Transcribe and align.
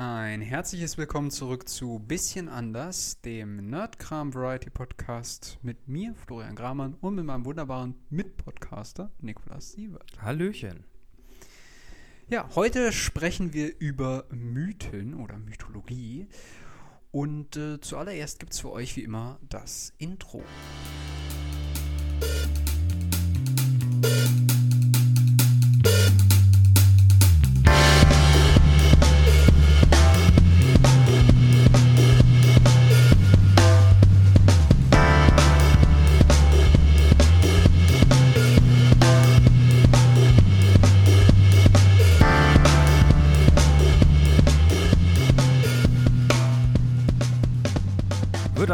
Ein 0.00 0.42
herzliches 0.42 0.96
Willkommen 0.96 1.32
zurück 1.32 1.68
zu 1.68 1.98
Bisschen 1.98 2.48
anders, 2.48 3.20
dem 3.22 3.68
Nerdkram 3.68 4.32
Variety 4.32 4.70
Podcast 4.70 5.58
mit 5.62 5.88
mir, 5.88 6.14
Florian 6.14 6.54
Gramann, 6.54 6.94
und 7.00 7.16
mit 7.16 7.24
meinem 7.24 7.44
wunderbaren 7.44 7.96
Mitpodcaster 8.08 9.10
Nikolas 9.18 9.72
Sievert. 9.72 10.12
Hallöchen. 10.22 10.84
Ja, 12.28 12.48
heute 12.54 12.92
sprechen 12.92 13.52
wir 13.52 13.76
über 13.80 14.26
Mythen 14.30 15.14
oder 15.14 15.36
Mythologie. 15.36 16.28
Und 17.10 17.56
äh, 17.56 17.80
zuallererst 17.80 18.38
gibt 18.38 18.52
es 18.52 18.60
für 18.60 18.70
euch 18.70 18.94
wie 18.94 19.02
immer 19.02 19.40
das 19.48 19.94
Intro. 19.98 20.38
Wird 20.38 21.07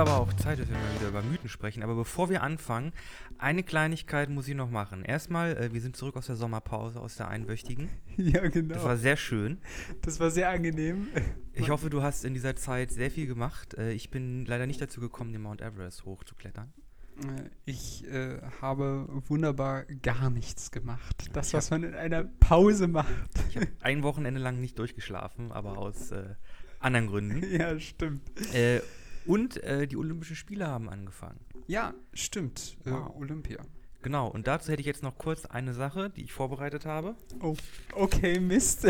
aber 0.05 0.19
auch 0.19 0.33
Zeit, 0.35 0.59
dass 0.59 0.69
wir 0.69 0.77
mal 0.77 0.95
wieder 0.99 1.09
über 1.09 1.23
Mythen 1.23 1.49
sprechen. 1.49 1.83
Aber 1.83 1.95
bevor 1.95 2.29
wir 2.29 2.43
anfangen, 2.43 2.93
eine 3.39 3.63
Kleinigkeit 3.63 4.29
muss 4.29 4.47
ich 4.47 4.55
noch 4.55 4.71
machen. 4.71 5.03
Erstmal, 5.03 5.57
äh, 5.57 5.73
wir 5.73 5.81
sind 5.81 5.97
zurück 5.97 6.17
aus 6.17 6.27
der 6.27 6.37
Sommerpause, 6.37 7.01
aus 7.01 7.17
der 7.17 7.29
einwöchigen. 7.29 7.89
Ja, 8.17 8.47
genau. 8.49 8.75
Das 8.75 8.85
war 8.85 8.97
sehr 8.97 9.17
schön. 9.17 9.59
Das 10.03 10.21
war 10.21 10.31
sehr 10.31 10.49
angenehm. 10.49 11.09
Ich 11.53 11.69
hoffe, 11.71 11.91
du 11.91 12.03
hast 12.03 12.25
in 12.25 12.33
dieser 12.33 12.55
Zeit 12.55 12.93
sehr 12.93 13.11
viel 13.11 13.27
gemacht. 13.27 13.75
Äh, 13.75 13.93
ich 13.93 14.11
bin 14.11 14.45
leider 14.45 14.67
nicht 14.67 14.81
dazu 14.81 15.01
gekommen, 15.01 15.33
den 15.33 15.43
Mount 15.43 15.61
Everest 15.61 16.05
hochzuklettern. 16.05 16.73
Äh, 17.19 17.49
Ich 17.65 18.07
äh, 18.07 18.41
habe 18.61 19.09
wunderbar 19.27 19.85
gar 20.03 20.31
nichts 20.31 20.71
gemacht. 20.71 21.31
Das, 21.33 21.55
was 21.55 21.71
man 21.71 21.83
in 21.83 21.95
einer 21.95 22.25
Pause 22.25 22.87
macht. 22.89 23.09
Ich 23.49 23.57
habe 23.57 23.69
ein 23.81 24.03
Wochenende 24.03 24.41
lang 24.41 24.61
nicht 24.61 24.79
durchgeschlafen, 24.79 25.51
aber 25.51 25.79
aus 25.79 26.13
äh, 26.13 26.35
anderen 26.79 27.07
Gründen. 27.09 27.43
ja, 27.59 27.81
stimmt. 27.81 28.23
Äh, 28.55 28.81
und 29.27 29.63
äh, 29.63 29.87
die 29.87 29.97
Olympischen 29.97 30.37
Spiele 30.37 30.67
haben 30.67 30.89
angefangen. 30.89 31.41
Ja, 31.67 31.95
stimmt. 32.13 32.77
Äh, 32.85 32.91
Wow. 32.91 33.17
Olympia. 33.17 33.59
Genau, 34.03 34.29
und 34.29 34.47
dazu 34.47 34.71
hätte 34.71 34.81
ich 34.81 34.87
jetzt 34.87 35.03
noch 35.03 35.17
kurz 35.17 35.47
eine 35.47 35.73
Sache, 35.73 36.11
die 36.11 36.25
ich 36.25 36.33
vorbereitet 36.33 36.85
habe. 36.85 37.15
Oh, 37.41 37.57
okay, 37.95 38.39
Mist. 38.39 38.87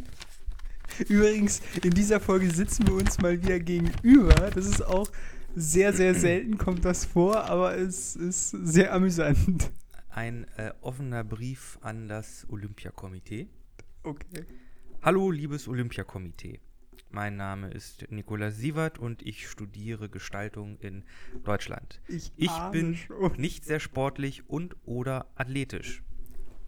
Übrigens, 1.08 1.62
in 1.82 1.92
dieser 1.92 2.20
Folge 2.20 2.50
sitzen 2.50 2.86
wir 2.86 2.94
uns 2.94 3.18
mal 3.18 3.40
wieder 3.42 3.58
gegenüber. 3.58 4.34
Das 4.50 4.66
ist 4.66 4.84
auch 4.84 5.08
sehr, 5.54 5.92
sehr 5.94 6.14
selten 6.14 6.58
kommt 6.58 6.84
das 6.84 7.04
vor, 7.06 7.44
aber 7.44 7.76
es 7.76 8.16
ist 8.16 8.50
sehr 8.50 8.92
amüsant. 8.92 9.70
Ein 10.10 10.46
äh, 10.58 10.72
offener 10.82 11.24
Brief 11.24 11.78
an 11.80 12.08
das 12.08 12.46
Olympiakomitee. 12.50 13.48
Okay. 14.02 14.44
Hallo, 15.00 15.30
liebes 15.30 15.68
Olympiakomitee. 15.68 16.60
Mein 17.12 17.36
Name 17.36 17.68
ist 17.68 18.10
Nikolaus 18.10 18.56
Sievert 18.56 18.98
und 18.98 19.20
ich 19.20 19.46
studiere 19.46 20.08
Gestaltung 20.08 20.78
in 20.78 21.04
Deutschland. 21.44 22.00
Ich, 22.08 22.32
Ich 22.36 22.58
bin 22.70 22.96
schon. 22.96 23.32
nicht 23.36 23.66
sehr 23.66 23.80
sportlich 23.80 24.48
und 24.48 24.76
oder 24.86 25.26
athletisch. 25.34 26.02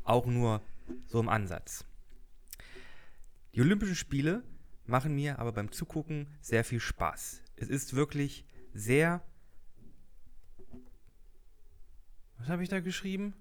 Auch 0.02 0.26
nur 0.26 0.60
so 1.06 1.18
im 1.18 1.30
Ansatz. 1.30 1.86
Die 3.54 3.62
Olympischen 3.62 3.94
Spiele 3.94 4.42
machen 4.84 5.14
mir 5.14 5.38
aber 5.38 5.52
beim 5.52 5.72
Zugucken 5.72 6.26
sehr 6.42 6.62
viel 6.62 6.80
Spaß. 6.80 7.42
Es 7.56 7.68
ist 7.68 7.94
wirklich 7.96 8.44
sehr... 8.74 9.24
Was 12.36 12.48
habe 12.48 12.62
ich 12.62 12.68
da 12.68 12.80
geschrieben? 12.80 13.32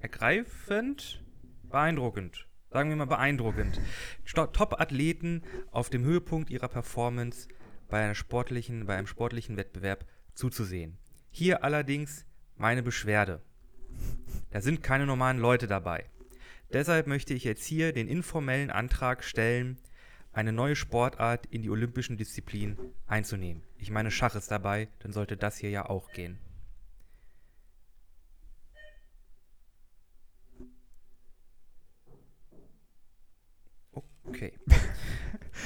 Ergreifend? 0.00 1.24
Beeindruckend. 1.62 2.47
Sagen 2.70 2.90
wir 2.90 2.96
mal 2.96 3.06
beeindruckend. 3.06 3.80
Top-Athleten 4.26 5.42
auf 5.70 5.88
dem 5.88 6.04
Höhepunkt 6.04 6.50
ihrer 6.50 6.68
Performance 6.68 7.48
bei, 7.88 8.04
einer 8.04 8.14
sportlichen, 8.14 8.84
bei 8.86 8.96
einem 8.96 9.06
sportlichen 9.06 9.56
Wettbewerb 9.56 10.04
zuzusehen. 10.34 10.98
Hier 11.30 11.64
allerdings 11.64 12.26
meine 12.56 12.82
Beschwerde. 12.82 13.40
Da 14.50 14.60
sind 14.60 14.82
keine 14.82 15.06
normalen 15.06 15.38
Leute 15.38 15.66
dabei. 15.66 16.04
Deshalb 16.72 17.06
möchte 17.06 17.32
ich 17.32 17.44
jetzt 17.44 17.64
hier 17.64 17.92
den 17.92 18.08
informellen 18.08 18.70
Antrag 18.70 19.24
stellen, 19.24 19.78
eine 20.32 20.52
neue 20.52 20.76
Sportart 20.76 21.46
in 21.46 21.62
die 21.62 21.70
olympischen 21.70 22.18
Disziplinen 22.18 22.76
einzunehmen. 23.06 23.62
Ich 23.78 23.90
meine, 23.90 24.10
Schach 24.10 24.34
ist 24.34 24.50
dabei, 24.50 24.88
dann 24.98 25.12
sollte 25.12 25.38
das 25.38 25.56
hier 25.56 25.70
ja 25.70 25.88
auch 25.88 26.12
gehen. 26.12 26.38
Okay. 34.28 34.52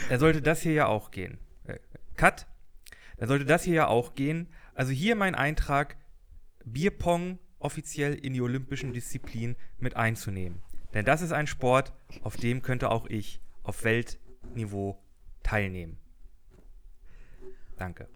Da 0.08 0.18
sollte 0.18 0.42
das 0.42 0.62
hier 0.62 0.72
ja 0.72 0.86
auch 0.86 1.10
gehen. 1.10 1.38
Äh, 1.64 1.78
Cut. 2.16 2.46
Da 3.18 3.26
sollte 3.26 3.44
das 3.44 3.64
hier 3.64 3.74
ja 3.74 3.86
auch 3.88 4.14
gehen. 4.14 4.48
Also 4.74 4.92
hier 4.92 5.16
mein 5.16 5.34
Eintrag, 5.34 5.96
Bierpong 6.64 7.38
offiziell 7.58 8.14
in 8.14 8.32
die 8.32 8.40
olympischen 8.40 8.92
Disziplinen 8.92 9.56
mit 9.78 9.96
einzunehmen. 9.96 10.62
Denn 10.94 11.04
das 11.04 11.22
ist 11.22 11.32
ein 11.32 11.46
Sport, 11.46 11.92
auf 12.22 12.36
dem 12.36 12.62
könnte 12.62 12.90
auch 12.90 13.06
ich 13.06 13.40
auf 13.62 13.84
Weltniveau 13.84 15.00
teilnehmen. 15.42 15.98
Danke. 17.76 18.08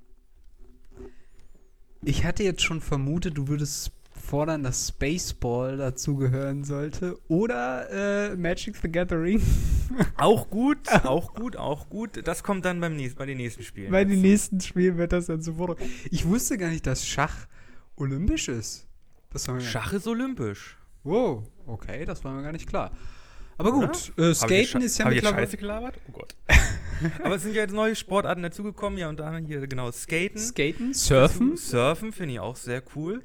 Ich 2.03 2.25
hatte 2.25 2.43
jetzt 2.43 2.63
schon 2.63 2.81
vermutet, 2.81 3.37
du 3.37 3.49
würdest 3.49 3.93
fordern, 4.17 4.63
dass 4.63 4.89
Spaceball 4.89 5.77
dazugehören 5.77 6.65
sollte. 6.65 7.19
Oder 7.29 8.31
äh, 8.31 8.37
Magic 8.37 8.77
the 8.77 8.91
Gathering. 8.91 9.41
Auch 10.17 10.51
gut, 10.51 10.89
auch 11.05 11.33
gut, 11.35 11.57
auch 11.57 11.89
gut. 11.89 12.27
Das 12.27 12.43
kommt 12.43 12.65
dann 12.65 12.81
beim 12.81 12.97
nächsten, 12.97 13.19
bei 13.19 13.27
den 13.27 13.37
nächsten 13.37 13.63
Spielen. 13.63 13.93
Bei 13.93 14.05
den 14.05 14.21
nächsten 14.21 14.61
Spielen 14.61 14.99
wird 14.99 15.13
das 15.13 15.27
dann 15.27 15.43
sofort. 15.43 15.79
Ich 16.11 16.27
wusste 16.27 16.59
gar 16.59 16.71
nicht, 16.71 16.87
dass 16.87 17.07
Schach 17.07 17.47
olympisch 17.95 18.49
ist. 18.49 18.89
Schach 19.61 19.93
ist 19.93 20.09
olympisch. 20.09 20.77
Wow, 21.05 21.45
okay, 21.67 22.05
das 22.05 22.25
war 22.25 22.33
mir 22.33 22.43
gar 22.43 22.53
nicht 22.53 22.69
klar. 22.69 22.91
Aber 23.59 23.73
gut, 23.73 24.13
äh, 24.19 24.35
Skaten 24.35 24.83
ist 24.83 24.99
ja 24.99 25.09
mittlerweile. 25.09 25.47
Scheiße 25.47 25.57
gelabert? 25.57 25.95
Oh 26.09 26.13
Gott. 26.13 26.35
Aber 27.23 27.37
es 27.37 27.43
sind 27.43 27.55
ja 27.55 27.63
jetzt 27.63 27.75
neue 27.75 27.95
Sportarten 27.95 28.43
dazugekommen, 28.43 28.99
ja, 28.99 29.09
und 29.09 29.21
da 29.21 29.37
hier 29.39 29.67
genau 29.67 29.91
Skaten. 29.93 30.39
Skaten, 30.39 30.95
Surfen, 30.95 31.57
Surfen 31.57 32.13
finde 32.13 32.35
ich 32.35 32.41
auch 32.41 32.57
sehr 32.57 32.83
cool. 32.95 33.23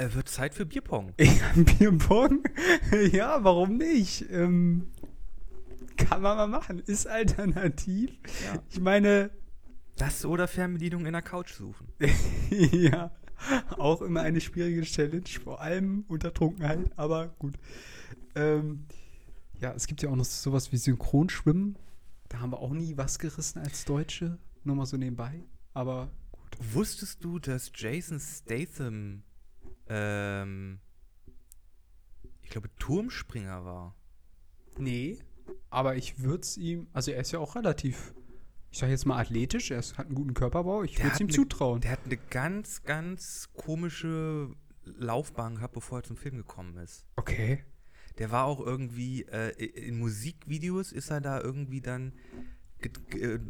Äh, 0.00 0.14
wird 0.14 0.30
Zeit 0.30 0.54
für 0.54 0.64
Bierpong. 0.64 1.12
Bierpong. 1.78 2.42
ja, 3.12 3.44
warum 3.44 3.76
nicht? 3.76 4.24
Ähm, 4.30 4.92
kann 5.98 6.22
man 6.22 6.38
mal 6.38 6.46
machen. 6.46 6.78
Ist 6.78 7.06
alternativ. 7.06 8.10
Ja. 8.46 8.62
Ich 8.70 8.80
meine, 8.80 9.30
Das 9.98 10.24
oder 10.24 10.48
Fernbedienung 10.48 11.04
in 11.04 11.12
der 11.12 11.20
Couch 11.20 11.52
suchen. 11.52 11.88
ja, 12.50 13.10
auch 13.76 14.00
immer 14.00 14.22
eine 14.22 14.40
schwierige 14.40 14.80
Challenge, 14.82 15.28
vor 15.44 15.60
allem 15.60 16.06
unter 16.08 16.32
Trunkenheit, 16.32 16.90
aber 16.96 17.28
gut. 17.38 17.58
Ähm, 18.34 18.86
ja, 19.58 19.74
es 19.74 19.86
gibt 19.86 20.00
ja 20.00 20.08
auch 20.08 20.16
noch 20.16 20.24
sowas 20.24 20.72
wie 20.72 20.78
Synchronschwimmen. 20.78 21.76
Da 22.30 22.40
haben 22.40 22.52
wir 22.52 22.60
auch 22.60 22.72
nie 22.72 22.96
was 22.96 23.18
gerissen 23.18 23.58
als 23.58 23.84
Deutsche. 23.84 24.38
Nur 24.64 24.76
mal 24.76 24.86
so 24.86 24.96
nebenbei. 24.96 25.44
Aber 25.74 26.10
gut. 26.32 26.56
Wusstest 26.72 27.22
du, 27.22 27.38
dass 27.38 27.70
Jason 27.74 28.18
Statham, 28.18 29.24
ähm, 29.90 30.78
ich 32.42 32.50
glaube, 32.50 32.70
Turmspringer 32.78 33.64
war? 33.64 33.96
Nee, 34.78 35.18
aber 35.68 35.96
ich 35.96 36.20
würde 36.20 36.42
es 36.42 36.56
ihm, 36.56 36.88
also 36.92 37.10
er 37.10 37.20
ist 37.20 37.32
ja 37.32 37.38
auch 37.38 37.56
relativ, 37.56 38.14
ich 38.70 38.78
sag 38.78 38.88
jetzt 38.88 39.04
mal 39.04 39.20
athletisch, 39.20 39.70
er 39.70 39.78
ist, 39.78 39.98
hat 39.98 40.06
einen 40.06 40.14
guten 40.14 40.34
Körperbau, 40.34 40.82
ich 40.82 40.98
würde 40.98 41.12
es 41.12 41.20
ihm 41.20 41.26
ne- 41.26 41.32
zutrauen. 41.32 41.80
Der 41.80 41.92
hat 41.92 42.04
eine 42.04 42.16
ganz, 42.16 42.82
ganz 42.82 43.50
komische 43.54 44.54
Laufbahn 44.84 45.56
gehabt, 45.56 45.74
bevor 45.74 45.98
er 45.98 46.02
zum 46.04 46.16
Film 46.16 46.36
gekommen 46.36 46.76
ist. 46.78 47.04
Okay. 47.16 47.64
Der 48.18 48.30
war 48.30 48.44
auch 48.44 48.60
irgendwie, 48.60 49.22
äh, 49.24 49.50
in 49.64 49.98
Musikvideos 49.98 50.92
ist 50.92 51.10
er 51.10 51.20
da 51.20 51.40
irgendwie 51.40 51.80
dann 51.80 52.12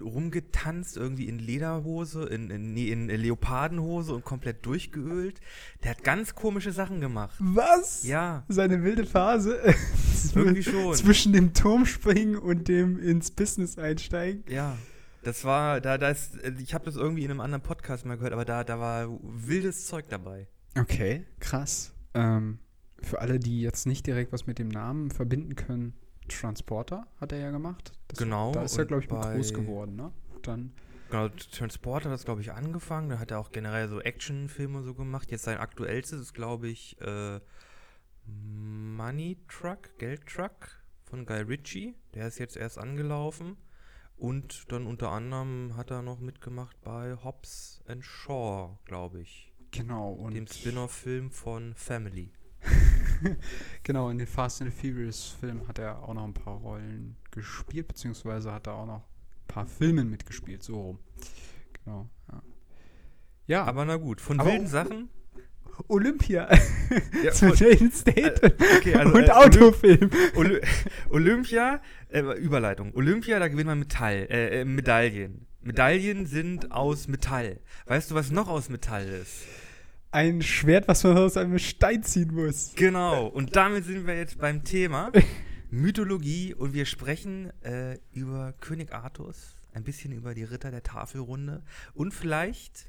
rumgetanzt, 0.03 0.97
irgendwie 0.97 1.29
in 1.29 1.39
Lederhose, 1.39 2.25
in, 2.25 2.51
in, 2.51 2.73
nee, 2.73 2.91
in 2.91 3.09
Leopardenhose 3.09 4.15
und 4.15 4.25
komplett 4.25 4.65
durchgeölt. 4.67 5.41
Der 5.83 5.93
hat 5.93 6.05
ganz 6.05 6.35
komische 6.35 6.73
Sachen 6.73 7.01
gemacht. 7.01 7.35
Was? 7.39 8.05
Ja, 8.05 8.45
Seine 8.49 8.83
wilde 8.83 9.07
Phase 9.07 9.61
irgendwie 10.35 10.63
schon. 10.63 10.95
zwischen 10.95 11.33
dem 11.33 11.55
Turmspringen 11.55 12.37
und 12.37 12.69
dem 12.69 12.99
ins 12.99 13.31
Business 13.31 13.79
einsteigen. 13.79 14.45
Ja. 14.49 14.77
Das 15.23 15.45
war, 15.45 15.81
da, 15.83 15.99
da 15.99 16.09
ist, 16.09 16.39
ich 16.59 16.73
habe 16.73 16.87
das 16.87 16.97
irgendwie 16.97 17.25
in 17.25 17.31
einem 17.31 17.41
anderen 17.41 17.63
Podcast 17.63 18.07
mal 18.07 18.17
gehört, 18.17 18.33
aber 18.33 18.47
da, 18.47 18.65
da 18.65 18.79
war 18.79 19.09
wildes 19.23 19.87
Zeug 19.87 20.07
dabei. 20.09 20.49
Okay, 20.79 21.27
krass. 21.41 21.93
Ähm, 22.15 22.59
für 23.03 23.21
alle, 23.21 23.39
die 23.39 23.61
jetzt 23.61 23.87
nicht 23.87 24.07
direkt 24.07 24.33
was 24.33 24.47
mit 24.47 24.59
dem 24.59 24.69
Namen 24.69 25.11
verbinden 25.11 25.57
können, 25.57 25.95
Transporter 26.29 27.07
hat 27.21 27.33
er 27.33 27.39
ja 27.39 27.51
gemacht. 27.51 27.93
Das, 28.11 28.19
Genau, 28.19 28.53
Da 28.53 28.63
ist 28.63 28.77
er, 28.79 28.85
glaube 28.87 29.05
ich, 29.05 29.11
mit 29.11 29.21
groß 29.21 29.55
geworden, 29.55 29.97
ne? 29.97 30.13
Dann, 30.43 30.73
Genau, 31.11 31.29
Transporter 31.29 32.09
hat 32.09 32.15
das, 32.15 32.25
glaube 32.25 32.41
ich, 32.41 32.53
angefangen. 32.53 33.09
Da 33.09 33.19
hat 33.19 33.33
er 33.33 33.41
auch 33.41 33.51
generell 33.51 33.89
so 33.89 34.01
Actionfilme 34.01 34.83
so 34.83 34.95
gemacht. 34.95 35.31
Jetzt 35.33 35.43
sein 35.43 35.59
aktuellstes 35.59 36.21
ist, 36.21 36.35
glaube 36.35 36.69
ich, 36.69 37.01
äh, 37.01 37.41
Money 38.27 39.39
Truck, 39.49 39.99
Geld 39.99 40.25
Truck 40.27 40.83
von 41.03 41.27
Guy 41.27 41.41
Ritchie. 41.41 41.97
Der 42.15 42.29
ist 42.29 42.39
jetzt 42.39 42.57
erst 42.57 42.79
angelaufen. 42.79 43.57
Und 44.17 44.71
dann 44.71 44.87
unter 44.87 45.11
anderem 45.11 45.77
hat 45.77 45.91
er 45.91 46.03
noch 46.03 46.21
mitgemacht 46.21 46.81
bei 46.83 47.17
Hobbs 47.25 47.83
and 47.89 48.05
Shaw, 48.05 48.79
glaube 48.85 49.21
ich. 49.23 49.53
genau. 49.73 50.13
Und 50.13 50.35
Dem 50.35 50.47
Spin-off-Film 50.47 51.31
von 51.31 51.75
Family. 51.75 52.31
Genau, 53.83 54.09
in 54.09 54.17
den 54.19 54.27
Fast 54.27 54.63
and 54.63 54.73
the 54.73 54.81
Furious 54.81 55.37
Filmen 55.41 55.67
hat 55.69 55.79
er 55.79 56.03
auch 56.03 56.15
noch 56.15 56.25
ein 56.25 56.33
paar 56.33 56.57
Rollen 56.57 57.17
gespielt, 57.31 57.89
beziehungsweise 57.89 58.53
hat 58.53 58.67
er 58.67 58.75
auch 58.75 58.87
noch 58.87 59.01
ein 59.03 59.47
paar 59.49 59.67
Filmen 59.67 60.11
mitgespielt, 60.11 60.63
so 60.63 60.81
rum. 60.81 60.99
Genau, 61.85 62.09
ja. 62.31 62.43
Ja, 63.47 63.65
Aber 63.65 63.85
na 63.85 63.97
gut, 63.97 64.21
von 64.21 64.39
Aber 64.39 64.51
wilden 64.51 64.67
Sachen. 64.69 65.09
Olympia 65.89 66.47
Ja, 67.25 67.33
zu 67.33 67.49
von- 67.49 67.57
Jason 67.57 67.91
Statham 67.91 68.53
okay, 68.79 68.95
also, 68.95 69.15
und 69.15 69.25
äh, 69.25 69.31
Autofilm. 69.31 70.11
Oly 70.37 70.61
Olympia, 71.11 71.81
äh, 72.11 72.21
Überleitung. 72.39 72.95
Olympia, 72.95 73.39
da 73.39 73.49
gewinnt 73.49 73.67
man 73.67 73.79
Metall, 73.79 74.27
äh, 74.31 74.61
äh, 74.61 74.65
Medaillen. 74.65 75.47
Medaillen 75.63 76.27
sind 76.27 76.71
aus 76.71 77.09
Metall. 77.09 77.61
Weißt 77.87 78.11
du, 78.11 78.15
was 78.15 78.31
noch 78.31 78.49
aus 78.49 78.69
Metall 78.69 79.07
ist? 79.09 79.43
Ein 80.13 80.43
Schwert, 80.43 80.87
was 80.89 81.03
man 81.05 81.17
aus 81.19 81.37
einem 81.37 81.59
Stein 81.59 82.03
ziehen 82.03 82.35
muss. 82.35 82.73
Genau. 82.77 83.27
Und 83.27 83.57
damit 83.57 83.85
sind 83.85 84.07
wir 84.07 84.17
jetzt 84.17 84.39
beim 84.39 84.65
Thema 84.65 85.13
Mythologie 85.71 86.55
und 86.55 86.75
wir 86.75 86.85
sprechen 86.85 87.53
äh, 87.63 87.99
über 88.13 88.53
König 88.61 88.93
Artus, 88.93 89.57
ein 89.73 89.85
bisschen 89.85 90.13
über 90.13 90.35
die 90.35 90.45
Ritter 90.45 90.71
der 90.71 90.83
Tafelrunde 90.83 91.63
und 91.95 92.13
vielleicht, 92.13 92.89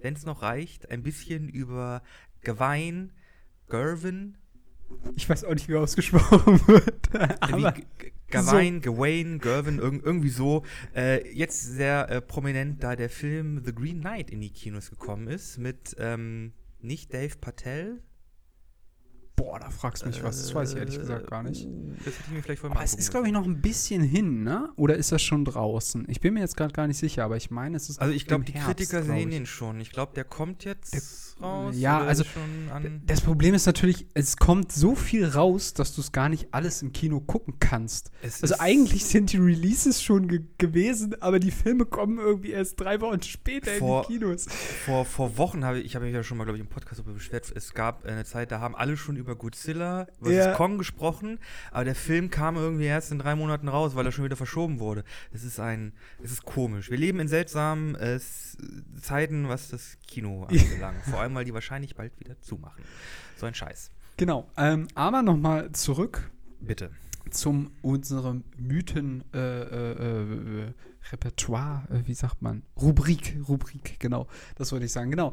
wenn 0.00 0.14
es 0.14 0.24
noch 0.24 0.42
reicht, 0.42 0.90
ein 0.90 1.02
bisschen 1.02 1.48
über 1.48 2.02
Gawain, 2.42 3.12
Gerwin, 3.68 4.36
Ich 5.14 5.28
weiß 5.28 5.44
auch 5.44 5.54
nicht, 5.54 5.68
wie 5.68 5.76
ausgesprochen 5.76 6.60
wird. 6.66 7.08
Aber 7.40 7.74
Gawain, 8.28 8.80
Gawain, 8.80 9.38
Gerwin, 9.38 9.78
irg 9.78 10.04
irgendwie 10.04 10.30
so. 10.30 10.64
Äh, 10.94 11.32
jetzt 11.34 11.62
sehr 11.62 12.08
äh, 12.10 12.20
prominent, 12.20 12.82
da 12.82 12.96
der 12.96 13.10
Film 13.10 13.62
The 13.64 13.74
Green 13.74 14.00
Knight 14.00 14.30
in 14.30 14.40
die 14.40 14.50
Kinos 14.50 14.90
gekommen 14.90 15.28
ist, 15.28 15.58
mit 15.58 15.94
ähm, 15.98 16.52
nicht 16.80 17.12
Dave 17.12 17.36
Patel. 17.40 18.02
Boah, 19.42 19.58
da 19.58 19.70
fragst 19.70 20.02
du 20.02 20.06
mich 20.08 20.22
was. 20.22 20.38
Das 20.40 20.54
weiß 20.54 20.72
ich 20.72 20.78
ehrlich 20.78 20.98
gesagt 20.98 21.26
gar 21.28 21.42
nicht. 21.42 21.66
Uh, 21.66 21.92
Das 22.04 22.06
hätte 22.14 22.16
ich 22.28 22.32
mir 22.32 22.42
vielleicht 22.42 22.60
vorher 22.60 22.72
Aber 22.76 22.80
mal 22.80 22.84
es 22.84 22.94
ist, 22.94 23.10
glaube 23.10 23.26
ich, 23.26 23.32
noch 23.32 23.44
ein 23.44 23.60
bisschen 23.60 24.02
hin, 24.02 24.42
ne? 24.44 24.70
Oder 24.76 24.96
ist 24.96 25.10
das 25.12 25.22
schon 25.22 25.44
draußen? 25.44 26.04
Ich 26.08 26.20
bin 26.20 26.34
mir 26.34 26.40
jetzt 26.40 26.56
gerade 26.56 26.72
gar 26.72 26.86
nicht 26.86 26.98
sicher, 26.98 27.24
aber 27.24 27.36
ich 27.36 27.50
meine, 27.50 27.76
es 27.76 27.88
ist. 27.90 28.00
Also 28.00 28.14
ich 28.14 28.26
glaube, 28.26 28.44
die 28.44 28.52
Herbst, 28.52 28.68
Kritiker 28.68 29.02
glaub 29.02 29.16
sehen 29.16 29.30
den 29.30 29.46
schon. 29.46 29.80
Ich 29.80 29.90
glaube, 29.92 30.12
der 30.14 30.24
kommt 30.24 30.64
jetzt 30.64 30.94
Der- 30.94 31.02
raus. 31.42 31.74
ja, 31.76 31.98
oder 32.00 32.08
also 32.08 32.22
ist 32.22 32.30
schon 32.30 32.70
an. 32.72 33.02
Das 33.06 33.20
Problem 33.20 33.54
ist 33.54 33.66
natürlich, 33.66 34.06
es 34.14 34.36
kommt 34.36 34.70
so 34.70 34.94
viel 34.94 35.26
raus, 35.26 35.74
dass 35.74 35.94
du 35.94 36.00
es 36.00 36.12
gar 36.12 36.28
nicht 36.28 36.48
alles 36.54 36.82
im 36.82 36.92
Kino 36.92 37.20
gucken 37.20 37.54
kannst. 37.58 38.10
Es 38.22 38.42
Also 38.42 38.56
eigentlich 38.58 39.04
sind 39.04 39.32
die 39.32 39.38
Releases 39.38 40.02
schon 40.02 40.28
ge 40.28 40.42
gewesen, 40.58 41.20
aber 41.20 41.40
die 41.40 41.50
Filme 41.50 41.84
kommen 41.86 42.18
irgendwie 42.18 42.50
erst 42.50 42.78
drei 42.80 43.00
Wochen 43.00 43.20
später 43.22 43.72
Vor- 43.72 44.02
in 44.02 44.08
die 44.08 44.18
Kinos. 44.20 44.46
Vor, 44.84 45.04
vor 45.04 45.36
Wochen 45.38 45.64
habe 45.64 45.80
ich, 45.80 45.86
ich 45.86 45.94
habe 45.96 46.04
mich 46.04 46.14
ja 46.14 46.22
schon 46.22 46.38
mal, 46.38 46.44
glaube 46.44 46.58
ich, 46.58 46.62
im 46.62 46.68
Podcast 46.68 47.00
darüber 47.00 47.14
beschwert. 47.14 47.50
Es 47.54 47.74
gab 47.74 48.04
eine 48.04 48.24
Zeit, 48.24 48.52
da 48.52 48.60
haben 48.60 48.76
alle 48.76 48.96
schon 48.96 49.16
über 49.16 49.31
Godzilla 49.34 50.06
vs. 50.20 50.30
Ja. 50.30 50.54
Kong 50.54 50.78
gesprochen, 50.78 51.38
aber 51.70 51.84
der 51.84 51.94
Film 51.94 52.30
kam 52.30 52.56
irgendwie 52.56 52.84
erst 52.84 53.12
in 53.12 53.18
drei 53.18 53.34
Monaten 53.34 53.68
raus, 53.68 53.94
weil 53.94 54.06
er 54.06 54.12
schon 54.12 54.24
wieder 54.24 54.36
verschoben 54.36 54.80
wurde. 54.80 55.04
Es 55.32 55.44
ist 55.44 55.60
ein, 55.60 55.92
es 56.22 56.32
ist 56.32 56.44
komisch. 56.44 56.90
Wir 56.90 56.98
leben 56.98 57.20
in 57.20 57.28
seltsamen 57.28 57.94
äh, 57.96 58.18
Zeiten, 59.00 59.48
was 59.48 59.68
das 59.68 59.96
Kino 60.06 60.44
anbelangt. 60.48 61.02
Vor 61.04 61.20
allem, 61.20 61.34
weil 61.34 61.44
die 61.44 61.54
wahrscheinlich 61.54 61.94
bald 61.94 62.18
wieder 62.20 62.40
zumachen. 62.40 62.84
So 63.36 63.46
ein 63.46 63.54
Scheiß. 63.54 63.90
Genau. 64.16 64.50
Ähm, 64.56 64.88
aber 64.94 65.22
nochmal 65.22 65.72
zurück 65.72 66.30
Bitte. 66.60 66.90
zum 67.30 67.72
unserem 67.82 68.44
Mythen 68.56 69.24
äh, 69.34 69.38
äh, 69.38 70.62
äh, 70.62 70.66
äh, 71.12 72.06
wie 72.06 72.14
sagt 72.14 72.42
man? 72.42 72.62
Rubrik, 72.80 73.36
Rubrik, 73.48 73.98
genau. 73.98 74.28
Das 74.56 74.72
wollte 74.72 74.86
ich 74.86 74.92
sagen, 74.92 75.10
genau. 75.10 75.32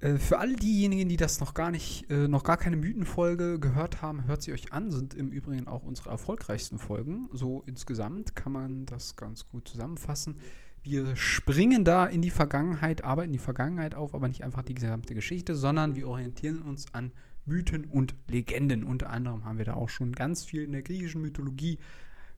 Äh, 0.00 0.16
für 0.16 0.38
alle 0.38 0.56
diejenigen, 0.56 1.08
die 1.08 1.16
das 1.16 1.40
noch 1.40 1.54
gar 1.54 1.70
nicht, 1.70 2.10
äh, 2.10 2.28
noch 2.28 2.42
gar 2.42 2.56
keine 2.56 2.76
Mythenfolge 2.76 3.58
gehört 3.58 4.02
haben, 4.02 4.26
hört 4.26 4.42
sie 4.42 4.52
euch 4.52 4.72
an, 4.72 4.90
sind 4.90 5.14
im 5.14 5.30
Übrigen 5.30 5.66
auch 5.68 5.82
unsere 5.82 6.10
erfolgreichsten 6.10 6.78
Folgen. 6.78 7.28
So 7.32 7.62
insgesamt 7.66 8.34
kann 8.34 8.52
man 8.52 8.86
das 8.86 9.16
ganz 9.16 9.48
gut 9.48 9.68
zusammenfassen. 9.68 10.38
Wir 10.82 11.14
springen 11.14 11.84
da 11.84 12.06
in 12.06 12.22
die 12.22 12.30
Vergangenheit, 12.30 13.04
arbeiten 13.04 13.32
die 13.32 13.38
Vergangenheit 13.38 13.94
auf, 13.94 14.14
aber 14.14 14.28
nicht 14.28 14.42
einfach 14.44 14.62
die 14.62 14.74
gesamte 14.74 15.14
Geschichte, 15.14 15.54
sondern 15.54 15.94
wir 15.94 16.08
orientieren 16.08 16.62
uns 16.62 16.94
an 16.94 17.12
Mythen 17.44 17.84
und 17.84 18.14
Legenden. 18.28 18.84
Unter 18.84 19.10
anderem 19.10 19.44
haben 19.44 19.58
wir 19.58 19.66
da 19.66 19.74
auch 19.74 19.90
schon 19.90 20.12
ganz 20.12 20.44
viel 20.44 20.62
in 20.62 20.72
der 20.72 20.82
griechischen 20.82 21.20
Mythologie 21.20 21.78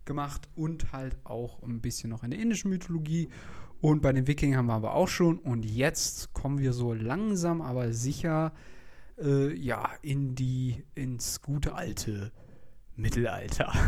gemacht 0.04 0.48
und 0.56 0.92
halt 0.92 1.16
auch 1.22 1.62
ein 1.62 1.80
bisschen 1.80 2.10
noch 2.10 2.24
in 2.24 2.32
der 2.32 2.40
indischen 2.40 2.70
Mythologie. 2.70 3.28
Und 3.82 4.00
bei 4.00 4.12
den 4.12 4.28
Wikingern 4.28 4.58
haben 4.58 4.66
wir 4.68 4.74
aber 4.74 4.94
auch 4.94 5.08
schon. 5.08 5.38
Und 5.38 5.64
jetzt 5.64 6.32
kommen 6.32 6.60
wir 6.60 6.72
so 6.72 6.94
langsam, 6.94 7.60
aber 7.60 7.92
sicher 7.92 8.52
äh, 9.20 9.52
ja 9.52 9.90
in 10.02 10.36
die 10.36 10.84
ins 10.94 11.42
gute 11.42 11.74
alte 11.74 12.32
Mittelalter. 12.96 13.72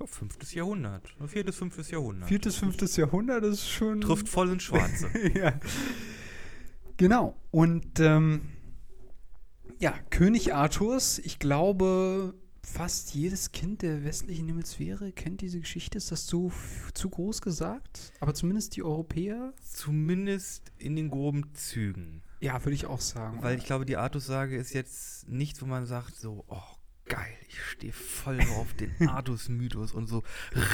Ja, 0.00 0.06
fünftes 0.06 0.52
Jahrhundert. 0.52 1.14
Viertes, 1.28 1.54
fünftes 1.54 1.88
Jahrhundert. 1.92 2.28
Viertes, 2.28 2.56
fünftes 2.56 2.96
Jahrhundert 2.96 3.44
ist 3.44 3.68
schon 3.68 4.00
Trifft 4.00 4.28
voll 4.28 4.50
ins 4.50 4.64
Schwarze. 4.64 5.08
ja. 5.38 5.52
Genau. 6.96 7.36
Und 7.52 8.00
ähm, 8.00 8.40
ja, 9.78 9.94
König 10.10 10.52
Arthurs, 10.52 11.20
ich 11.20 11.38
glaube, 11.38 12.34
fast 12.64 13.14
jedes 13.14 13.52
Kind 13.52 13.82
der 13.82 14.04
westlichen 14.04 14.48
Hemisphäre 14.48 15.12
kennt 15.12 15.40
diese 15.40 15.60
Geschichte. 15.60 15.98
Ist 15.98 16.10
das 16.10 16.26
zu, 16.26 16.52
zu 16.94 17.10
groß 17.10 17.42
gesagt? 17.42 18.12
Aber 18.20 18.34
zumindest 18.34 18.76
die 18.76 18.82
Europäer? 18.82 19.52
Zumindest 19.62 20.72
in 20.78 20.96
den 20.96 21.10
groben 21.10 21.54
Zügen. 21.54 22.22
Ja, 22.40 22.62
würde 22.64 22.74
ich 22.74 22.86
auch 22.86 23.00
sagen. 23.00 23.42
Weil 23.42 23.58
ich 23.58 23.64
glaube, 23.64 23.86
die 23.86 23.96
Artus-Sage 23.96 24.56
ist 24.56 24.74
jetzt 24.74 25.28
nichts, 25.28 25.62
wo 25.62 25.66
man 25.66 25.86
sagt, 25.86 26.16
so, 26.16 26.44
oh, 26.48 26.62
geil, 27.06 27.36
ich 27.48 27.60
stehe 27.62 27.92
voll 27.92 28.40
auf 28.58 28.74
den 28.74 28.92
Artus-Mythos 29.08 29.92
und 29.92 30.06
so 30.06 30.22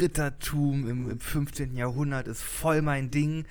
Rittertum 0.01 0.89
im, 0.89 1.11
im 1.11 1.21
15. 1.21 1.77
Jahrhundert 1.77 2.29
ist 2.29 2.43
voll 2.43 2.83
mein 2.83 3.11
Ding. 3.11 3.47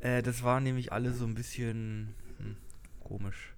Äh, 0.00 0.22
das 0.22 0.42
war 0.42 0.60
nämlich 0.60 0.92
alle 0.92 1.12
so 1.12 1.24
ein 1.24 1.34
bisschen 1.34 2.14
hm, 2.38 2.56
komisch. 3.00 3.54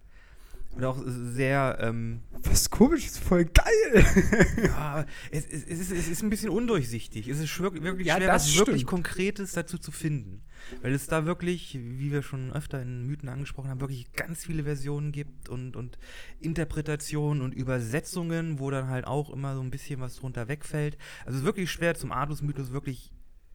Und 0.76 0.85
auch 0.85 1.00
sehr, 1.07 1.78
ähm, 1.81 2.21
Was 2.43 2.69
komisch, 2.69 3.07
ist 3.07 3.19
voll 3.19 3.45
geil. 3.45 4.04
ja, 4.64 5.04
es, 5.31 5.47
es, 5.47 5.64
es, 5.64 5.81
ist, 5.81 5.93
es 5.93 6.09
ist 6.09 6.23
ein 6.23 6.31
bisschen 6.31 6.50
undurchsichtig. 6.50 7.28
Es 7.28 7.38
ist 7.38 7.49
schwer, 7.49 7.73
wirklich 7.73 8.09
Ja, 8.09 8.16
schwer, 8.16 8.26
das 8.26 8.49
was 8.49 8.57
wirklich 8.59 8.78
stimmt. 8.78 8.90
Konkretes 8.90 9.52
dazu 9.52 9.78
zu 9.78 9.93
finden. 9.93 10.43
Weil 10.83 10.93
es 10.95 11.07
da 11.07 11.26
wirklich, 11.26 11.78
wie 11.81 12.11
wir 12.11 12.23
schon 12.23 12.52
öfter 12.52 12.83
in 12.83 13.07
Mythen 13.07 13.28
angesprochen 13.28 13.71
haben, 13.71 13.81
wirklich 13.81 14.12
ganz 14.14 14.45
viele 14.45 14.64
Versionen 14.64 15.12
gibt 15.12 15.49
und, 15.49 15.76
und 15.76 15.99
Interpretationen 16.40 17.43
und 17.43 17.54
Übersetzungen, 17.54 18.59
wo 18.59 18.71
dann 18.71 18.88
halt 18.88 19.07
auch 19.07 19.31
immer 19.31 19.54
so 19.54 19.61
ein 19.61 19.71
bisschen 19.71 20.00
was 20.00 20.16
drunter 20.16 20.49
wegfällt. 20.49 20.97
Also 21.21 21.33
es 21.33 21.40
ist 21.40 21.45
wirklich 21.45 21.71
schwer, 21.71 21.95
zum 21.95 22.11
Artus-Mythos 22.12 22.73
wirklich 22.73 23.12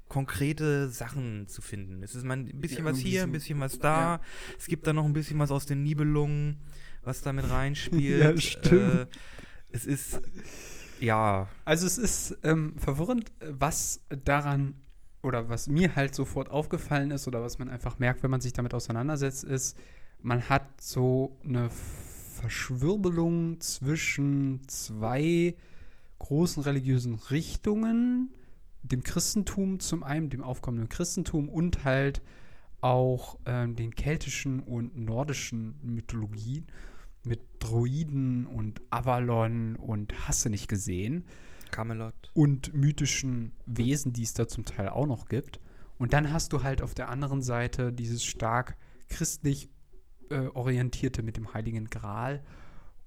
konkrete 0.07 0.89
Sachen 0.89 1.47
zu 1.47 1.61
finden. 1.61 2.01
Es 2.03 2.15
ist 2.15 2.25
mal 2.25 2.37
ein 2.37 2.59
bisschen 2.59 2.85
Ja, 2.85 2.91
was 2.91 2.97
hier, 2.97 3.23
ein 3.23 3.31
bisschen 3.31 3.59
was 3.59 3.77
da. 3.79 4.15
Ja. 4.15 4.21
Es 4.57 4.65
gibt 4.65 4.87
da 4.87 4.93
noch 4.93 5.05
ein 5.05 5.13
bisschen 5.13 5.37
was 5.39 5.51
aus 5.51 5.65
den 5.65 5.83
Nibelungen, 5.83 6.57
was 7.09 7.21
da 7.21 7.33
mit 7.33 7.49
reinspielt. 7.49 8.21
Ja, 8.21 8.37
stimmt. 8.37 9.01
Äh, 9.01 9.05
es 9.71 9.85
ist, 9.85 10.21
ja, 10.99 11.47
Also 11.65 11.85
es 11.85 11.97
ist 11.97 12.37
ähm, 12.43 12.75
verwirrend, 12.77 13.31
was 13.41 14.01
daran 14.25 14.75
oder 15.21 15.49
was 15.49 15.67
mir 15.67 15.95
halt 15.95 16.15
sofort 16.15 16.49
aufgefallen 16.49 17.11
ist 17.11 17.27
oder 17.27 17.41
was 17.41 17.59
man 17.59 17.69
einfach 17.69 17.99
merkt, 17.99 18.23
wenn 18.23 18.31
man 18.31 18.41
sich 18.41 18.53
damit 18.53 18.73
auseinandersetzt, 18.73 19.43
ist, 19.43 19.77
man 20.21 20.47
hat 20.49 20.81
so 20.81 21.37
eine 21.43 21.69
Verschwirbelung 21.69 23.59
zwischen 23.59 24.61
zwei 24.67 25.55
großen 26.19 26.63
religiösen 26.63 27.15
Richtungen, 27.15 28.29
dem 28.81 29.03
Christentum 29.03 29.79
zum 29.79 30.03
einen, 30.03 30.29
dem 30.29 30.43
aufkommenden 30.43 30.89
Christentum 30.89 31.49
und 31.49 31.83
halt 31.83 32.21
auch 32.81 33.37
ähm, 33.45 33.75
den 33.75 33.93
keltischen 33.93 34.61
und 34.61 34.97
nordischen 34.97 35.75
Mythologien 35.83 36.65
mit 37.29 37.41
Druiden 37.59 38.45
und 38.45 38.81
Avalon 38.89 39.75
und 39.75 40.27
Hasse 40.27 40.49
nicht 40.49 40.67
gesehen 40.67 41.25
Camelot. 41.71 42.31
und 42.33 42.73
mythischen 42.73 43.53
Wesen, 43.65 44.11
die 44.11 44.23
es 44.23 44.33
da 44.33 44.47
zum 44.47 44.65
Teil 44.65 44.89
auch 44.89 45.05
noch 45.05 45.27
gibt. 45.27 45.59
Und 45.97 46.13
dann 46.13 46.33
hast 46.33 46.53
du 46.53 46.63
halt 46.63 46.81
auf 46.81 46.95
der 46.95 47.09
anderen 47.09 47.41
Seite 47.41 47.93
dieses 47.93 48.23
stark 48.23 48.77
christlich 49.09 49.69
äh, 50.29 50.47
orientierte 50.47 51.23
mit 51.23 51.37
dem 51.37 51.53
Heiligen 51.53 51.89
Gral 51.89 52.43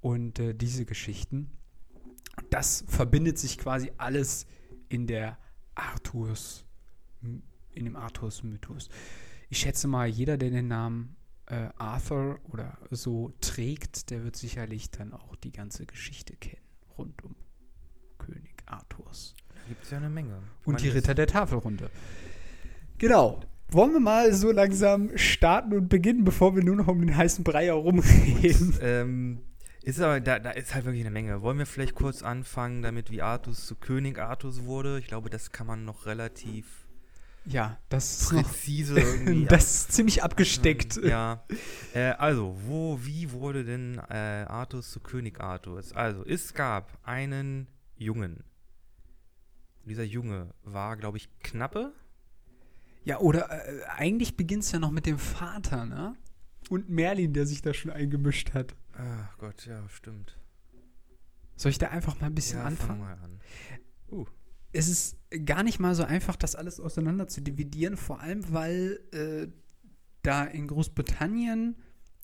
und 0.00 0.38
äh, 0.38 0.54
diese 0.54 0.84
Geschichten. 0.84 1.50
Das 2.50 2.84
verbindet 2.88 3.38
sich 3.38 3.58
quasi 3.58 3.92
alles 3.98 4.46
in 4.88 5.06
der 5.06 5.38
Arthurs, 5.74 6.64
in 7.22 7.84
dem 7.84 7.96
Arthurs-Mythos. 7.96 8.88
Ich 9.48 9.58
schätze 9.58 9.88
mal, 9.88 10.06
jeder, 10.06 10.36
der 10.36 10.50
den 10.50 10.68
Namen 10.68 11.16
äh, 11.52 11.68
Arthur 11.76 12.40
oder 12.50 12.78
so 12.90 13.32
trägt, 13.40 14.10
der 14.10 14.24
wird 14.24 14.36
sicherlich 14.36 14.90
dann 14.90 15.12
auch 15.12 15.36
die 15.36 15.52
ganze 15.52 15.84
Geschichte 15.84 16.34
kennen 16.34 16.62
rund 16.96 17.22
um 17.24 17.34
König 18.18 18.62
Arthurs. 18.66 19.34
Da 19.48 19.60
gibt 19.68 19.84
es 19.84 19.90
ja 19.90 19.98
eine 19.98 20.08
Menge. 20.08 20.38
Ich 20.60 20.66
Und 20.66 20.80
die 20.80 20.88
Ritter 20.88 21.14
der 21.14 21.26
Tafelrunde. 21.26 21.90
Genau. 22.98 23.40
Wollen 23.68 23.92
wir 23.92 24.00
mal 24.00 24.32
so 24.34 24.50
langsam 24.50 25.16
starten 25.16 25.72
und 25.72 25.88
beginnen, 25.88 26.24
bevor 26.24 26.54
wir 26.54 26.62
nur 26.62 26.76
noch 26.76 26.88
um 26.88 27.00
den 27.00 27.16
heißen 27.16 27.42
Brei 27.42 27.66
herumreden? 27.66 28.76
Ähm, 28.80 29.40
ist 29.82 30.00
aber, 30.00 30.20
da, 30.20 30.38
da 30.38 30.50
ist 30.50 30.74
halt 30.74 30.84
wirklich 30.84 31.02
eine 31.02 31.10
Menge. 31.10 31.42
Wollen 31.42 31.58
wir 31.58 31.66
vielleicht 31.66 31.94
kurz 31.94 32.22
anfangen 32.22 32.82
damit, 32.82 33.10
wie 33.10 33.22
Artus 33.22 33.66
zu 33.66 33.74
König 33.74 34.18
Artus 34.18 34.64
wurde? 34.64 34.98
Ich 34.98 35.06
glaube, 35.06 35.30
das 35.30 35.52
kann 35.52 35.66
man 35.66 35.84
noch 35.84 36.06
relativ 36.06 36.86
Ja, 37.44 37.78
das 37.88 38.22
ist 38.22 38.28
präzise 38.30 39.00
irgendwie. 39.00 39.44
das 39.46 39.74
ist 39.74 39.92
ziemlich 39.92 40.22
abgesteckt. 40.22 40.96
Ja. 41.02 41.44
Äh, 41.94 42.12
also, 42.12 42.56
wo, 42.66 42.98
wie 43.02 43.32
wurde 43.32 43.64
denn 43.64 43.98
äh, 44.08 44.44
Artus 44.48 44.90
zu 44.92 45.00
König 45.00 45.40
Artus? 45.40 45.92
Also, 45.92 46.24
es 46.24 46.54
gab 46.54 46.98
einen 47.02 47.66
Jungen. 47.96 48.44
Dieser 49.84 50.04
Junge 50.04 50.54
war, 50.62 50.96
glaube 50.96 51.16
ich, 51.16 51.28
Knappe. 51.40 51.92
Ja, 53.04 53.18
oder 53.18 53.50
äh, 53.50 53.82
eigentlich 53.96 54.36
beginnt 54.36 54.62
es 54.62 54.70
ja 54.70 54.78
noch 54.78 54.92
mit 54.92 55.06
dem 55.06 55.18
Vater, 55.18 55.84
ne? 55.86 56.14
Und 56.70 56.88
Merlin, 56.88 57.32
der 57.32 57.46
sich 57.46 57.60
da 57.60 57.74
schon 57.74 57.90
eingemischt 57.90 58.54
hat. 58.54 58.76
Ach 58.94 59.36
Gott, 59.38 59.66
ja, 59.66 59.88
stimmt. 59.88 60.38
Soll 61.56 61.70
ich 61.70 61.78
da 61.78 61.88
einfach 61.88 62.20
mal 62.20 62.26
ein 62.28 62.34
bisschen 62.34 62.60
ja, 62.60 62.64
anfangen? 62.64 63.00
fang 63.00 63.00
mal 63.00 63.18
an. 63.22 63.40
Es 64.72 64.88
ist 64.88 65.16
gar 65.44 65.62
nicht 65.62 65.78
mal 65.78 65.94
so 65.94 66.04
einfach, 66.04 66.36
das 66.36 66.54
alles 66.54 66.80
auseinander 66.80 67.28
zu 67.28 67.40
dividieren, 67.40 67.96
vor 67.96 68.20
allem 68.20 68.52
weil 68.52 69.00
äh, 69.12 69.48
da 70.22 70.44
in 70.44 70.66
Großbritannien 70.66 71.76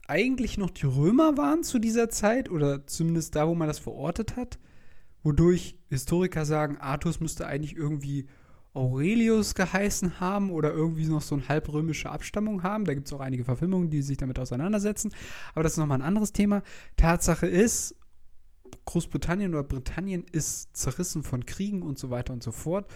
eigentlich 0.06 0.56
noch 0.56 0.70
die 0.70 0.86
Römer 0.86 1.36
waren 1.36 1.62
zu 1.62 1.78
dieser 1.78 2.08
Zeit 2.08 2.50
oder 2.50 2.86
zumindest 2.86 3.36
da, 3.36 3.46
wo 3.46 3.54
man 3.54 3.68
das 3.68 3.78
verortet 3.78 4.36
hat, 4.36 4.58
wodurch 5.22 5.76
Historiker 5.90 6.46
sagen, 6.46 6.78
Artus 6.78 7.20
müsste 7.20 7.46
eigentlich 7.46 7.76
irgendwie 7.76 8.26
Aurelius 8.72 9.54
geheißen 9.54 10.20
haben 10.20 10.50
oder 10.50 10.72
irgendwie 10.72 11.06
noch 11.06 11.20
so 11.20 11.34
eine 11.34 11.48
halbrömische 11.48 12.10
Abstammung 12.10 12.62
haben. 12.62 12.84
Da 12.84 12.94
gibt 12.94 13.06
es 13.08 13.12
auch 13.12 13.20
einige 13.20 13.44
Verfilmungen, 13.44 13.90
die 13.90 14.02
sich 14.02 14.16
damit 14.16 14.38
auseinandersetzen. 14.38 15.12
Aber 15.54 15.62
das 15.62 15.72
ist 15.72 15.78
nochmal 15.78 15.98
ein 15.98 16.06
anderes 16.06 16.32
Thema. 16.32 16.62
Tatsache 16.96 17.46
ist, 17.46 17.96
Großbritannien 18.88 19.54
oder 19.54 19.64
Britannien 19.64 20.24
ist 20.32 20.74
zerrissen 20.74 21.22
von 21.22 21.44
Kriegen 21.44 21.82
und 21.82 21.98
so 21.98 22.08
weiter 22.08 22.32
und 22.32 22.42
so 22.42 22.52
fort. 22.52 22.90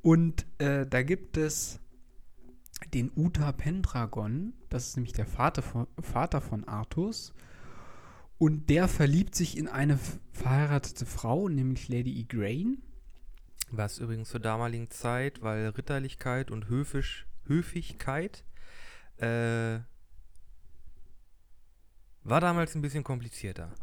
Und 0.00 0.46
äh, 0.56 0.86
da 0.86 1.02
gibt 1.02 1.36
es 1.36 1.78
den 2.94 3.12
Uta 3.14 3.52
Pendragon, 3.52 4.54
das 4.70 4.88
ist 4.88 4.96
nämlich 4.96 5.12
der 5.12 5.26
Vater 5.26 5.60
von, 5.60 5.86
Vater 6.00 6.40
von 6.40 6.64
Artus. 6.64 7.34
Und 8.38 8.70
der 8.70 8.88
verliebt 8.88 9.34
sich 9.34 9.58
in 9.58 9.68
eine 9.68 9.98
verheiratete 10.32 11.04
Frau, 11.04 11.50
nämlich 11.50 11.90
Lady 11.90 12.18
Igraine. 12.18 12.78
Was 13.70 13.98
übrigens 13.98 14.30
zur 14.30 14.40
damaligen 14.40 14.90
Zeit, 14.90 15.42
weil 15.42 15.68
Ritterlichkeit 15.68 16.50
und 16.50 16.70
Höfisch, 16.70 17.26
Höfigkeit 17.44 18.42
äh, 19.18 19.80
war 22.24 22.40
damals 22.40 22.74
ein 22.74 22.80
bisschen 22.80 23.04
komplizierter 23.04 23.74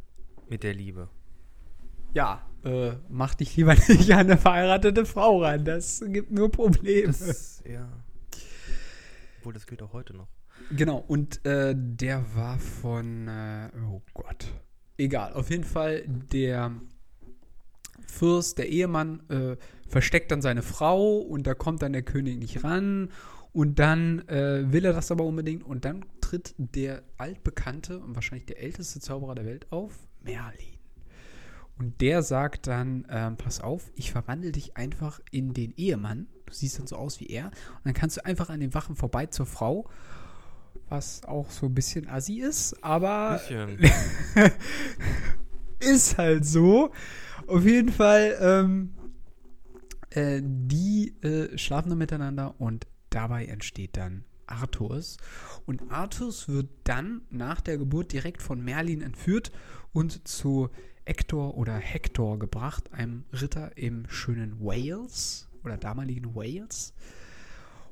mit 0.50 0.64
der 0.64 0.74
Liebe. 0.74 1.10
Ja, 2.18 2.42
äh, 2.66 2.94
mach 3.10 3.36
dich 3.36 3.56
lieber 3.58 3.76
nicht 3.88 4.12
an 4.12 4.22
eine 4.22 4.38
verheiratete 4.38 5.06
Frau 5.06 5.44
ran, 5.44 5.64
das 5.64 6.04
gibt 6.08 6.32
nur 6.32 6.50
Probleme. 6.50 7.14
Das, 7.14 7.62
ja. 7.64 7.88
Obwohl, 9.38 9.54
das 9.54 9.68
gilt 9.68 9.84
auch 9.84 9.94
heute 9.94 10.16
noch. 10.16 10.28
Genau, 10.72 10.98
und 10.98 11.46
äh, 11.46 11.76
der 11.78 12.26
war 12.36 12.58
von, 12.58 13.28
äh, 13.28 13.70
oh 13.88 14.02
Gott, 14.16 14.48
egal, 14.98 15.34
auf 15.34 15.52
jeden 15.52 15.64
Fall 15.64 16.06
der 16.08 16.72
Fürst, 18.08 18.58
der 18.58 18.68
Ehemann, 18.68 19.22
äh, 19.30 19.56
versteckt 19.88 20.32
dann 20.32 20.42
seine 20.42 20.64
Frau 20.64 21.20
und 21.20 21.46
da 21.46 21.54
kommt 21.54 21.84
dann 21.84 21.94
der 21.94 22.02
König 22.02 22.40
nicht 22.40 22.64
ran 22.64 23.12
und 23.54 23.78
dann 23.78 24.28
äh, 24.28 24.74
will 24.74 24.86
er 24.86 24.94
das 24.94 25.12
aber 25.12 25.24
unbedingt 25.24 25.64
und 25.64 25.86
dann 25.86 26.04
tritt 26.20 26.56
der 26.58 27.04
altbekannte 27.20 28.00
und 28.00 28.16
wahrscheinlich 28.16 28.48
der 28.48 28.60
älteste 28.60 29.00
Zauberer 29.00 29.36
der 29.36 29.46
Welt 29.46 29.72
auf, 29.72 29.94
Merlin. 30.24 30.77
Und 31.80 32.02
der 32.02 32.24
sagt 32.24 32.68
dann, 32.68 33.06
ähm, 33.10 33.38
pass 33.38 33.62
auf, 33.62 33.92
ich 33.96 34.12
verwandle 34.12 34.52
dich 34.52 34.78
einfach 34.78 35.20
in 35.32 35.54
den 35.54 35.74
Ehemann. 35.78 36.28
Du 36.46 36.54
siehst 36.54 36.80
dann 36.80 36.88
so 36.88 36.96
aus 36.96 37.20
wie 37.20 37.28
er. 37.28 37.48
Und 37.48 37.86
dann 37.86 37.94
kannst 37.94 38.18
du 38.18 38.26
einfach 38.26 38.50
an 38.50 38.60
den 38.60 38.74
Wachen 38.74 38.96
vorbei 38.96 39.28
zur 39.28 39.46
Frau. 39.46 39.90
Was 40.90 41.24
auch 41.26 41.52
so 41.52 41.66
ein 41.66 41.76
bisschen 41.76 42.08
assi 42.08 42.40
ist, 42.40 42.82
aber 42.84 43.42
ist 45.80 46.18
halt 46.18 46.46
so. 46.46 46.92
Auf 47.46 47.66
jeden 47.66 47.92
Fall, 47.92 48.38
ähm, 48.40 48.94
äh, 50.12 50.42
die 50.42 51.14
äh, 51.22 51.58
schlafen 51.58 51.90
dann 51.90 51.98
miteinander 51.98 52.56
und 52.60 52.88
dabei 53.10 53.46
entsteht 53.46 53.98
dann 53.98 54.24
Arthurs. 54.48 55.18
Und 55.66 55.92
Arthurs 55.92 56.48
wird 56.48 56.70
dann 56.86 57.22
nach 57.30 57.62
der 57.62 57.78
Geburt 57.78 58.14
direkt 58.14 58.42
von 58.42 58.64
Merlin 58.64 59.02
entführt 59.02 59.52
und 59.92 60.28
zu 60.28 60.70
Hector 61.08 61.56
oder 61.58 61.76
Hector 61.76 62.38
gebracht, 62.38 62.92
einem 62.92 63.24
Ritter 63.32 63.78
im 63.78 64.10
schönen 64.10 64.60
Wales 64.60 65.48
oder 65.64 65.78
damaligen 65.78 66.36
Wales. 66.36 66.94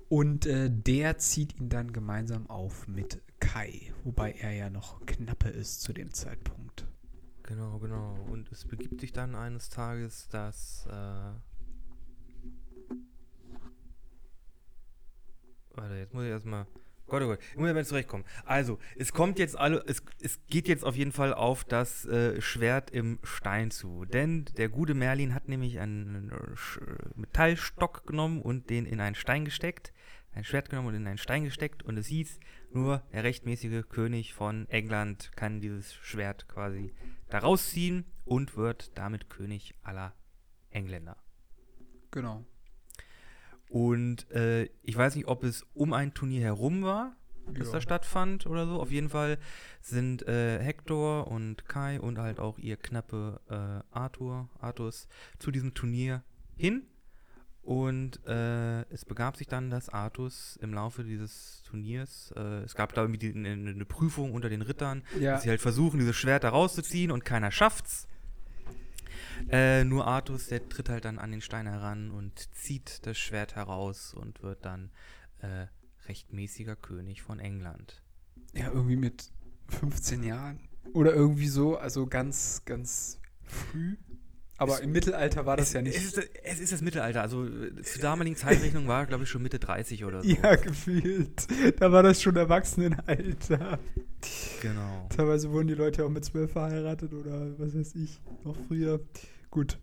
Und 0.09 0.45
äh, 0.45 0.69
der 0.69 1.17
zieht 1.17 1.57
ihn 1.57 1.69
dann 1.69 1.93
gemeinsam 1.93 2.49
auf 2.49 2.87
mit 2.87 3.21
Kai, 3.39 3.93
wobei 4.03 4.33
er 4.33 4.51
ja 4.51 4.69
noch 4.69 5.05
knappe 5.05 5.49
ist 5.49 5.81
zu 5.81 5.93
dem 5.93 6.13
Zeitpunkt. 6.13 6.85
Genau, 7.43 7.79
genau. 7.79 8.17
Und 8.29 8.51
es 8.51 8.65
begibt 8.65 8.99
sich 8.99 9.13
dann 9.13 9.33
eines 9.33 9.69
Tages, 9.69 10.27
dass. 10.27 10.85
Äh 10.87 11.31
Warte, 15.75 15.95
jetzt 15.95 16.13
muss 16.13 16.23
ich 16.23 16.29
erstmal. 16.29 16.65
Gott, 17.07 17.21
oh 17.21 17.27
Gott, 17.27 17.39
ich 17.51 17.57
muss 17.57 17.71
mal 17.71 17.85
zurechtkommen. 17.85 18.25
Also, 18.45 18.79
es 18.97 19.13
kommt 19.13 19.37
jetzt 19.37 19.57
alle, 19.57 19.83
es, 19.85 20.01
es 20.21 20.39
geht 20.47 20.67
jetzt 20.67 20.83
auf 20.83 20.95
jeden 20.95 21.11
Fall 21.11 21.33
auf 21.33 21.63
das 21.63 22.05
äh, 22.05 22.41
Schwert 22.41 22.89
im 22.89 23.19
Stein 23.23 23.69
zu. 23.69 24.05
Denn 24.05 24.45
der 24.57 24.69
gute 24.69 24.95
Merlin 24.95 25.35
hat 25.35 25.47
nämlich 25.47 25.79
einen 25.79 26.31
äh, 26.31 27.19
Metallstock 27.19 28.07
genommen 28.07 28.41
und 28.41 28.69
den 28.71 28.85
in 28.85 28.99
einen 28.99 29.15
Stein 29.15 29.45
gesteckt. 29.45 29.93
Ein 30.31 30.43
Schwert 30.43 30.69
genommen 30.69 30.89
und 30.89 30.95
in 30.95 31.07
einen 31.07 31.19
Stein 31.19 31.43
gesteckt. 31.43 31.83
Und 31.83 31.97
es 31.97 32.07
hieß, 32.07 32.39
nur 32.71 33.03
der 33.13 33.23
rechtmäßige 33.23 33.83
König 33.87 34.33
von 34.33 34.67
England 34.69 35.31
kann 35.35 35.61
dieses 35.61 35.93
Schwert 35.93 36.47
quasi 36.47 36.93
da 37.29 37.39
rausziehen 37.39 38.05
und 38.25 38.57
wird 38.57 38.97
damit 38.97 39.29
König 39.29 39.75
aller 39.83 40.13
Engländer. 40.71 41.17
Genau. 42.11 42.45
Und 43.75 44.31
äh, 44.31 44.69
ich 44.83 44.95
weiß 44.95 45.15
nicht, 45.17 45.27
ob 45.27 45.43
es 45.43 45.65
um 45.73 45.91
ein 45.91 46.13
Turnier 46.13 46.39
herum 46.39 46.83
war, 46.83 47.17
das 47.53 47.67
Ja. 47.67 47.73
da 47.73 47.81
stattfand 47.81 48.45
oder 48.47 48.65
so. 48.67 48.79
Auf 48.79 48.89
jeden 48.89 49.09
Fall 49.09 49.37
sind 49.81 50.25
äh, 50.29 50.61
Hector 50.63 51.27
und 51.27 51.67
Kai 51.67 51.99
und 51.99 52.17
halt 52.17 52.39
auch 52.39 52.57
ihr 52.57 52.77
knappe 52.77 53.41
äh, 53.49 53.93
Arthur, 53.93 54.47
Artus 54.61 55.09
zu 55.39 55.51
diesem 55.51 55.73
Turnier 55.73 56.23
hin. 56.55 56.83
Und 57.63 58.25
äh, 58.27 58.83
es 58.93 59.03
begab 59.03 59.35
sich 59.35 59.47
dann, 59.47 59.69
dass 59.69 59.89
Artus 59.89 60.57
im 60.61 60.73
Laufe 60.73 61.03
dieses 61.03 61.61
Turniers, 61.63 62.31
äh, 62.37 62.61
es 62.63 62.75
gab 62.75 62.93
da 62.93 63.01
irgendwie 63.01 63.17
die, 63.29 63.33
eine, 63.37 63.49
eine 63.71 63.85
Prüfung 63.85 64.31
unter 64.31 64.47
den 64.47 64.61
Rittern, 64.61 65.03
Ja, 65.19 65.33
dass 65.33 65.43
sie 65.43 65.49
halt 65.49 65.59
versuchen, 65.59 65.99
dieses 65.99 66.15
Schwert 66.15 66.45
da 66.45 66.49
rauszuziehen 66.49 67.11
und 67.11 67.25
keiner 67.25 67.51
schafft's. 67.51 68.07
Äh, 69.49 69.83
nur 69.83 70.07
Artus, 70.07 70.47
der 70.47 70.67
tritt 70.69 70.89
halt 70.89 71.05
dann 71.05 71.19
an 71.19 71.31
den 71.31 71.41
Stein 71.41 71.67
heran 71.67 72.11
und 72.11 72.53
zieht 72.55 73.05
das 73.05 73.17
Schwert 73.17 73.55
heraus 73.55 74.13
und 74.13 74.41
wird 74.43 74.65
dann 74.65 74.91
äh, 75.41 75.67
rechtmäßiger 76.07 76.75
König 76.75 77.21
von 77.21 77.39
England. 77.39 78.01
ja, 78.53 78.71
irgendwie 78.71 78.95
mit 78.95 79.31
15 79.69 80.23
Jahren. 80.23 80.59
Oder 80.93 81.13
irgendwie 81.13 81.47
so, 81.47 81.77
also 81.77 82.07
ganz, 82.07 82.61
ganz 82.65 83.19
früh. 83.43 83.97
Aber 84.57 84.75
Es- 84.75 84.79
im 84.79 84.91
Mittelalter 84.91 85.45
war 85.45 85.57
das 85.57 85.67
es, 85.69 85.73
ja 85.73 85.81
nicht. 85.81 85.97
Es 85.97 86.05
ist, 86.05 86.29
es 86.43 86.59
ist 86.59 86.71
das 86.71 86.81
Mittelalter, 86.81 87.21
also 87.21 87.45
äh, 87.45 87.81
zur 87.83 88.01
damaligen 88.01 88.35
Zeitrechnung 88.37 88.87
war 88.87 89.05
glaube 89.05 89.23
ich, 89.23 89.29
schon 89.29 89.41
Mitte 89.41 89.59
30 89.59 90.05
oder 90.05 90.23
so. 90.23 90.29
Ja, 90.29 90.55
gefühlt. 90.55 91.47
Da 91.79 91.91
war 91.91 92.03
das 92.03 92.21
schon 92.21 92.35
Erwachsenenalter. 92.37 93.79
Genau. 94.61 95.07
Teilweise 95.15 95.51
wurden 95.51 95.67
die 95.67 95.73
Leute 95.73 96.05
auch 96.05 96.09
mit 96.09 96.25
zwölf 96.25 96.51
verheiratet 96.53 97.13
oder 97.13 97.59
was 97.59 97.75
weiß 97.75 97.95
ich, 97.95 98.19
noch 98.43 98.55
früher. 98.67 99.01
Gut. 99.51 99.77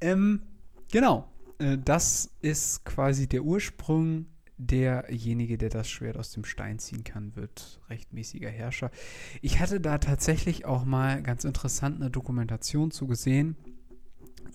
Ähm, 0.00 0.42
genau. 0.90 1.30
Äh, 1.58 1.78
das 1.84 2.30
ist 2.40 2.84
quasi 2.84 3.28
der 3.28 3.42
Ursprung. 3.42 4.26
Derjenige, 4.58 5.58
der 5.58 5.68
das 5.68 5.86
Schwert 5.86 6.16
aus 6.16 6.30
dem 6.32 6.46
Stein 6.46 6.78
ziehen 6.78 7.04
kann, 7.04 7.36
wird 7.36 7.78
rechtmäßiger 7.90 8.48
Herrscher. 8.48 8.90
Ich 9.42 9.60
hatte 9.60 9.80
da 9.82 9.98
tatsächlich 9.98 10.64
auch 10.64 10.86
mal 10.86 11.22
ganz 11.22 11.44
interessant 11.44 12.00
eine 12.00 12.10
Dokumentation 12.10 12.90
zu 12.90 13.06
gesehen, 13.06 13.56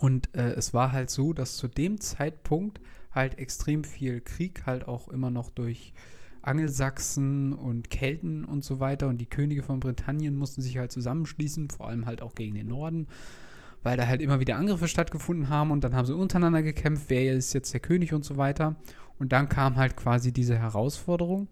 Und 0.01 0.36
äh, 0.36 0.53
es 0.53 0.74
war 0.74 0.91
halt 0.91 1.12
so, 1.12 1.31
dass 1.31 1.58
zu 1.58 1.67
dem 1.67 2.01
Zeitpunkt 2.01 2.81
halt 3.12 3.38
extrem 3.38 3.84
viel 3.84 4.20
Krieg 4.20 4.65
halt 4.65 4.88
auch 4.88 5.08
immer 5.10 5.29
noch 5.29 5.51
durch 5.51 5.93
Angelsachsen 6.41 7.53
und 7.53 7.91
Kelten 7.91 8.43
und 8.43 8.63
so 8.63 8.79
weiter 8.79 9.08
und 9.08 9.20
die 9.20 9.29
Könige 9.29 9.62
von 9.62 9.79
Britannien 9.79 10.36
mussten 10.36 10.63
sich 10.63 10.79
halt 10.79 10.91
zusammenschließen, 10.91 11.70
vor 11.70 11.88
allem 11.88 12.08
halt 12.08 12.24
auch 12.24 12.34
gegen 12.34 12.55
den 12.55 12.67
Norden, 12.67 13.10
weil 13.84 13.96
da 13.96 14.08
halt 14.08 14.24
immer 14.24 14.39
wieder 14.39 14.55
Angriffe 14.55 14.88
stattgefunden 14.88 15.50
haben 15.50 15.70
und 15.70 15.84
dann 15.84 15.93
haben 15.93 16.08
sie 16.08 16.15
untereinander 16.15 16.63
gekämpft, 16.63 17.05
wer 17.10 17.36
ist 17.36 17.53
jetzt 17.53 17.72
der 17.72 17.79
König 17.79 18.12
und 18.12 18.25
so 18.25 18.38
weiter. 18.38 18.77
Und 19.20 19.34
dann 19.34 19.50
kam 19.50 19.75
halt 19.75 19.96
quasi 19.96 20.34
diese 20.34 20.58
Herausforderung 20.58 21.48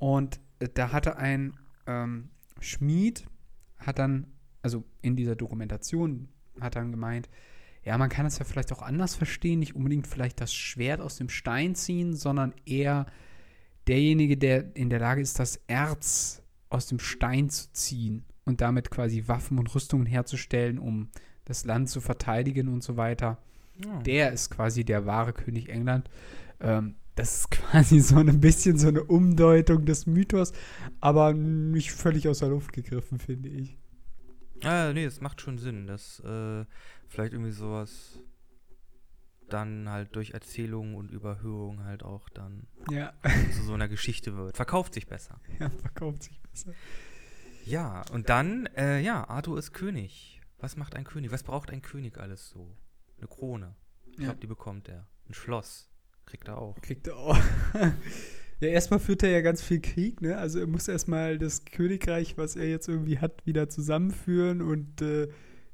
und 0.00 0.40
äh, 0.58 0.68
da 0.74 0.90
hatte 0.90 1.16
ein 1.16 1.56
ähm, 1.86 2.30
Schmied, 2.58 3.24
hat 3.78 4.00
dann, 4.00 4.26
also 4.62 4.82
in 5.00 5.14
dieser 5.14 5.36
Dokumentation, 5.36 6.28
hat 6.60 6.74
dann 6.74 6.90
gemeint, 6.90 7.28
ja, 7.84 7.98
man 7.98 8.08
kann 8.08 8.26
es 8.26 8.38
ja 8.38 8.44
vielleicht 8.44 8.72
auch 8.72 8.82
anders 8.82 9.14
verstehen, 9.14 9.58
nicht 9.58 9.74
unbedingt 9.74 10.06
vielleicht 10.06 10.40
das 10.40 10.54
Schwert 10.54 11.00
aus 11.00 11.16
dem 11.16 11.28
Stein 11.28 11.74
ziehen, 11.74 12.14
sondern 12.14 12.54
eher 12.64 13.06
derjenige, 13.88 14.36
der 14.36 14.76
in 14.76 14.88
der 14.88 15.00
Lage 15.00 15.20
ist, 15.20 15.38
das 15.38 15.60
Erz 15.66 16.42
aus 16.70 16.86
dem 16.86 17.00
Stein 17.00 17.50
zu 17.50 17.72
ziehen 17.72 18.24
und 18.44 18.60
damit 18.60 18.90
quasi 18.90 19.24
Waffen 19.26 19.58
und 19.58 19.74
Rüstungen 19.74 20.06
herzustellen, 20.06 20.78
um 20.78 21.08
das 21.44 21.64
Land 21.64 21.88
zu 21.88 22.00
verteidigen 22.00 22.68
und 22.68 22.82
so 22.82 22.96
weiter. 22.96 23.38
Ja. 23.84 23.98
Der 24.02 24.32
ist 24.32 24.50
quasi 24.50 24.84
der 24.84 25.06
wahre 25.06 25.32
König 25.32 25.68
England. 25.68 26.08
Ähm, 26.60 26.94
das 27.16 27.40
ist 27.40 27.50
quasi 27.50 28.00
so 28.00 28.16
ein 28.16 28.40
bisschen 28.40 28.78
so 28.78 28.88
eine 28.88 29.02
Umdeutung 29.02 29.84
des 29.84 30.06
Mythos, 30.06 30.52
aber 31.00 31.32
nicht 31.34 31.92
völlig 31.92 32.28
aus 32.28 32.38
der 32.38 32.48
Luft 32.48 32.72
gegriffen, 32.72 33.18
finde 33.18 33.48
ich. 33.48 33.76
Ah, 34.64 34.92
nee, 34.92 35.04
es 35.04 35.20
macht 35.20 35.40
schon 35.40 35.58
Sinn, 35.58 35.86
dass 35.86 36.20
äh, 36.20 36.64
vielleicht 37.08 37.32
irgendwie 37.32 37.52
sowas 37.52 38.18
dann 39.48 39.88
halt 39.88 40.14
durch 40.16 40.30
Erzählung 40.30 40.94
und 40.94 41.10
Überhöhung 41.10 41.84
halt 41.84 42.02
auch 42.02 42.28
dann 42.30 42.66
Ja, 42.90 43.12
zu 43.52 43.62
so 43.64 43.74
einer 43.74 43.88
Geschichte 43.88 44.36
wird. 44.36 44.56
Verkauft 44.56 44.94
sich 44.94 45.06
besser. 45.06 45.40
ja 45.60 45.68
verkauft 45.68 46.22
sich 46.22 46.40
besser. 46.40 46.72
Ja, 47.64 48.02
und 48.12 48.28
dann, 48.28 48.66
äh, 48.76 49.00
ja, 49.00 49.28
Arthur 49.28 49.58
ist 49.58 49.72
König. 49.72 50.40
Was 50.58 50.76
macht 50.76 50.94
ein 50.96 51.04
König? 51.04 51.30
Was 51.32 51.42
braucht 51.42 51.70
ein 51.70 51.82
König 51.82 52.18
alles 52.18 52.48
so? 52.48 52.76
Eine 53.18 53.28
Krone. 53.28 53.74
Ich 54.06 54.18
Ja. 54.18 54.24
glaube, 54.26 54.40
die 54.40 54.46
bekommt 54.46 54.88
er. 54.88 55.06
Ein 55.28 55.34
Schloss. 55.34 55.88
Kriegt 56.26 56.48
er 56.48 56.58
auch. 56.58 56.80
Kriegt 56.80 57.06
er 57.08 57.16
auch. 57.16 57.38
Ja, 58.62 58.68
erstmal 58.68 59.00
führt 59.00 59.24
er 59.24 59.30
ja 59.30 59.40
ganz 59.40 59.60
viel 59.60 59.80
Krieg, 59.80 60.20
ne? 60.20 60.38
Also 60.38 60.60
er 60.60 60.68
muss 60.68 60.86
erstmal 60.86 61.36
das 61.36 61.64
Königreich, 61.64 62.38
was 62.38 62.54
er 62.54 62.70
jetzt 62.70 62.86
irgendwie 62.86 63.18
hat, 63.18 63.44
wieder 63.44 63.68
zusammenführen 63.68 64.62
und 64.62 65.02
äh, 65.02 65.28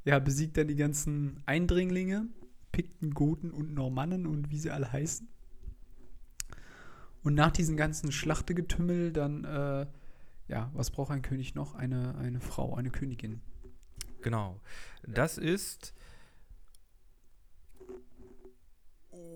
ja, 0.07 0.19
besiegt 0.19 0.57
dann 0.57 0.69
die 0.69 0.75
ganzen 0.75 1.43
Eindringlinge, 1.45 2.29
Pikten, 2.73 3.13
Goten 3.13 3.51
und 3.51 3.75
Normannen 3.75 4.27
und 4.27 4.51
wie 4.51 4.59
sie 4.59 4.71
alle 4.71 4.91
heißen. 4.91 5.29
Und 7.23 7.35
nach 7.35 7.51
diesem 7.51 7.77
ganzen 7.77 8.11
Schlachtegetümmel 8.11 9.13
dann, 9.13 9.45
äh, 9.45 9.87
ja, 10.49 10.71
was 10.73 10.91
braucht 10.91 11.11
ein 11.11 11.21
König 11.21 11.55
noch? 11.55 11.75
Eine, 11.75 12.17
eine 12.17 12.41
Frau, 12.41 12.75
eine 12.75 12.89
Königin. 12.89 13.43
Genau. 14.23 14.63
Das 15.07 15.37
ist. 15.37 15.93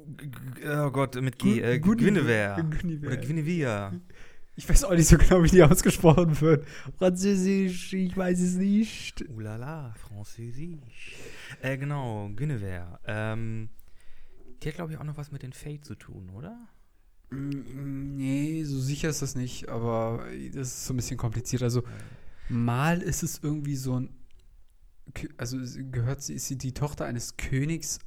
Oh, 0.03 0.13
G- 0.17 0.27
G- 0.61 0.91
Gott, 0.93 1.21
mit 1.21 1.39
G. 1.39 1.61
Äh, 1.61 1.79
Gu- 1.79 1.95
Guinevere. 1.97 2.65
Oder 3.07 3.17
Guinevere. 3.17 4.01
Ich 4.55 4.69
weiß 4.69 4.85
auch 4.85 4.93
nicht 4.93 5.07
so 5.09 5.17
genau, 5.17 5.43
wie 5.43 5.49
die 5.49 5.63
ausgesprochen 5.63 6.39
wird. 6.41 6.67
Französisch, 6.99 7.93
ich 7.95 8.17
weiß 8.17 8.39
es 8.41 8.55
nicht. 8.57 9.25
Oulala, 9.31 9.95
Französisch. 9.95 11.17
Äh, 11.63 11.79
genau, 11.79 12.29
Guinevere. 12.37 12.99
Ähm, 13.07 13.71
die 14.63 14.69
hat, 14.69 14.75
glaube 14.75 14.93
ich, 14.93 14.99
auch 14.99 15.05
noch 15.05 15.17
was 15.17 15.33
mit 15.33 15.43
den 15.43 15.53
Fate 15.53 15.85
zu 15.85 15.95
tun, 15.95 16.31
oder? 16.31 16.57
Mm, 17.31 18.17
Nee, 18.17 18.63
so 18.65 18.79
sicher 18.79 19.09
ist 19.09 19.23
das 19.23 19.35
nicht, 19.35 19.69
aber 19.71 20.27
das 20.53 20.69
ist 20.69 20.87
so 20.87 20.93
ein 20.93 20.97
bisschen 20.97 21.17
kompliziert. 21.17 21.63
Also 21.63 21.83
mal 22.51 23.01
ist 23.01 23.23
es 23.23 23.41
irgendwie 23.43 23.77
so 23.77 24.01
ein, 24.01 24.11
also 25.39 25.57
gehört 25.91 26.23
sie, 26.23 26.35
ist 26.35 26.47
sie 26.49 26.59
die 26.59 26.73
Tochter 26.75 27.07
eines 27.07 27.37
Königs, 27.39 27.99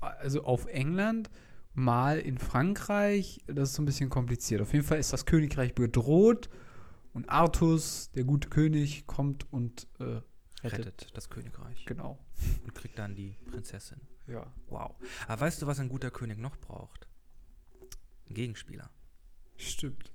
also 0.00 0.44
auf 0.44 0.66
England, 0.66 1.30
mal 1.74 2.18
in 2.18 2.38
Frankreich. 2.38 3.40
Das 3.46 3.70
ist 3.70 3.74
so 3.76 3.82
ein 3.82 3.86
bisschen 3.86 4.10
kompliziert. 4.10 4.60
Auf 4.60 4.72
jeden 4.72 4.84
Fall 4.84 4.98
ist 4.98 5.12
das 5.12 5.26
Königreich 5.26 5.74
bedroht 5.74 6.48
und 7.12 7.28
Artus, 7.28 8.10
der 8.12 8.24
gute 8.24 8.48
König, 8.48 9.06
kommt 9.06 9.50
und 9.52 9.86
äh, 9.98 10.20
rettet. 10.62 10.86
Rettet 10.86 11.16
das 11.16 11.28
Königreich 11.30 11.84
Genau. 11.86 12.18
und 12.64 12.74
kriegt 12.74 12.98
dann 12.98 13.14
die 13.14 13.36
Prinzessin. 13.50 14.00
Ja. 14.26 14.46
Wow. 14.68 14.94
Aber 15.28 15.40
weißt 15.42 15.60
du, 15.62 15.66
was 15.66 15.78
ein 15.80 15.88
guter 15.88 16.10
König 16.10 16.38
noch 16.38 16.56
braucht? 16.56 17.08
Ein 18.28 18.34
Gegenspieler. 18.34 18.90
Stimmt. 19.56 20.12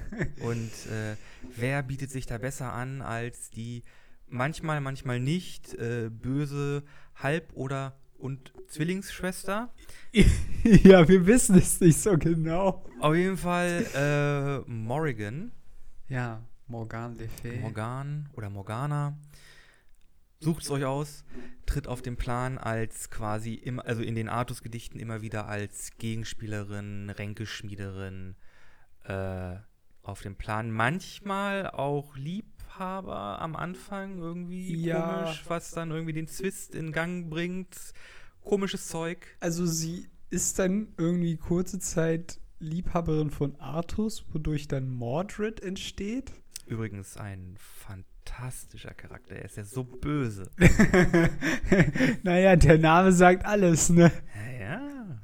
Und 0.40 0.86
äh, 0.90 1.16
wer 1.56 1.82
bietet 1.82 2.10
sich 2.10 2.26
da 2.26 2.38
besser 2.38 2.72
an 2.72 3.02
als 3.02 3.50
die 3.50 3.84
manchmal, 4.26 4.80
manchmal 4.80 5.20
nicht 5.20 5.74
äh, 5.74 6.10
böse 6.10 6.84
Halb- 7.16 7.52
oder 7.54 7.99
und 8.20 8.52
Zwillingsschwester? 8.68 9.72
ja, 10.64 11.08
wir 11.08 11.26
wissen 11.26 11.56
es 11.56 11.80
nicht 11.80 11.98
so 11.98 12.16
genau. 12.16 12.84
Auf 13.00 13.14
jeden 13.14 13.36
Fall 13.36 13.86
äh, 13.94 14.70
Morrigan, 14.70 15.52
Ja, 16.08 16.42
Morgan 16.66 17.16
Le 17.16 17.28
Fay. 17.28 17.58
Morgan 17.60 18.28
oder 18.34 18.50
Morgana. 18.50 19.16
Sucht 20.38 20.62
es 20.62 20.70
euch 20.70 20.84
aus, 20.84 21.24
tritt 21.66 21.86
auf 21.86 22.00
den 22.00 22.16
Plan 22.16 22.56
als 22.56 23.10
quasi 23.10 23.54
immer, 23.54 23.84
also 23.84 24.02
in 24.02 24.14
den 24.14 24.28
Artus-Gedichten 24.28 24.98
immer 24.98 25.20
wieder 25.20 25.46
als 25.48 25.90
Gegenspielerin, 25.98 27.10
Ränkeschmiederin 27.10 28.36
äh, 29.04 29.56
auf 30.02 30.22
den 30.22 30.36
Plan. 30.36 30.70
Manchmal 30.70 31.68
auch 31.68 32.16
Liebhaber 32.70 33.40
am 33.40 33.56
Anfang 33.56 34.18
irgendwie 34.18 34.74
Ja. 34.76 35.22
komisch, 35.24 35.44
was 35.48 35.70
dann 35.72 35.90
irgendwie 35.90 36.12
den 36.12 36.28
Zwist 36.28 36.74
in 36.74 36.92
Gang 36.92 37.28
bringt. 37.28 37.76
Komisches 38.44 38.88
Zeug. 38.88 39.26
Also 39.40 39.66
sie 39.66 40.08
ist 40.30 40.58
dann 40.58 40.88
irgendwie 40.96 41.36
kurze 41.36 41.78
Zeit 41.78 42.38
Liebhaberin 42.58 43.30
von 43.30 43.56
Artus, 43.56 44.24
wodurch 44.32 44.68
dann 44.68 44.88
Mordred 44.88 45.60
entsteht. 45.62 46.32
Übrigens 46.66 47.16
ein 47.16 47.56
fantastischer 47.58 48.94
Charakter. 48.94 49.34
Er 49.34 49.44
ist 49.46 49.56
ja 49.56 49.64
so 49.64 49.82
böse. 49.84 50.50
naja, 52.22 52.56
der 52.56 52.78
Name 52.78 53.12
sagt 53.12 53.44
alles, 53.44 53.90
ne? 53.90 54.12
Ja, 54.58 54.60
ja. 54.60 55.20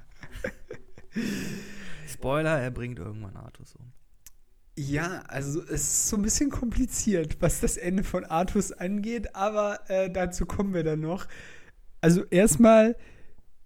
Spoiler, 2.09 2.59
er 2.59 2.71
bringt 2.71 2.99
irgendwann 2.99 3.37
Artus 3.37 3.77
um. 3.77 3.93
Ja, 4.79 5.23
also 5.29 5.63
es 5.63 5.83
ist 5.83 6.09
so 6.09 6.17
ein 6.17 6.23
bisschen 6.23 6.51
kompliziert, 6.51 7.39
was 7.41 7.61
das 7.61 7.79
Ende 7.79 8.05
von 8.05 8.25
Artus 8.25 8.73
angeht, 8.73 9.35
aber 9.35 9.81
äh, 9.89 10.11
dazu 10.11 10.45
kommen 10.45 10.75
wir 10.75 10.85
dann 10.85 11.01
noch. 11.01 11.27
Also 12.03 12.25
erstmal 12.25 12.95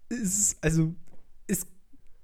ist 0.07 0.39
es, 0.39 0.57
also 0.61 0.95
es, 1.47 1.67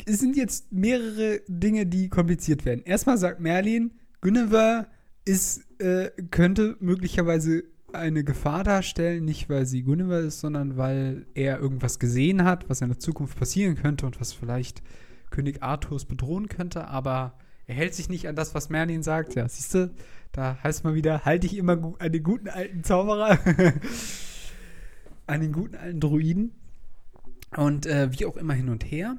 es 0.05 0.19
sind 0.19 0.37
jetzt 0.37 0.71
mehrere 0.71 1.41
Dinge, 1.49 1.85
die 1.85 2.07
kompliziert 2.07 2.63
werden. 2.63 2.81
Erstmal 2.85 3.17
sagt 3.17 3.41
Merlin, 3.41 3.91
Guinevere 4.21 4.87
ist, 5.25 5.65
äh, 5.81 6.09
könnte 6.31 6.77
möglicherweise 6.79 7.65
eine 7.91 8.23
Gefahr 8.23 8.63
darstellen, 8.63 9.25
nicht 9.25 9.49
weil 9.49 9.65
sie 9.65 9.83
Guinevere 9.83 10.21
ist, 10.21 10.39
sondern 10.39 10.77
weil 10.77 11.25
er 11.33 11.59
irgendwas 11.59 11.99
gesehen 11.99 12.45
hat, 12.45 12.69
was 12.69 12.79
in 12.79 12.87
der 12.87 12.99
Zukunft 12.99 13.37
passieren 13.37 13.75
könnte 13.75 14.05
und 14.05 14.21
was 14.21 14.31
vielleicht 14.31 14.81
König 15.29 15.61
Arthurs 15.61 16.05
bedrohen 16.05 16.47
könnte, 16.47 16.87
aber 16.87 17.37
er 17.67 17.75
hält 17.75 17.93
sich 17.93 18.09
nicht 18.09 18.27
an 18.27 18.35
das, 18.35 18.55
was 18.55 18.69
Merlin 18.69 19.03
sagt. 19.03 19.35
Ja, 19.35 19.47
siehst 19.47 19.73
du, 19.73 19.93
da 20.31 20.57
heißt 20.63 20.83
mal 20.83 20.95
wieder, 20.95 21.25
halte 21.25 21.45
ich 21.47 21.55
immer 21.57 21.93
an 21.99 22.11
den 22.11 22.23
guten 22.23 22.47
alten 22.49 22.83
Zauberer, 22.83 23.37
an 25.27 25.41
den 25.41 25.51
guten 25.51 25.75
alten 25.75 25.99
Druiden. 25.99 26.53
Und 27.55 27.85
äh, 27.85 28.09
wie 28.11 28.25
auch 28.25 28.37
immer 28.37 28.53
hin 28.53 28.69
und 28.69 28.83
her. 28.91 29.17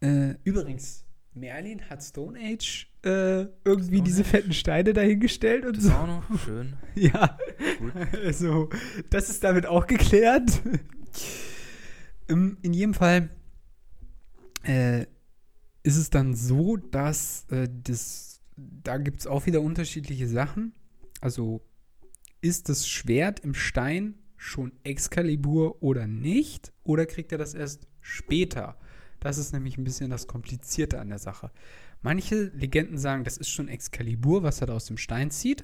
Äh, 0.00 0.34
übrigens, 0.44 1.04
Merlin 1.34 1.82
hat 1.88 2.02
Stone 2.02 2.38
Age 2.38 2.88
äh, 3.04 3.46
irgendwie 3.64 3.96
Stone 3.96 4.02
diese 4.02 4.22
Age? 4.22 4.28
fetten 4.28 4.52
Steine 4.52 4.92
dahingestellt 4.92 5.64
und 5.64 5.76
Das 5.76 5.84
so. 5.84 5.90
ist 5.90 5.94
auch 5.96 6.06
noch 6.06 6.40
schön. 6.44 6.74
Ja, 6.96 7.38
Gut. 7.78 7.92
also 8.24 8.68
das 9.10 9.30
ist 9.30 9.44
damit 9.44 9.66
auch 9.66 9.86
geklärt. 9.86 10.50
Ähm, 12.28 12.58
In 12.62 12.72
jedem 12.72 12.94
Fall 12.94 13.28
äh, 14.62 15.06
ist 15.82 15.96
es 15.96 16.10
dann 16.10 16.34
so, 16.34 16.76
dass 16.76 17.46
äh, 17.50 17.68
das, 17.84 18.40
da 18.56 18.98
gibt 18.98 19.20
es 19.20 19.26
auch 19.26 19.46
wieder 19.46 19.60
unterschiedliche 19.60 20.28
Sachen. 20.28 20.72
Also 21.20 21.62
ist 22.40 22.68
das 22.68 22.88
Schwert 22.88 23.40
im 23.40 23.54
Stein 23.54 24.14
schon 24.36 24.72
Excalibur 24.84 25.82
oder 25.82 26.06
nicht? 26.06 26.72
Oder 26.84 27.06
kriegt 27.06 27.32
er 27.32 27.38
das 27.38 27.54
erst 27.54 27.86
später? 28.00 28.78
Das 29.20 29.36
ist 29.36 29.52
nämlich 29.52 29.76
ein 29.76 29.84
bisschen 29.84 30.10
das 30.10 30.26
Komplizierte 30.26 30.98
an 30.98 31.10
der 31.10 31.18
Sache. 31.18 31.50
Manche 32.02 32.44
Legenden 32.54 32.96
sagen, 32.96 33.24
das 33.24 33.36
ist 33.36 33.50
schon 33.50 33.68
Excalibur, 33.68 34.42
was 34.42 34.62
er 34.62 34.68
da 34.68 34.72
aus 34.74 34.86
dem 34.86 34.96
Stein 34.96 35.30
zieht. 35.30 35.62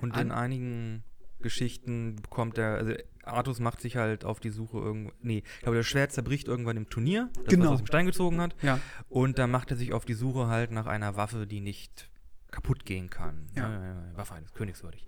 Und 0.00 0.12
An- 0.12 0.26
in 0.28 0.32
einigen 0.32 1.04
Geschichten 1.42 2.16
bekommt 2.16 2.56
er, 2.56 2.76
also 2.76 2.92
Artus 3.26 3.60
macht 3.60 3.80
sich 3.80 3.96
halt 3.96 4.24
auf 4.24 4.40
die 4.40 4.50
Suche 4.50 4.78
irgendwo. 4.78 5.12
Nee, 5.20 5.42
ich 5.56 5.60
glaube, 5.62 5.76
das 5.78 5.86
Schwert 5.86 6.12
zerbricht 6.12 6.48
irgendwann 6.48 6.76
im 6.76 6.88
Turnier, 6.88 7.28
das 7.34 7.46
Genau. 7.46 7.64
was 7.66 7.72
aus 7.72 7.78
dem 7.82 7.86
Stein 7.86 8.06
gezogen 8.06 8.40
hat. 8.40 8.54
Ja. 8.62 8.78
Und 9.08 9.38
dann 9.38 9.50
macht 9.50 9.70
er 9.70 9.76
sich 9.76 9.92
auf 9.92 10.04
die 10.04 10.14
Suche 10.14 10.46
halt 10.46 10.70
nach 10.70 10.86
einer 10.86 11.16
Waffe, 11.16 11.46
die 11.46 11.60
nicht 11.60 12.10
kaputt 12.52 12.84
gehen 12.86 13.10
kann. 13.10 13.48
Ja. 13.54 13.68
Ne, 13.68 14.12
Waffe 14.14 14.34
eines 14.34 14.54
Königs 14.54 14.82
würdig. 14.82 15.04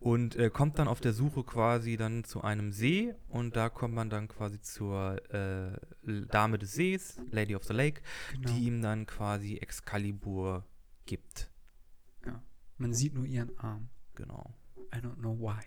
Und 0.00 0.36
äh, 0.36 0.50
kommt 0.50 0.78
dann 0.78 0.88
auf 0.88 1.00
der 1.00 1.12
Suche 1.12 1.44
quasi 1.44 1.96
dann 1.96 2.24
zu 2.24 2.42
einem 2.42 2.72
See 2.72 3.14
und 3.28 3.56
da 3.56 3.68
kommt 3.70 3.94
man 3.94 4.10
dann 4.10 4.28
quasi 4.28 4.60
zur 4.60 5.16
äh, 5.32 5.78
Dame 6.26 6.58
des 6.58 6.72
Sees, 6.72 7.18
Lady 7.30 7.54
of 7.54 7.64
the 7.64 7.72
Lake, 7.72 8.02
Genau. 8.32 8.48
die 8.52 8.64
ihm 8.66 8.82
dann 8.82 9.06
quasi 9.06 9.56
Excalibur 9.58 10.64
gibt. 11.06 11.50
Man 12.76 12.94
sieht 12.94 13.12
nur 13.14 13.26
ihren 13.26 13.56
Arm. 13.58 13.90
Genau. 14.14 14.54
I 14.94 14.98
don't 14.98 15.16
know 15.18 15.38
why. 15.38 15.60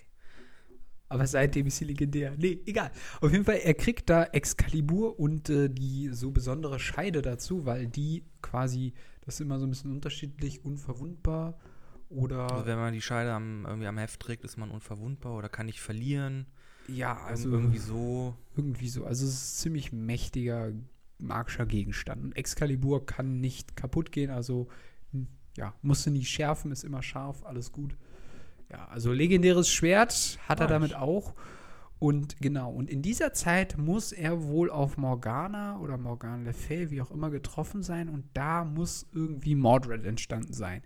Aber 1.14 1.28
seitdem 1.28 1.68
ist 1.68 1.78
sie 1.78 1.86
legendär. 1.86 2.34
Nee, 2.38 2.60
egal. 2.66 2.90
Auf 3.22 3.32
jeden 3.32 3.46
Fall, 3.46 3.58
er 3.58 3.76
kriegt 3.76 4.10
da 4.10 4.24
Excalibur 4.24 5.20
und 5.20 5.48
äh, 5.48 5.70
die 5.70 6.10
so 6.12 6.32
besondere 6.32 6.80
Scheide 6.80 7.22
dazu, 7.22 7.68
weil 7.68 7.86
die 7.86 8.24
quasi, 8.42 8.94
das 9.22 9.36
ist 9.36 9.42
immer 9.42 9.60
so 9.60 9.68
ein 9.68 9.70
bisschen 9.70 9.92
unterschiedlich, 9.92 10.66
unverwundbar 10.66 11.60
oder. 12.10 12.52
Also 12.52 12.66
wenn 12.66 12.80
man 12.80 12.94
die 12.94 13.02
Scheide 13.02 13.32
am, 13.32 13.64
irgendwie 13.68 13.86
am 13.86 14.00
Heft 14.00 14.22
trägt, 14.22 14.44
ist 14.44 14.58
man 14.58 14.72
unverwundbar 14.72 15.38
oder 15.38 15.50
kann 15.50 15.68
nicht 15.68 15.82
verlieren. 15.82 16.48
ja, 16.88 17.16
Also 17.26 17.52
irgendwie 17.52 17.78
so. 17.78 18.36
irgendwie 18.56 18.90
so. 18.90 19.06
Also 19.06 19.28
es 19.28 19.34
ist 19.34 19.54
ein 19.54 19.62
ziemlich 19.62 19.92
mächtiger 19.92 20.72
magischer 21.20 21.68
Gegenstand. 21.68 22.24
Und 22.24 22.36
Excalibur 22.36 23.06
kann 23.06 23.40
nicht 23.40 23.76
kaputt 23.76 24.12
gehen, 24.12 24.32
also 24.32 24.68
hm, 25.12 25.28
ja, 25.58 25.76
musste 25.84 26.10
nie 26.10 26.26
schärfen, 26.26 26.72
ist 26.72 26.84
immer 26.84 27.04
scharf, 27.04 27.44
alles 27.46 27.72
gut. 27.72 27.96
Ja, 28.72 28.88
also 28.90 29.12
legendäres 29.12 29.70
Schwert 29.70 30.40
hat 30.48 30.60
er 30.60 30.68
Nice. 30.68 30.72
damit 30.72 30.96
auch. 30.96 31.34
Und 32.00 32.42
genau, 32.42 32.70
und 32.72 32.90
in 32.90 33.02
dieser 33.02 33.32
Zeit 33.32 33.78
muss 33.78 34.12
er 34.12 34.44
wohl 34.44 34.70
auf 34.70 34.98
Morgana 34.98 35.80
oder 35.80 35.98
Morgana 35.98 36.44
Le 36.44 36.54
Fay, 36.54 36.92
wie 36.92 37.02
auch 37.02 37.12
immer, 37.12 37.30
getroffen 37.30 37.82
sein. 37.82 38.10
Und 38.10 38.26
da 38.34 38.66
muss 38.66 39.08
irgendwie 39.14 39.56
Mordred 39.56 40.06
entstanden 40.06 40.52
sein. 40.52 40.82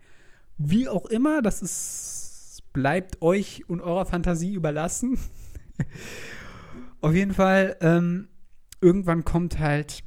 Wie 0.60 0.88
auch 0.88 1.06
immer, 1.08 1.42
das 1.42 1.62
ist, 1.64 2.64
bleibt 2.72 3.22
euch 3.24 3.68
und 3.68 3.82
eurer 3.82 4.06
Fantasie 4.06 4.54
überlassen. 4.54 5.18
Auf 7.02 7.14
jeden 7.14 7.34
Fall, 7.34 7.78
ähm, 7.82 8.28
irgendwann 8.82 9.24
kommt 9.24 9.58
halt 9.60 10.04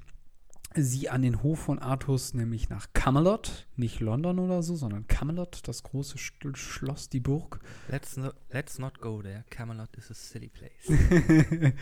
sie 0.75 1.09
an 1.09 1.23
den 1.23 1.43
Hof 1.43 1.59
von 1.61 1.79
Artus, 1.79 2.35
nämlich 2.35 2.69
nach 2.69 2.89
Camelot. 2.93 3.67
Nicht 3.77 4.01
London 4.01 4.39
oder 4.39 4.63
so, 4.63 4.77
sondern 4.77 5.07
Camelot, 5.07 5.67
das 5.67 5.83
große 5.83 6.19
Sch 6.19 6.33
Schloss, 6.55 7.09
die 7.09 7.21
Burg. 7.21 7.61
Let's, 7.89 8.17
no, 8.17 8.31
let's 8.51 8.79
not 8.79 9.01
go 9.01 9.23
there. 9.23 9.45
Camelot 9.51 9.97
is 9.97 10.11
a 10.11 10.15
silly 10.15 10.49
place. 10.49 10.87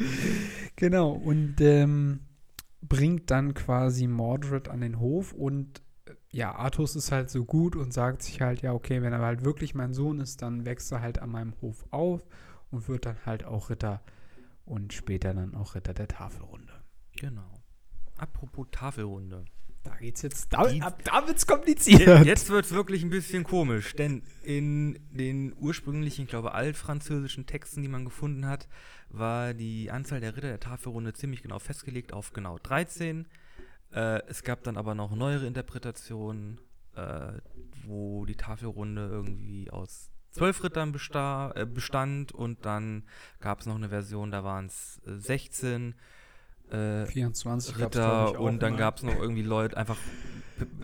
genau, 0.76 1.12
und 1.12 1.60
ähm, 1.60 2.20
bringt 2.80 3.30
dann 3.30 3.54
quasi 3.54 4.06
Mordred 4.06 4.68
an 4.68 4.80
den 4.80 4.98
Hof 4.98 5.32
und 5.32 5.82
äh, 6.06 6.12
ja, 6.30 6.54
Artus 6.54 6.96
ist 6.96 7.12
halt 7.12 7.30
so 7.30 7.44
gut 7.44 7.76
und 7.76 7.92
sagt 7.92 8.22
sich 8.22 8.40
halt, 8.40 8.62
ja, 8.62 8.72
okay, 8.72 9.02
wenn 9.02 9.12
er 9.12 9.20
halt 9.20 9.44
wirklich 9.44 9.74
mein 9.74 9.92
Sohn 9.92 10.20
ist, 10.20 10.42
dann 10.42 10.64
wächst 10.64 10.92
er 10.92 11.00
halt 11.00 11.18
an 11.18 11.30
meinem 11.30 11.54
Hof 11.60 11.86
auf 11.90 12.26
und 12.70 12.88
wird 12.88 13.06
dann 13.06 13.16
halt 13.26 13.44
auch 13.44 13.70
Ritter 13.70 14.02
und 14.64 14.92
später 14.92 15.34
dann 15.34 15.54
auch 15.54 15.74
Ritter 15.74 15.94
der 15.94 16.08
Tafelrunde. 16.08 16.72
genau. 17.16 17.57
Apropos 18.18 18.66
Tafelrunde. 18.70 19.44
Da 19.84 19.94
geht's 19.96 20.22
jetzt, 20.22 20.52
da, 20.52 20.66
Die- 20.66 20.82
ab 20.82 21.00
da 21.04 21.26
wird's 21.26 21.46
kompliziert. 21.46 22.24
Jetzt 22.26 22.50
wird 22.50 22.66
es 22.66 22.72
wirklich 22.74 23.02
ein 23.04 23.10
bisschen 23.10 23.44
komisch, 23.44 23.94
denn 23.94 24.22
in 24.42 24.98
den 25.10 25.54
ursprünglichen, 25.56 26.24
ich 26.24 26.28
glaube, 26.28 26.52
altfranzösischen 26.52 27.46
Texten, 27.46 27.80
die 27.80 27.88
man 27.88 28.04
gefunden 28.04 28.44
hat, 28.46 28.68
war 29.08 29.54
die 29.54 29.90
Anzahl 29.90 30.20
der 30.20 30.36
Ritter 30.36 30.48
der 30.48 30.60
Tafelrunde 30.60 31.14
ziemlich 31.14 31.42
genau 31.42 31.58
festgelegt 31.58 32.12
auf 32.12 32.32
genau 32.34 32.58
13. 32.58 33.26
Äh, 33.92 34.20
es 34.26 34.42
gab 34.42 34.62
dann 34.64 34.76
aber 34.76 34.94
noch 34.94 35.14
neuere 35.14 35.46
Interpretationen, 35.46 36.60
äh, 36.94 37.32
wo 37.86 38.26
die 38.26 38.36
Tafelrunde 38.36 39.06
irgendwie 39.10 39.70
aus 39.70 40.10
zwölf 40.30 40.62
Rittern 40.62 40.92
besta 40.92 41.52
äh, 41.54 41.64
bestand 41.64 42.32
und 42.32 42.66
dann 42.66 43.04
gab 43.40 43.60
es 43.60 43.66
noch 43.66 43.76
eine 43.76 43.88
Version, 43.88 44.30
da 44.30 44.44
waren 44.44 44.66
es 44.66 45.00
äh, 45.06 45.16
16 45.16 45.94
äh, 46.70 47.06
24 47.06 47.76
gab's, 47.76 47.96
glaub 47.96 48.28
Ritter 48.28 48.40
und 48.40 48.62
dann 48.62 48.76
gab 48.76 48.98
es 48.98 49.02
noch 49.02 49.18
irgendwie 49.18 49.42
Leute, 49.42 49.76
einfach 49.76 49.96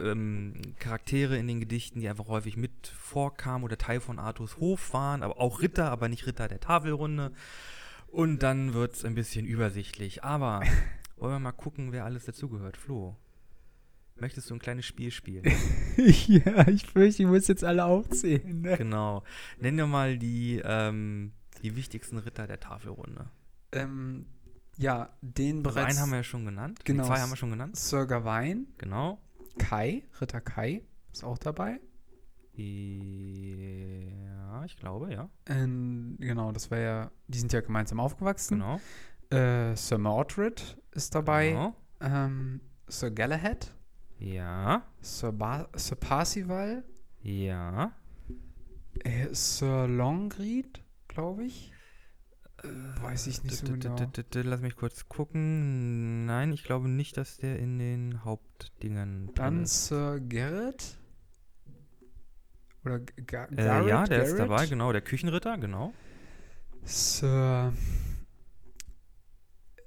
ähm, 0.01 0.55
Charaktere 0.79 1.37
in 1.37 1.47
den 1.47 1.61
Gedichten, 1.61 2.01
die 2.01 2.09
einfach 2.09 2.29
häufig 2.29 2.57
mit 2.57 2.87
vorkamen 2.87 3.65
oder 3.65 3.79
Teil 3.79 4.01
von 4.01 4.19
Artus 4.19 4.59
Hof 4.59 4.93
waren, 4.93 5.23
aber 5.23 5.41
auch 5.41 5.61
Ritter, 5.61 5.91
aber 5.91 6.09
nicht 6.09 6.27
Ritter 6.27 6.49
der 6.49 6.61
Tafelrunde. 6.61 7.33
Und 8.09 8.45
dann 8.45 8.75
wird 8.75 8.95
es 8.95 9.05
ein 9.05 9.15
bisschen 9.15 9.45
übersichtlich. 9.45 10.23
Aber 10.23 10.63
wollen 11.17 11.33
wir 11.33 11.41
mal 11.41 11.53
gucken, 11.53 11.93
wer 11.93 12.05
alles 12.05 12.25
dazugehört. 12.25 12.77
Flo, 12.77 13.17
möchtest 14.17 14.51
du 14.51 14.55
ein 14.55 14.61
kleines 14.61 14.87
Spiel 14.87 15.11
spielen? 15.11 15.45
ja, 15.97 16.69
ich 16.69 16.87
fürchte, 16.87 17.23
ich 17.25 17.29
muss 17.29 17.49
jetzt 17.49 17.65
alle 17.65 17.85
aufzählen. 17.85 18.61
Ne? 18.61 18.77
genau. 18.77 19.25
Nenn 19.59 19.77
dir 19.77 19.87
mal 19.87 20.17
die, 20.17 20.63
ähm, 20.65 21.33
die 21.63 21.75
wichtigsten 21.75 22.19
Ritter 22.19 22.47
der 22.47 22.61
Tafelrunde. 22.61 23.31
Ähm, 23.73 24.27
ja, 24.77 25.11
den 25.21 25.63
bereits 25.63 25.91
einen 25.91 25.99
haben 26.01 26.11
wir 26.11 26.19
ja 26.19 26.25
schon 26.25 26.45
genannt. 26.45 26.79
Die 26.81 26.85
Genau. 26.93 27.05
Zwei 27.05 27.21
haben 27.21 27.31
wir 27.31 27.37
schon 27.37 27.51
genannt. 27.51 27.77
Sir 27.77 28.07
Gawain, 28.07 28.67
Genau. 28.79 29.19
Kai, 29.59 30.03
Ritter 30.21 30.41
Kai 30.41 30.83
ist 31.13 31.23
auch 31.25 31.39
dabei. 31.39 31.81
Ja, 32.57 32.65
ich 34.65 34.77
glaube, 34.77 35.13
ja. 35.13 35.29
Ähm, 35.47 36.17
genau, 36.19 36.53
das 36.53 36.71
war 36.71 36.79
ja, 36.79 37.11
die 37.29 37.39
sind 37.39 37.53
ja 37.53 37.61
gemeinsam 37.61 38.01
aufgewachsen. 38.01 38.59
Genau. 38.61 38.81
Äh, 39.31 39.77
Sir 39.77 39.99
Mordred 39.99 40.77
ist 40.93 41.15
dabei. 41.15 41.51
Genau. 41.51 41.75
Ähm, 42.01 42.61
Sir 42.89 43.11
Galahad, 43.11 43.75
Ja. 44.19 44.83
Sir, 45.01 45.33
ba 45.33 45.69
Sir 45.75 45.97
Parsival, 45.97 46.85
Ja. 47.23 47.93
äh, 49.05 49.29
Sir 49.33 49.87
Longreed, 49.89 50.83
glaube 51.09 51.45
ich. 51.45 51.73
Weiß 53.01 53.27
ich 53.27 53.43
nicht 53.45 53.57
so 53.57 53.67
genau. 53.67 53.97
Lass 54.33 54.61
mich 54.61 54.77
kurz 54.77 55.09
gucken. 55.09 56.25
Nein, 56.27 56.53
ich 56.53 56.65
glaube 56.65 56.89
nicht, 56.89 57.17
dass 57.17 57.37
der 57.37 57.59
in 57.59 57.79
den 57.79 58.25
Hauptdingen 58.25 59.27
drin 59.27 59.35
Dann 59.35 59.63
ist. 59.65 59.87
Sir 59.87 60.21
Garrett. 60.21 60.99
Oder 62.85 63.01
Äh, 63.17 63.23
Garrett, 63.23 63.59
ja, 63.59 64.05
der 64.05 64.25
ist 64.25 64.39
dabei, 64.39 64.67
genau. 64.67 64.93
Der 64.93 65.03
Küchenritter, 65.03 65.59
genau. 65.59 65.93
Sir 66.85 67.73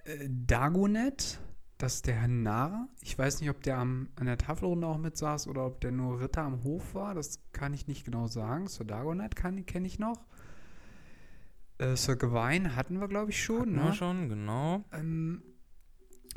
äh, 0.06 0.28
Dagonet, 0.30 1.40
das 1.78 1.96
ist 1.96 2.08
der 2.08 2.28
Narr. 2.28 2.88
Ich 3.02 3.18
weiß 3.18 3.42
nicht, 3.42 3.50
ob 3.50 3.62
der 3.62 3.78
am, 3.78 4.10
an 4.16 4.26
der 4.26 4.38
Tafelrunde 4.38 4.88
auch 4.88 4.98
mit 4.98 5.18
saß 5.18 5.48
oder 5.48 5.66
ob 5.66 5.82
der 5.82 5.92
nur 5.92 6.20
Ritter 6.20 6.44
am 6.44 6.63
Hof 6.63 6.96
war. 6.96 7.13
Das 7.13 7.40
kann 7.52 7.74
ich 7.74 7.88
nicht 7.88 8.06
genau 8.06 8.28
sagen. 8.28 8.68
Sir 8.68 8.86
Dagonet 8.86 9.36
kenne 9.36 9.88
ich 9.88 10.00
noch. 10.00 10.26
Äh, 11.80 11.96
Sir 11.96 12.16
Gawain 12.16 12.76
hatten 12.76 13.00
wir, 13.00 13.08
glaube 13.08 13.32
ich, 13.32 13.44
schon. 13.44 13.60
Hatten 13.60 13.76
Ne? 13.76 13.84
wir 13.86 13.94
schon, 13.94 14.30
genau. 14.30 14.84
Ähm, 14.92 15.44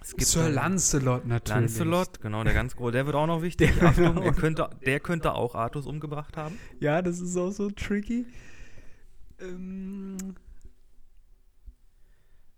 Es 0.03 0.11
gibt 0.11 0.27
Sir 0.27 0.49
Lancelot 0.51 1.27
natürlich. 1.27 1.61
Lancelot, 1.79 2.21
genau, 2.21 2.45
der 2.45 2.55
ganz 2.55 2.77
große. 2.77 2.93
Der 2.93 3.07
wird 3.07 3.17
auch 3.17 3.27
noch 3.27 3.43
wichtig. 3.43 3.71
Der 3.79 3.89
Achtung, 3.89 4.19
auch- 4.19 4.25
er 4.25 4.33
könnte, 4.33 4.69
der 4.85 5.01
könnte 5.01 5.33
auch 5.35 5.55
Artus 5.55 5.87
umgebracht 5.87 6.37
haben. 6.37 6.59
Ja, 6.79 7.01
das 7.03 7.21
ist 7.21 7.37
auch 7.37 7.51
so 7.53 7.71
tricky. 7.71 8.27
Ähm, 9.39 10.17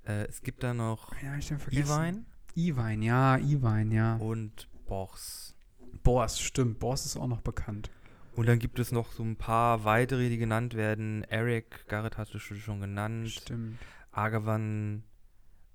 Äh, 0.04 0.26
es 0.26 0.42
gibt 0.42 0.62
da 0.64 0.74
noch 0.74 1.12
hab 1.14 1.38
ich? 1.38 1.78
Iwein 1.78 2.26
Iwein, 2.56 3.02
ja, 3.02 3.38
Iwein, 3.38 3.92
ja. 3.92 4.16
und 4.16 4.68
Bors. 4.86 5.54
Bors, 6.02 6.40
stimmt. 6.40 6.80
Bors 6.80 7.06
ist 7.06 7.16
auch 7.16 7.28
noch 7.28 7.40
bekannt. 7.40 7.90
Und 8.34 8.46
dann 8.46 8.58
gibt 8.58 8.78
es 8.78 8.92
noch 8.92 9.12
so 9.12 9.22
ein 9.22 9.36
paar 9.36 9.84
weitere, 9.84 10.28
die 10.28 10.38
genannt 10.38 10.74
werden. 10.74 11.22
Eric, 11.24 11.86
Garrett 11.88 12.16
hast 12.16 12.32
du 12.32 12.38
schon 12.38 12.80
genannt. 12.80 13.28
Stimmt. 13.30 13.78
Agavan, 14.10 15.04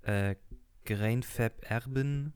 äh, 0.02 0.34
Grainfab 0.84 1.52
Erben, 1.62 2.32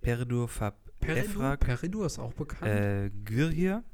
Perdur 0.00 0.48
Fab 0.48 0.76
Peridur, 1.00 1.24
Efrak, 1.30 1.60
Peridur 1.60 2.06
ist 2.06 2.18
auch 2.18 2.32
bekannt. 2.32 2.70
äh, 2.70 3.10
Gyrhir, 3.24 3.84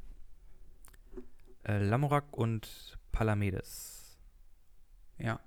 äh, 1.67 1.79
Lamorak 1.85 2.37
und 2.37 2.99
Palamedes. 3.13 4.19
ja. 5.19 5.41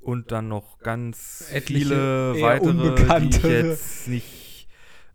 Und 0.00 0.30
dann 0.30 0.46
noch 0.48 0.78
ganz 0.78 1.50
Etliche 1.52 1.84
viele 1.84 2.40
weitere, 2.40 3.20
die 3.20 3.28
ich 3.28 3.42
jetzt 3.42 4.08
nicht 4.08 4.68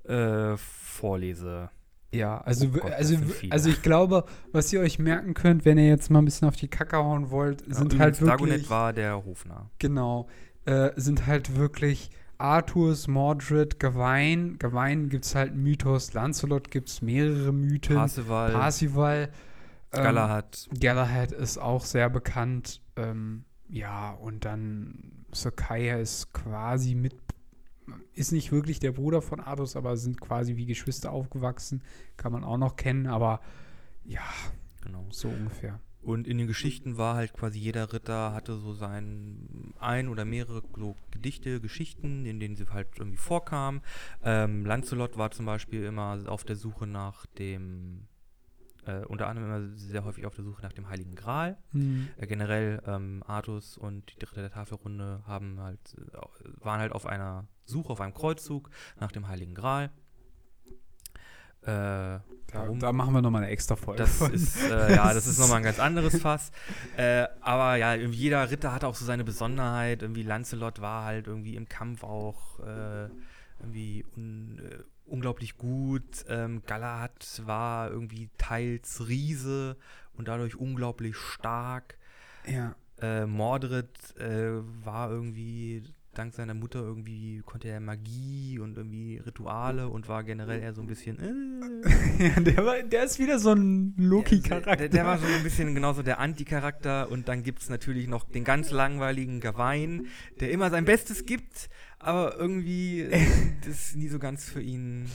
äh, 0.04 0.58
vorlese. 0.58 1.70
Ja, 2.14 2.40
also, 2.42 2.68
Oh 2.68 2.80
Gott, 2.80 2.92
also, 2.94 3.16
sind 3.16 3.52
also 3.52 3.70
ich 3.70 3.82
glaube, 3.82 4.26
was 4.52 4.72
ihr 4.72 4.80
euch 4.82 5.00
merken 5.00 5.34
könnt, 5.34 5.66
wenn 5.66 5.78
ihr 5.78 5.88
jetzt 5.88 6.10
mal 6.10 6.20
ein 6.20 6.26
bisschen 6.26 6.48
auf 6.48 6.56
die 6.56 6.68
Kacke 6.68 6.98
hauen 6.98 7.30
wollt, 7.32 7.62
sind 7.74 7.94
Ja, 7.94 8.00
halt 8.00 8.20
übrigens, 8.20 8.22
wirklich, 8.22 8.30
Dagonet 8.30 8.70
war 8.70 8.94
der 8.94 9.26
Hofnarr. 9.26 9.70
genau, 9.80 10.28
äh, 10.66 10.92
sind 10.96 11.26
halt 11.28 11.56
wirklich 11.56 12.10
Arthurs, 12.38 13.08
Mordred, 13.08 13.80
Gawain. 13.80 14.58
Gawain 14.60 15.10
gibt 15.10 15.26
es 15.26 15.36
halt 15.36 15.56
Mythos, 15.56 16.14
Lancelot 16.14 16.72
gibt 16.72 16.90
es 16.90 17.02
mehrere 17.02 17.52
Mythen, 17.54 17.96
Parsival, 17.96 18.52
Parsival. 18.52 19.30
ähm, 19.94 20.04
Galahad. 20.04 20.68
Galahad 20.80 21.32
ist 21.32 21.58
auch 21.58 21.86
sehr 21.86 22.10
bekannt. 22.10 22.82
Ähm, 22.96 23.46
ja, 23.70 24.12
und 24.12 24.46
dann 24.46 25.26
Sir 25.32 25.52
Kaya 25.52 25.98
ist 25.98 26.34
quasi 26.34 26.96
mit, 26.96 27.16
ist 28.14 28.32
nicht 28.32 28.52
wirklich 28.52 28.80
der 28.80 28.92
Bruder 28.92 29.22
von 29.22 29.40
Artus, 29.40 29.76
aber 29.76 29.98
sind 29.98 30.20
quasi 30.22 30.56
wie 30.56 30.66
Geschwister 30.66 31.12
aufgewachsen. 31.12 31.82
Kann 32.18 32.32
man 32.32 32.44
auch 32.44 32.58
noch 32.58 32.76
kennen, 32.76 33.08
aber 33.08 33.42
ja, 34.06 34.22
Genau. 34.82 35.06
so 35.12 35.30
ungefähr. 35.30 35.80
Und 36.02 36.28
in 36.28 36.38
den 36.38 36.48
Geschichten 36.48 36.98
war 36.98 37.16
halt 37.16 37.34
quasi 37.34 37.58
jeder 37.60 37.94
Ritter 37.94 38.34
hatte 38.34 38.58
so 38.58 38.74
sein 38.74 39.74
ein 39.80 40.10
oder 40.10 40.26
mehrere 40.26 40.62
so 40.76 40.98
Gedichte, 41.12 41.62
Geschichten, 41.62 42.26
in 42.26 42.42
denen 42.42 42.58
sie 42.58 42.66
halt 42.66 42.90
irgendwie 42.98 43.18
vorkamen. 43.18 43.82
Ähm, 44.22 44.66
Lancelot 44.66 45.18
war 45.18 45.32
zum 45.32 45.46
Beispiel 45.46 45.86
immer 45.86 46.20
auf 46.28 46.44
der 46.44 46.58
Suche 46.58 46.88
nach 46.88 47.26
dem, 47.26 48.08
äh, 48.86 49.06
unter 49.06 49.28
anderem 49.28 49.50
immer 49.50 49.78
sehr 49.78 50.04
häufig 50.04 50.26
auf 50.26 50.36
der 50.36 50.44
Suche 50.44 50.62
nach 50.62 50.74
dem 50.74 50.90
Heiligen 50.90 51.16
Gral. 51.16 51.58
Hm. 51.72 52.10
Äh, 52.18 52.28
generell 52.28 52.82
ähm, 52.86 53.24
Artus 53.26 53.78
und 53.78 54.12
die 54.20 54.26
Ritter 54.26 54.42
der 54.42 54.52
Tafelrunde 54.52 55.24
haben 55.26 55.62
halt, 55.62 55.96
äh, 55.98 56.66
waren 56.66 56.82
halt 56.82 56.92
auf 56.92 57.06
einer 57.06 57.48
Suche, 57.66 57.92
auf 57.94 58.02
einem 58.02 58.14
Kreuzzug 58.14 58.70
nach 59.00 59.12
dem 59.12 59.28
Heiligen 59.28 59.54
Gral. 59.56 59.90
Äh, 61.62 62.20
Da, 62.52 62.68
da 62.78 62.92
machen 62.92 63.14
wir 63.14 63.22
nochmal 63.22 63.44
eine 63.44 63.52
extra 63.52 63.76
Folge. 63.76 64.04
Das 64.04 64.18
von. 64.18 64.34
ist, 64.34 64.62
äh, 64.64 64.96
ja, 64.96 65.14
das 65.14 65.26
ist 65.28 65.40
nochmal 65.40 65.58
ein 65.58 65.64
ganz 65.64 65.80
anderes 65.88 66.22
Fass. 66.22 66.52
Äh, 66.98 67.26
aber 67.42 67.78
ja, 67.78 67.96
jeder 67.96 68.52
Ritter 68.52 68.74
hatte 68.74 68.88
auch 68.88 68.96
so 68.96 69.06
seine 69.06 69.24
Besonderheit. 69.24 70.02
Irgendwie 70.02 70.24
Lancelot 70.24 70.82
war 70.82 71.06
halt 71.06 71.28
irgendwie 71.28 71.56
im 71.56 71.68
Kampf 71.70 72.04
auch 72.04 72.60
äh, 72.60 73.08
irgendwie 73.60 74.06
un, 74.18 74.60
äh, 74.60 74.84
unglaublich 75.06 75.58
gut. 75.58 76.26
Ähm, 76.28 76.62
Galahad 76.68 77.42
war 77.46 77.90
irgendwie 77.90 78.30
teils 78.38 79.08
Riese 79.08 79.78
und 80.18 80.28
dadurch 80.28 80.56
unglaublich 80.56 81.16
stark. 81.16 81.98
ja. 82.46 82.76
Äh, 83.02 83.26
Mordred 83.26 83.90
war 84.18 85.10
irgendwie, 85.10 85.84
dank 86.14 86.34
seiner 86.34 86.54
Mutter 86.54 86.80
irgendwie, 86.80 87.42
konnte 87.46 87.68
er 87.68 87.80
Magie 87.80 88.60
und 88.60 88.78
irgendwie 88.78 89.18
Rituale 89.18 89.90
und 89.90 90.08
war 90.08 90.24
generell 90.24 90.62
eher 90.62 90.74
so 90.74 90.82
ein 90.82 90.88
bisschen. 90.88 91.20
Äh, 91.20 92.24
ja, 92.28 92.40
der, 92.40 92.66
war, 92.66 92.82
der 92.84 93.04
ist 93.04 93.20
wieder 93.20 93.40
so 93.40 93.52
ein 93.52 93.94
Loki-Charakter. 93.98 94.76
der, 94.76 94.90
der 94.90 95.06
war 95.06 95.18
so 95.18 95.26
ein 95.26 95.44
bisschen 95.44 95.76
genauso 95.76 96.04
der 96.04 96.20
Anti-Charakter 96.20 97.10
und 97.12 97.28
dann 97.28 97.44
gibt 97.44 97.62
es 97.62 97.70
natürlich 97.70 98.08
noch 98.08 98.24
den 98.24 98.44
ganz 98.44 98.72
langweiligen 98.72 99.40
Gawain, 99.40 100.08
der 100.40 100.52
immer 100.52 100.70
sein 100.70 100.86
Bestes 100.86 101.26
gibt, 101.26 101.70
aber 102.00 102.38
irgendwie 102.38 103.08
das 103.66 103.96
nie 103.96 104.08
so 104.08 104.20
ganz 104.20 104.50
für 104.50 104.62
ihn 104.62 105.10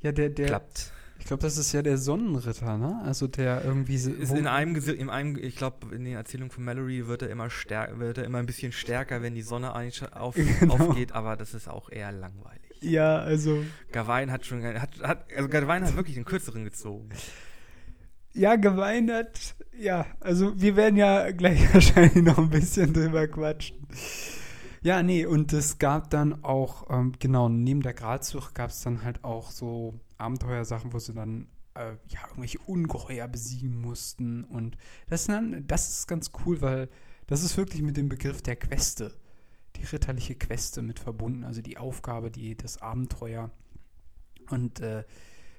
ja, 0.00 0.12
der, 0.12 0.28
der, 0.28 0.46
klappt. 0.46 0.92
Ich 1.26 1.28
glaube, 1.28 1.42
das 1.42 1.58
ist 1.58 1.72
ja 1.72 1.82
der 1.82 1.98
Sonnenritter, 1.98 2.78
ne? 2.78 3.00
Also 3.04 3.26
der 3.26 3.64
irgendwie. 3.64 3.98
so- 3.98 4.12
Ist 4.12 4.32
in 4.32 4.46
einem, 4.46 4.76
in 4.76 5.10
einem 5.10 5.36
ich 5.36 5.56
glaube, 5.56 5.92
in 5.92 6.04
den 6.04 6.14
Erzählungen 6.14 6.52
von 6.52 6.62
Mallory 6.62 7.08
wird 7.08 7.22
er 7.22 7.30
immer 7.30 7.50
stärker, 7.50 7.98
wird 7.98 8.18
er 8.18 8.24
immer 8.24 8.38
ein 8.38 8.46
bisschen 8.46 8.70
stärker, 8.70 9.22
wenn 9.22 9.34
die 9.34 9.42
Sonne 9.42 9.74
auf, 9.74 10.36
Genau. 10.60 10.74
aufgeht, 10.74 11.10
aber 11.10 11.34
das 11.36 11.52
ist 11.52 11.68
auch 11.68 11.90
eher 11.90 12.12
langweilig. 12.12 12.62
ja, 12.80 13.18
also. 13.18 13.64
Gawain 13.90 14.30
hat 14.30 14.46
schon, 14.46 14.62
hat, 14.62 15.00
hat, 15.02 15.26
also 15.36 15.48
Gawain 15.48 15.84
hat 15.84 15.96
wirklich 15.96 16.14
den 16.14 16.24
kürzeren 16.24 16.62
gezogen. 16.62 17.08
Ja, 18.32 18.54
geweint 18.54 19.10
hat. 19.10 19.56
Ja, 19.76 20.06
also 20.20 20.52
wir 20.60 20.76
werden 20.76 20.96
ja 20.96 21.32
gleich 21.32 21.60
wahrscheinlich 21.74 22.22
noch 22.22 22.38
ein 22.38 22.50
bisschen 22.50 22.92
drüber 22.92 23.26
quatschen. 23.26 23.78
Ja, 24.82 25.02
nee, 25.02 25.26
und 25.26 25.52
es 25.52 25.78
gab 25.78 26.10
dann 26.10 26.44
auch, 26.44 26.88
ähm, 26.88 27.14
genau, 27.18 27.48
neben 27.48 27.82
der 27.82 27.94
Gralzucht 27.94 28.54
gab 28.54 28.70
es 28.70 28.80
dann 28.82 29.02
halt 29.02 29.24
auch 29.24 29.50
so 29.50 29.94
Abenteuersachen, 30.18 30.92
wo 30.92 30.98
sie 30.98 31.12
dann 31.12 31.48
äh, 31.74 31.96
ja, 32.08 32.20
irgendwelche 32.28 32.58
Ungeheuer 32.60 33.28
besiegen 33.28 33.80
mussten. 33.80 34.44
Und 34.44 34.76
das, 35.08 35.22
ist 35.22 35.28
dann, 35.28 35.66
das 35.66 35.88
ist 35.88 36.08
ganz 36.08 36.30
cool, 36.44 36.60
weil 36.60 36.88
das 37.26 37.42
ist 37.42 37.56
wirklich 37.56 37.82
mit 37.82 37.96
dem 37.96 38.08
Begriff 38.08 38.42
der 38.42 38.56
Queste, 38.56 39.12
die 39.76 39.84
ritterliche 39.84 40.34
Queste 40.34 40.82
mit 40.82 40.98
verbunden, 40.98 41.44
also 41.44 41.60
die 41.60 41.78
Aufgabe, 41.78 42.30
die, 42.30 42.56
das 42.56 42.80
Abenteuer. 42.80 43.50
Und 44.50 44.80
äh, 44.80 45.04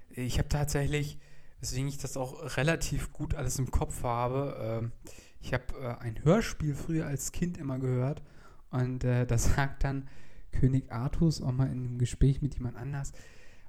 ich 0.09 0.39
habe 0.39 0.49
tatsächlich, 0.49 1.19
weswegen 1.59 1.89
ich 1.89 1.97
das 1.97 2.17
auch 2.17 2.57
relativ 2.57 3.11
gut 3.11 3.35
alles 3.35 3.59
im 3.59 3.69
Kopf 3.71 4.03
habe, 4.03 4.57
ähm, 4.59 4.91
ich 5.39 5.53
habe 5.53 5.65
äh, 5.79 6.03
ein 6.03 6.23
Hörspiel 6.23 6.73
früher 6.73 7.05
als 7.05 7.31
Kind 7.31 7.57
immer 7.57 7.79
gehört 7.79 8.23
und 8.71 9.03
äh, 9.03 9.25
da 9.25 9.37
sagt 9.37 9.83
dann 9.83 10.07
König 10.51 10.91
Artus 10.91 11.41
auch 11.41 11.51
mal 11.51 11.65
in 11.65 11.85
einem 11.85 11.97
Gespräch 11.97 12.41
mit 12.41 12.55
jemand 12.55 12.77
anders, 12.77 13.11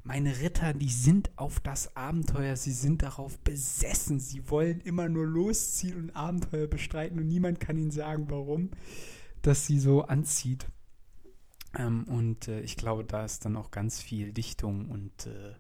meine 0.08 0.40
Ritter, 0.40 0.72
die 0.72 0.88
sind 0.88 1.30
auf 1.36 1.60
das 1.60 1.94
Abenteuer, 1.94 2.56
sie 2.56 2.72
sind 2.72 3.02
darauf 3.02 3.38
besessen, 3.40 4.20
sie 4.20 4.50
wollen 4.50 4.80
immer 4.80 5.06
nur 5.10 5.26
losziehen 5.26 5.98
und 5.98 6.16
Abenteuer 6.16 6.66
bestreiten 6.66 7.18
und 7.18 7.28
niemand 7.28 7.60
kann 7.60 7.76
ihnen 7.76 7.90
sagen, 7.90 8.24
warum 8.30 8.70
das 9.42 9.66
sie 9.66 9.78
so 9.78 10.02
anzieht. 10.02 10.66
Ähm, 11.76 12.04
und 12.04 12.48
äh, 12.48 12.62
ich 12.62 12.78
glaube, 12.78 13.04
da 13.04 13.22
ist 13.26 13.44
dann 13.44 13.54
auch 13.54 13.70
ganz 13.70 14.00
viel 14.00 14.32
Dichtung 14.32 14.88
und 14.88 15.26
äh, 15.26 15.52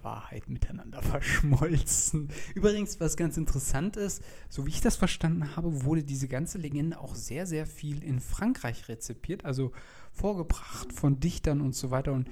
Wahrheit 0.00 0.48
miteinander 0.48 1.02
verschmolzen. 1.02 2.28
Übrigens, 2.54 3.00
was 3.00 3.16
ganz 3.16 3.36
interessant 3.36 3.96
ist, 3.96 4.22
so 4.48 4.64
wie 4.64 4.70
ich 4.70 4.80
das 4.80 4.94
verstanden 4.94 5.56
habe, 5.56 5.82
wurde 5.82 6.04
diese 6.04 6.28
ganze 6.28 6.58
Legende 6.58 7.00
auch 7.00 7.16
sehr, 7.16 7.46
sehr 7.46 7.66
viel 7.66 8.04
in 8.04 8.20
Frankreich 8.20 8.88
rezipiert, 8.88 9.44
also 9.44 9.72
vorgebracht 10.12 10.92
von 10.92 11.18
Dichtern 11.18 11.60
und 11.60 11.74
so 11.74 11.90
weiter 11.90 12.12
und 12.12 12.28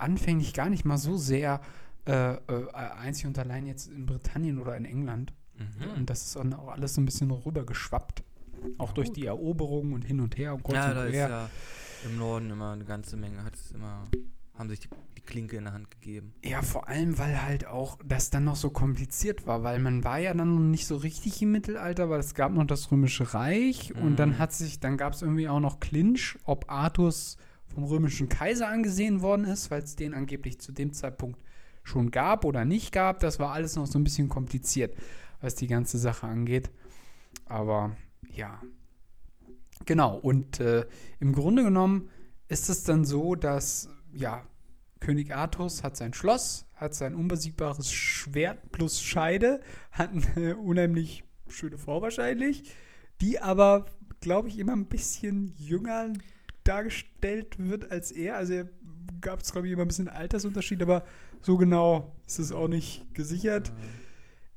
anfänglich 0.00 0.52
gar 0.54 0.70
nicht 0.70 0.84
mal 0.84 0.98
so 0.98 1.16
sehr 1.16 1.60
äh, 2.06 2.34
äh, 2.34 2.72
einzig 2.72 3.26
und 3.26 3.38
allein 3.38 3.66
jetzt 3.66 3.88
in 3.88 4.06
Britannien 4.06 4.58
oder 4.58 4.76
in 4.76 4.84
England. 4.84 5.32
Mhm. 5.58 5.90
Und 5.98 6.10
das 6.10 6.24
ist 6.26 6.36
dann 6.36 6.54
auch 6.54 6.68
alles 6.68 6.94
so 6.94 7.00
ein 7.00 7.04
bisschen 7.04 7.30
rübergeschwappt. 7.30 8.24
Auch 8.78 8.92
durch 8.92 9.12
die 9.12 9.26
Eroberung 9.26 9.92
und 9.92 10.02
hin 10.04 10.20
und 10.20 10.36
her 10.36 10.54
und 10.54 10.62
kreuz 10.64 10.74
Ja, 10.76 10.88
und 10.90 10.94
da 10.96 11.04
ist 11.04 11.12
quer. 11.12 11.28
ja 11.28 11.50
im 12.04 12.16
Norden 12.18 12.50
immer 12.50 12.72
eine 12.72 12.84
ganze 12.84 13.16
Menge, 13.16 13.44
hat 13.44 13.54
es 13.54 13.72
immer, 13.72 14.06
haben 14.56 14.68
sich 14.70 14.80
die, 14.80 14.88
die 15.18 15.20
Klinke 15.22 15.56
in 15.58 15.64
der 15.64 15.72
Hand 15.74 15.90
gegeben. 15.90 16.32
Ja, 16.42 16.62
vor 16.62 16.88
allem, 16.88 17.18
weil 17.18 17.42
halt 17.42 17.66
auch 17.66 17.98
das 18.04 18.30
dann 18.30 18.44
noch 18.44 18.56
so 18.56 18.70
kompliziert 18.70 19.46
war, 19.46 19.62
weil 19.62 19.78
man 19.80 20.02
war 20.04 20.18
ja 20.18 20.32
dann 20.34 20.54
noch 20.54 20.60
nicht 20.62 20.86
so 20.86 20.96
richtig 20.96 21.40
im 21.42 21.52
Mittelalter, 21.52 22.08
weil 22.10 22.20
es 22.20 22.34
gab 22.34 22.52
noch 22.52 22.64
das 22.66 22.90
Römische 22.90 23.32
Reich 23.34 23.94
und 23.94 24.16
dann 24.16 24.30
Mhm. 24.30 24.38
hat 24.38 24.52
sich, 24.52 24.80
dann 24.80 24.96
gab 24.96 25.12
es 25.12 25.20
irgendwie 25.22 25.48
auch 25.48 25.60
noch 25.60 25.78
Clinch, 25.80 26.38
ob 26.44 26.70
Artus 26.70 27.36
vom 27.74 27.84
römischen 27.84 28.28
Kaiser 28.28 28.68
angesehen 28.68 29.22
worden 29.22 29.44
ist, 29.44 29.70
weil 29.70 29.82
es 29.82 29.96
den 29.96 30.14
angeblich 30.14 30.60
zu 30.60 30.72
dem 30.72 30.92
Zeitpunkt 30.92 31.40
schon 31.82 32.10
gab 32.10 32.44
oder 32.44 32.64
nicht 32.64 32.92
gab. 32.92 33.20
Das 33.20 33.38
war 33.38 33.52
alles 33.52 33.76
noch 33.76 33.86
so 33.86 33.98
ein 33.98 34.04
bisschen 34.04 34.28
kompliziert, 34.28 34.96
was 35.40 35.54
die 35.54 35.66
ganze 35.66 35.98
Sache 35.98 36.26
angeht. 36.26 36.70
Aber 37.46 37.96
ja. 38.34 38.60
Genau, 39.86 40.16
und 40.16 40.60
äh, 40.60 40.86
im 41.20 41.32
Grunde 41.32 41.64
genommen 41.64 42.10
ist 42.48 42.68
es 42.68 42.84
dann 42.84 43.04
so, 43.04 43.34
dass, 43.34 43.88
ja, 44.12 44.44
König 45.00 45.34
Artus 45.34 45.82
hat 45.82 45.96
sein 45.96 46.12
Schloss, 46.12 46.66
hat 46.74 46.94
sein 46.94 47.14
unbesiegbares 47.14 47.90
Schwert 47.90 48.70
plus 48.70 49.00
Scheide, 49.00 49.60
hat 49.92 50.10
eine 50.36 50.56
unheimlich 50.56 51.24
schöne 51.48 51.78
Frau 51.78 52.02
wahrscheinlich, 52.02 52.64
die 53.22 53.40
aber, 53.40 53.86
glaube 54.20 54.48
ich, 54.48 54.58
immer 54.58 54.72
ein 54.72 54.86
bisschen 54.86 55.54
jünger 55.56 56.12
dargestellt 56.70 57.58
wird 57.58 57.90
als 57.90 58.12
er. 58.12 58.36
Also 58.36 58.54
er 58.54 58.68
gab 59.20 59.40
es, 59.40 59.52
glaube 59.52 59.66
ich, 59.66 59.72
immer 59.72 59.82
ein 59.82 59.88
bisschen 59.88 60.08
Altersunterschied, 60.08 60.80
aber 60.82 61.04
so 61.42 61.56
genau 61.56 62.16
ist 62.26 62.38
es 62.38 62.52
auch 62.52 62.68
nicht 62.68 63.12
gesichert. 63.14 63.72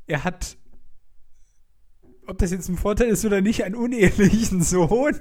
Er 0.05 0.23
hat, 0.23 0.57
ob 2.27 2.37
das 2.37 2.51
jetzt 2.51 2.69
ein 2.69 2.77
Vorteil 2.77 3.07
ist 3.09 3.25
oder 3.25 3.41
nicht, 3.41 3.63
einen 3.63 3.75
unehelichen 3.75 4.61
Sohn. 4.63 5.19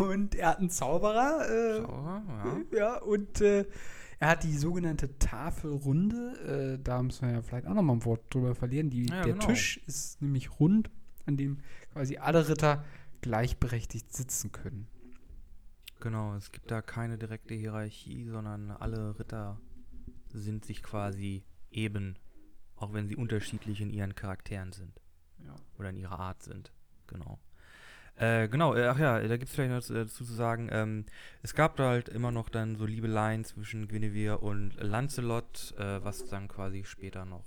Und 0.00 0.34
er 0.34 0.48
hat 0.48 0.58
einen 0.58 0.70
Zauberer. 0.70 1.48
Äh, 1.48 1.80
Sauber, 1.80 2.22
ja. 2.72 2.78
ja, 2.78 2.98
und 2.98 3.40
äh, 3.40 3.66
er 4.18 4.28
hat 4.28 4.44
die 4.44 4.56
sogenannte 4.56 5.18
Tafelrunde. 5.18 6.76
Äh, 6.78 6.82
da 6.82 7.02
müssen 7.02 7.26
wir 7.28 7.34
ja 7.34 7.42
vielleicht 7.42 7.66
auch 7.66 7.74
noch 7.74 7.82
mal 7.82 7.94
ein 7.94 8.04
Wort 8.04 8.22
drüber 8.30 8.54
verlieren. 8.54 8.90
Die, 8.90 9.06
Ja, 9.06 9.22
der 9.22 9.34
genau. 9.34 9.46
Tisch 9.46 9.80
ist 9.86 10.20
nämlich 10.22 10.58
rund, 10.58 10.90
an 11.26 11.36
dem 11.36 11.58
quasi 11.92 12.16
alle 12.16 12.48
Ritter 12.48 12.84
gleichberechtigt 13.22 14.12
sitzen 14.12 14.52
können. 14.52 14.86
Genau, 16.00 16.34
es 16.34 16.50
gibt 16.52 16.70
da 16.70 16.82
keine 16.82 17.16
direkte 17.16 17.54
Hierarchie, 17.54 18.26
sondern 18.28 18.70
alle 18.72 19.18
Ritter 19.18 19.60
sind 20.30 20.64
sich 20.64 20.82
quasi 20.82 21.44
eben, 21.70 22.18
auch 22.76 22.92
wenn 22.92 23.06
sie 23.06 23.16
unterschiedlich 23.16 23.80
in 23.80 23.90
ihren 23.90 24.14
Charakteren 24.14 24.72
sind 24.72 25.00
Ja. 25.38 25.54
oder 25.78 25.90
in 25.90 25.96
ihrer 25.96 26.18
Art 26.18 26.42
sind. 26.42 26.72
Genau. 27.06 27.38
Äh, 28.16 28.48
genau, 28.48 28.74
äh, 28.74 28.86
ach 28.88 28.98
ja, 28.98 29.20
da 29.20 29.36
gibt 29.36 29.48
es 29.48 29.54
vielleicht 29.54 29.70
noch 29.70 29.78
dazu, 29.78 29.94
dazu 29.94 30.24
zu 30.24 30.34
sagen, 30.34 30.68
ähm, 30.70 31.06
es 31.42 31.54
gab 31.54 31.76
da 31.76 31.88
halt 31.88 32.08
immer 32.08 32.30
noch 32.30 32.48
dann 32.50 32.76
so 32.76 32.84
Liebeleien 32.84 33.44
zwischen 33.44 33.88
Guinevere 33.88 34.38
und 34.38 34.74
Lancelot, 34.80 35.74
äh, 35.78 36.04
was 36.04 36.26
dann 36.28 36.48
quasi 36.48 36.84
später 36.84 37.24
noch 37.24 37.46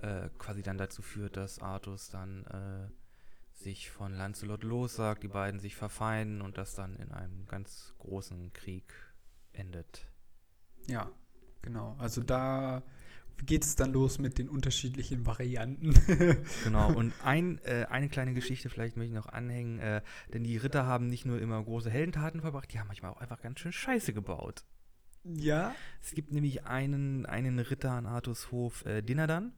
äh, 0.00 0.06
äh, 0.06 0.30
quasi 0.38 0.62
dann 0.62 0.78
dazu 0.78 1.02
führt, 1.02 1.36
dass 1.36 1.58
Artus 1.58 2.08
dann 2.08 2.44
äh, 2.46 2.88
sich 3.56 3.90
von 3.90 4.12
Lancelot 4.12 4.62
lossagt, 4.62 5.22
die 5.22 5.28
beiden 5.28 5.60
sich 5.60 5.74
verfeinden 5.76 6.42
und 6.42 6.58
das 6.58 6.74
dann 6.74 6.96
in 6.96 7.10
einem 7.12 7.46
ganz 7.46 7.94
großen 7.98 8.52
Krieg 8.52 8.92
endet. 9.52 10.06
Ja, 10.86 11.10
genau. 11.62 11.96
Also 11.98 12.22
da 12.22 12.82
geht 13.44 13.64
es 13.64 13.76
dann 13.76 13.92
los 13.92 14.18
mit 14.18 14.38
den 14.38 14.48
unterschiedlichen 14.48 15.26
Varianten. 15.26 15.94
Genau, 16.64 16.92
und 16.92 17.12
ein, 17.24 17.58
äh, 17.64 17.86
eine 17.88 18.08
kleine 18.08 18.34
Geschichte 18.34 18.68
vielleicht 18.70 18.96
möchte 18.96 19.08
ich 19.08 19.14
noch 19.14 19.26
anhängen, 19.26 19.78
äh, 19.78 20.02
denn 20.32 20.44
die 20.44 20.56
Ritter 20.56 20.86
haben 20.86 21.06
nicht 21.06 21.24
nur 21.24 21.40
immer 21.40 21.62
große 21.62 21.90
Heldentaten 21.90 22.40
verbracht, 22.40 22.72
die 22.72 22.80
haben 22.80 22.88
manchmal 22.88 23.12
auch 23.12 23.20
einfach 23.20 23.40
ganz 23.40 23.60
schön 23.60 23.72
Scheiße 23.72 24.12
gebaut. 24.12 24.64
ja. 25.24 25.74
Es 26.02 26.12
gibt 26.12 26.32
nämlich 26.32 26.64
einen, 26.66 27.26
einen 27.26 27.58
Ritter 27.58 27.92
an 27.92 28.06
Artus 28.06 28.50
Hof, 28.50 28.84
äh, 28.86 29.02
Dinadan, 29.02 29.52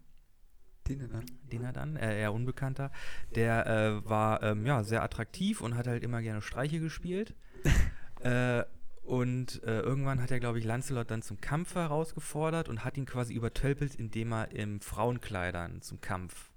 Den 0.88 1.09
dann. 1.11 1.27
Dinadan, 1.53 1.96
äh, 1.96 2.20
eher 2.20 2.33
unbekannter, 2.33 2.90
der 3.35 3.66
äh, 3.66 4.09
war 4.09 4.42
ähm, 4.42 4.66
ja, 4.66 4.83
sehr 4.83 5.03
attraktiv 5.03 5.61
und 5.61 5.77
hat 5.77 5.87
halt 5.87 6.03
immer 6.03 6.22
gerne 6.22 6.42
Streiche 6.42 6.81
gespielt. 6.81 7.35
äh, 8.22 8.64
und 9.03 9.62
äh, 9.64 9.81
irgendwann 9.81 10.20
hat 10.20 10.31
er, 10.31 10.38
glaube 10.38 10.59
ich, 10.59 10.66
Lancelot 10.66 11.11
dann 11.11 11.22
zum 11.22 11.40
Kampf 11.40 11.74
herausgefordert 11.74 12.68
und 12.68 12.85
hat 12.85 12.98
ihn 12.98 13.07
quasi 13.07 13.33
übertölpelt, 13.33 13.94
indem 13.94 14.33
er 14.33 14.51
im 14.53 14.83
Frauenkleidern 14.83 15.81
zum 15.81 16.03
Kampf 16.03 16.51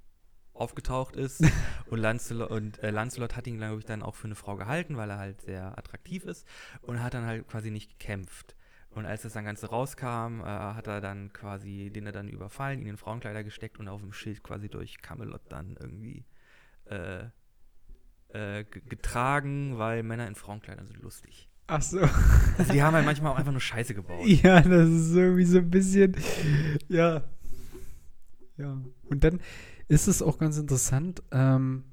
aufgetaucht 0.54 1.15
ist. 1.15 1.41
und 1.88 2.00
Lancelot, 2.00 2.52
und 2.52 2.84
äh, 2.84 2.91
Lancelot 2.91 3.38
hat 3.38 3.48
ihn, 3.48 3.58
glaube 3.58 3.80
ich, 3.80 3.86
dann 3.86 4.04
auch 4.04 4.15
für 4.15 4.26
eine 4.26 4.36
Frau 4.36 4.58
gehalten, 4.58 4.98
weil 4.98 5.10
er 5.10 5.17
halt 5.17 5.41
sehr 5.41 5.78
attraktiv 5.78 6.26
ist 6.26 6.46
und 6.82 7.02
hat 7.02 7.13
dann 7.13 7.26
halt 7.26 7.48
quasi 7.48 7.72
nicht 7.72 7.98
gekämpft. 7.98 8.56
Und 8.94 9.06
als 9.06 9.22
das 9.22 9.34
dann 9.34 9.46
Ganze 9.46 9.68
rauskam, 9.68 10.42
äh, 10.42 10.44
hat 10.46 10.88
er 10.88 11.00
dann 11.02 11.32
quasi 11.32 11.92
den 11.94 12.06
er 12.06 12.12
dann 12.12 12.28
überfallen, 12.28 12.82
ihn 12.82 12.88
in 12.88 12.98
Frauenkleider 12.98 13.44
gesteckt 13.44 13.80
und 13.80 13.88
auf 13.88 14.02
dem 14.02 14.12
Schild 14.12 14.44
quasi 14.44 14.68
durch 14.70 15.02
Camelot 15.02 15.42
dann 15.50 15.78
irgendwie 15.80 16.26
äh, 16.86 17.24
äh, 18.34 18.64
ge- 18.66 18.82
getragen, 18.90 19.78
weil 19.78 20.04
Männer 20.04 20.28
in 20.28 20.36
Frauenkleidern 20.36 20.88
sind 20.88 21.02
lustig. 21.02 21.48
Ach 21.68 21.82
so. 21.82 22.00
Also 22.58 22.74
die 22.74 22.84
haben 22.84 22.94
halt 22.94 23.06
manchmal 23.06 23.32
auch 23.32 23.38
einfach 23.38 23.54
nur 23.54 23.62
Scheiße 23.62 23.94
gebaut. 23.94 24.26
Ja, 24.28 24.60
das 24.62 24.90
ist 24.90 25.16
irgendwie 25.16 25.46
so 25.46 25.60
ein 25.60 25.70
bisschen, 25.70 26.16
ja. 26.90 27.24
Ja. 28.58 28.78
Und 29.10 29.24
dann 29.24 29.40
ist 29.88 30.08
es 30.08 30.22
auch 30.22 30.38
ganz 30.38 30.58
interessant, 30.58 31.24
ähm, 31.32 31.86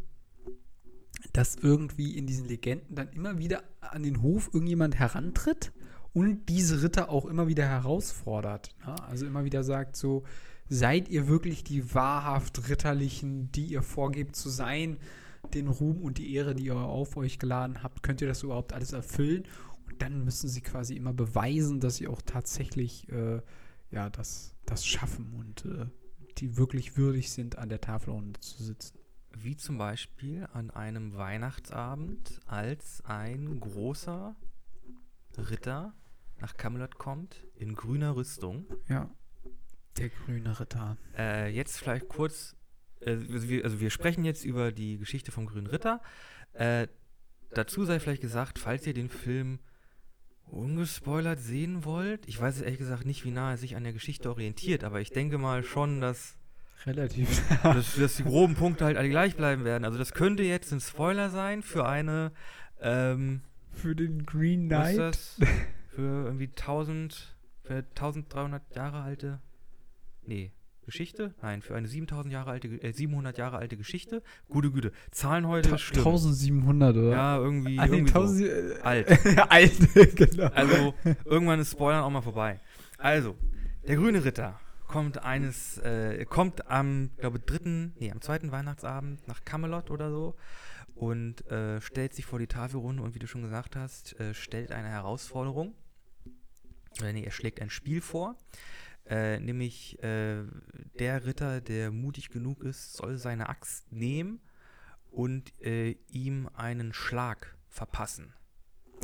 dass 1.32 1.54
irgendwie 1.54 2.16
in 2.18 2.26
diesen 2.26 2.48
Legenden 2.48 2.96
dann 2.96 3.08
immer 3.10 3.38
wieder 3.38 3.62
an 3.80 4.02
den 4.02 4.20
Hof 4.22 4.50
irgendjemand 4.52 4.96
herantritt 4.98 5.72
und 6.12 6.48
diese 6.48 6.82
Ritter 6.82 7.10
auch 7.10 7.26
immer 7.26 7.48
wieder 7.48 7.66
herausfordert. 7.66 8.74
Ne? 8.84 8.94
Also 9.06 9.26
immer 9.26 9.44
wieder 9.44 9.62
sagt 9.62 9.96
so, 9.96 10.24
seid 10.68 11.08
ihr 11.08 11.28
wirklich 11.28 11.64
die 11.64 11.94
wahrhaft 11.94 12.68
Ritterlichen, 12.68 13.52
die 13.52 13.66
ihr 13.66 13.82
vorgebt 13.82 14.36
zu 14.36 14.48
sein? 14.48 14.98
Den 15.54 15.68
Ruhm 15.68 16.02
und 16.02 16.18
die 16.18 16.34
Ehre, 16.34 16.54
die 16.54 16.66
ihr 16.66 16.76
auf 16.76 17.16
euch 17.16 17.38
geladen 17.38 17.82
habt, 17.82 18.02
könnt 18.02 18.20
ihr 18.20 18.28
das 18.28 18.42
überhaupt 18.42 18.72
alles 18.72 18.92
erfüllen? 18.92 19.44
Und 19.86 20.02
dann 20.02 20.24
müssen 20.24 20.48
sie 20.48 20.60
quasi 20.60 20.96
immer 20.96 21.12
beweisen, 21.12 21.80
dass 21.80 21.96
sie 21.96 22.08
auch 22.08 22.20
tatsächlich 22.22 23.08
äh, 23.10 23.40
ja, 23.90 24.10
das, 24.10 24.54
das 24.66 24.86
schaffen 24.86 25.32
und 25.38 25.64
äh, 25.64 25.86
die 26.38 26.56
wirklich 26.56 26.96
würdig 26.96 27.30
sind, 27.30 27.58
an 27.58 27.68
der 27.68 27.80
Tafelrunde 27.80 28.40
zu 28.40 28.62
sitzen. 28.62 28.98
Wie 29.36 29.56
zum 29.56 29.78
Beispiel 29.78 30.48
an 30.52 30.70
einem 30.70 31.16
Weihnachtsabend, 31.16 32.40
als 32.46 33.02
ein 33.04 33.60
großer 33.60 34.36
Ritter 35.38 35.94
nach 36.40 36.56
Camelot 36.56 36.98
kommt 36.98 37.46
in 37.56 37.74
grüner 37.74 38.16
Rüstung. 38.16 38.66
Ja. 38.88 39.10
Der 39.96 40.08
grüne 40.10 40.58
Ritter. 40.60 40.96
Äh, 41.16 41.50
jetzt 41.50 41.78
vielleicht 41.78 42.08
kurz, 42.08 42.56
äh, 43.00 43.10
also, 43.10 43.48
wir, 43.48 43.64
also 43.64 43.80
wir 43.80 43.90
sprechen 43.90 44.24
jetzt 44.24 44.44
über 44.44 44.70
die 44.70 44.98
Geschichte 44.98 45.32
vom 45.32 45.46
grünen 45.46 45.66
Ritter. 45.66 46.00
Äh, 46.52 46.86
dazu 47.50 47.84
sei 47.84 47.98
vielleicht 47.98 48.22
gesagt, 48.22 48.58
falls 48.58 48.86
ihr 48.86 48.94
den 48.94 49.08
Film 49.08 49.58
ungespoilert 50.46 51.40
sehen 51.40 51.84
wollt, 51.84 52.26
ich 52.26 52.40
weiß 52.40 52.60
ehrlich 52.60 52.78
gesagt 52.78 53.04
nicht, 53.04 53.24
wie 53.24 53.30
nah 53.30 53.50
er 53.50 53.58
sich 53.58 53.76
an 53.76 53.84
der 53.84 53.92
Geschichte 53.92 54.30
orientiert, 54.30 54.84
aber 54.84 55.00
ich 55.00 55.10
denke 55.10 55.38
mal 55.38 55.62
schon, 55.62 56.00
dass 56.00 56.38
Relativ. 56.86 57.42
dass, 57.62 57.96
dass 57.96 58.16
die 58.16 58.24
groben 58.24 58.54
Punkte 58.54 58.84
halt 58.84 58.96
alle 58.96 59.08
gleich 59.08 59.36
bleiben 59.36 59.64
werden. 59.64 59.84
Also 59.84 59.98
das 59.98 60.12
könnte 60.12 60.42
jetzt 60.42 60.72
ein 60.72 60.80
Spoiler 60.80 61.30
sein 61.30 61.62
für 61.62 61.86
eine, 61.86 62.32
ähm, 62.80 63.42
Für 63.78 63.94
den 63.94 64.26
Green 64.26 64.68
was 64.70 64.90
ist 64.90 64.94
Knight. 64.96 64.98
das? 64.98 65.36
Für 65.90 66.24
irgendwie 66.26 66.48
1000, 66.48 67.36
für 67.62 67.74
1300 67.76 68.74
Jahre 68.76 69.00
alte, 69.02 69.40
nee, 70.22 70.52
Geschichte? 70.84 71.34
Nein, 71.42 71.60
für 71.60 71.74
eine 71.76 71.86
7000 71.86 72.32
Jahre 72.32 72.50
alte, 72.50 72.68
äh, 72.68 72.92
700 72.92 73.36
Jahre 73.36 73.58
alte 73.58 73.76
Geschichte. 73.76 74.22
Gute 74.48 74.70
Güte. 74.70 74.92
Zahlen 75.10 75.46
heute 75.46 75.70
Ta- 75.70 75.78
stimmen. 75.78 76.06
1700, 76.06 76.96
oder? 76.96 77.10
Ja, 77.10 77.36
irgendwie, 77.38 77.76
nee, 77.76 77.84
irgendwie 77.84 78.10
so. 78.12 78.18
1000, 78.20 78.46
äh, 78.48 78.74
Alt. 78.82 79.08
Alt, 79.50 79.72
genau. 80.16 80.46
Also, 80.46 80.94
irgendwann 81.24 81.60
ist 81.60 81.72
Spoilern 81.72 82.02
auch 82.04 82.10
mal 82.10 82.22
vorbei. 82.22 82.58
Also, 82.96 83.36
der 83.86 83.96
grüne 83.96 84.24
Ritter 84.24 84.58
kommt 84.86 85.22
eines, 85.22 85.76
äh, 85.78 86.24
kommt 86.24 86.70
am, 86.70 87.10
glaube 87.18 87.38
dritten, 87.38 87.92
nee, 87.98 88.10
am 88.10 88.22
zweiten 88.22 88.50
Weihnachtsabend 88.50 89.28
nach 89.28 89.44
Camelot 89.44 89.90
oder 89.90 90.10
so 90.10 90.34
und 90.98 91.46
äh, 91.50 91.80
stellt 91.80 92.12
sich 92.12 92.26
vor 92.26 92.40
die 92.40 92.48
Tafelrunde 92.48 93.02
und 93.02 93.14
wie 93.14 93.20
du 93.20 93.28
schon 93.28 93.42
gesagt 93.42 93.76
hast, 93.76 94.18
äh, 94.18 94.34
stellt 94.34 94.72
eine 94.72 94.88
Herausforderung. 94.88 95.74
Äh, 97.00 97.12
nee, 97.12 97.22
er 97.22 97.30
schlägt 97.30 97.62
ein 97.62 97.70
Spiel 97.70 98.00
vor. 98.00 98.36
Äh, 99.06 99.38
nämlich 99.38 100.02
äh, 100.02 100.42
der 100.98 101.24
Ritter, 101.24 101.60
der 101.60 101.92
mutig 101.92 102.30
genug 102.30 102.62
ist, 102.62 102.94
soll 102.94 103.16
seine 103.16 103.48
Axt 103.48 103.90
nehmen 103.92 104.40
und 105.10 105.52
äh, 105.62 105.92
ihm 106.08 106.50
einen 106.52 106.92
Schlag 106.92 107.56
verpassen. 107.68 108.34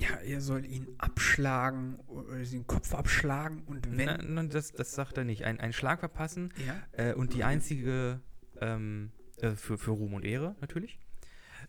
Ja, 0.00 0.16
er 0.16 0.40
soll 0.40 0.66
ihn 0.66 0.88
abschlagen 0.98 2.00
oder 2.08 2.38
den 2.38 2.66
Kopf 2.66 2.92
abschlagen 2.92 3.62
und 3.66 3.96
wenn. 3.96 4.06
Na, 4.06 4.18
na, 4.20 4.42
das, 4.42 4.72
das 4.72 4.92
sagt 4.92 5.16
er 5.16 5.24
nicht. 5.24 5.44
Ein, 5.44 5.60
einen 5.60 5.72
Schlag 5.72 6.00
verpassen 6.00 6.52
ja. 6.66 6.82
äh, 6.90 7.14
und 7.14 7.32
die 7.32 7.44
einzige, 7.44 8.20
ähm, 8.60 9.12
äh, 9.38 9.52
für, 9.52 9.78
für 9.78 9.92
Ruhm 9.92 10.14
und 10.14 10.24
Ehre 10.24 10.56
natürlich. 10.60 10.98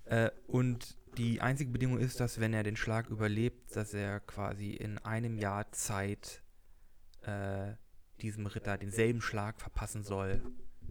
Äh, 0.06 0.30
und 0.48 0.98
die 1.18 1.42
einzige 1.42 1.72
Bedingung 1.72 1.98
ist, 2.00 2.20
dass 2.20 2.40
wenn 2.40 2.54
er 2.54 2.64
den 2.64 2.76
Schlag 2.76 3.10
überlebt, 3.10 3.76
dass 3.76 3.94
er 3.94 4.20
quasi 4.20 4.72
in 4.72 4.98
einem 5.00 5.38
Jahr 5.38 5.72
Zeit 5.72 6.44
äh, 7.22 7.74
diesem 8.22 8.46
Ritter 8.48 8.78
denselben 8.78 9.22
Schlag 9.22 9.60
verpassen 9.60 10.04
soll 10.04 10.42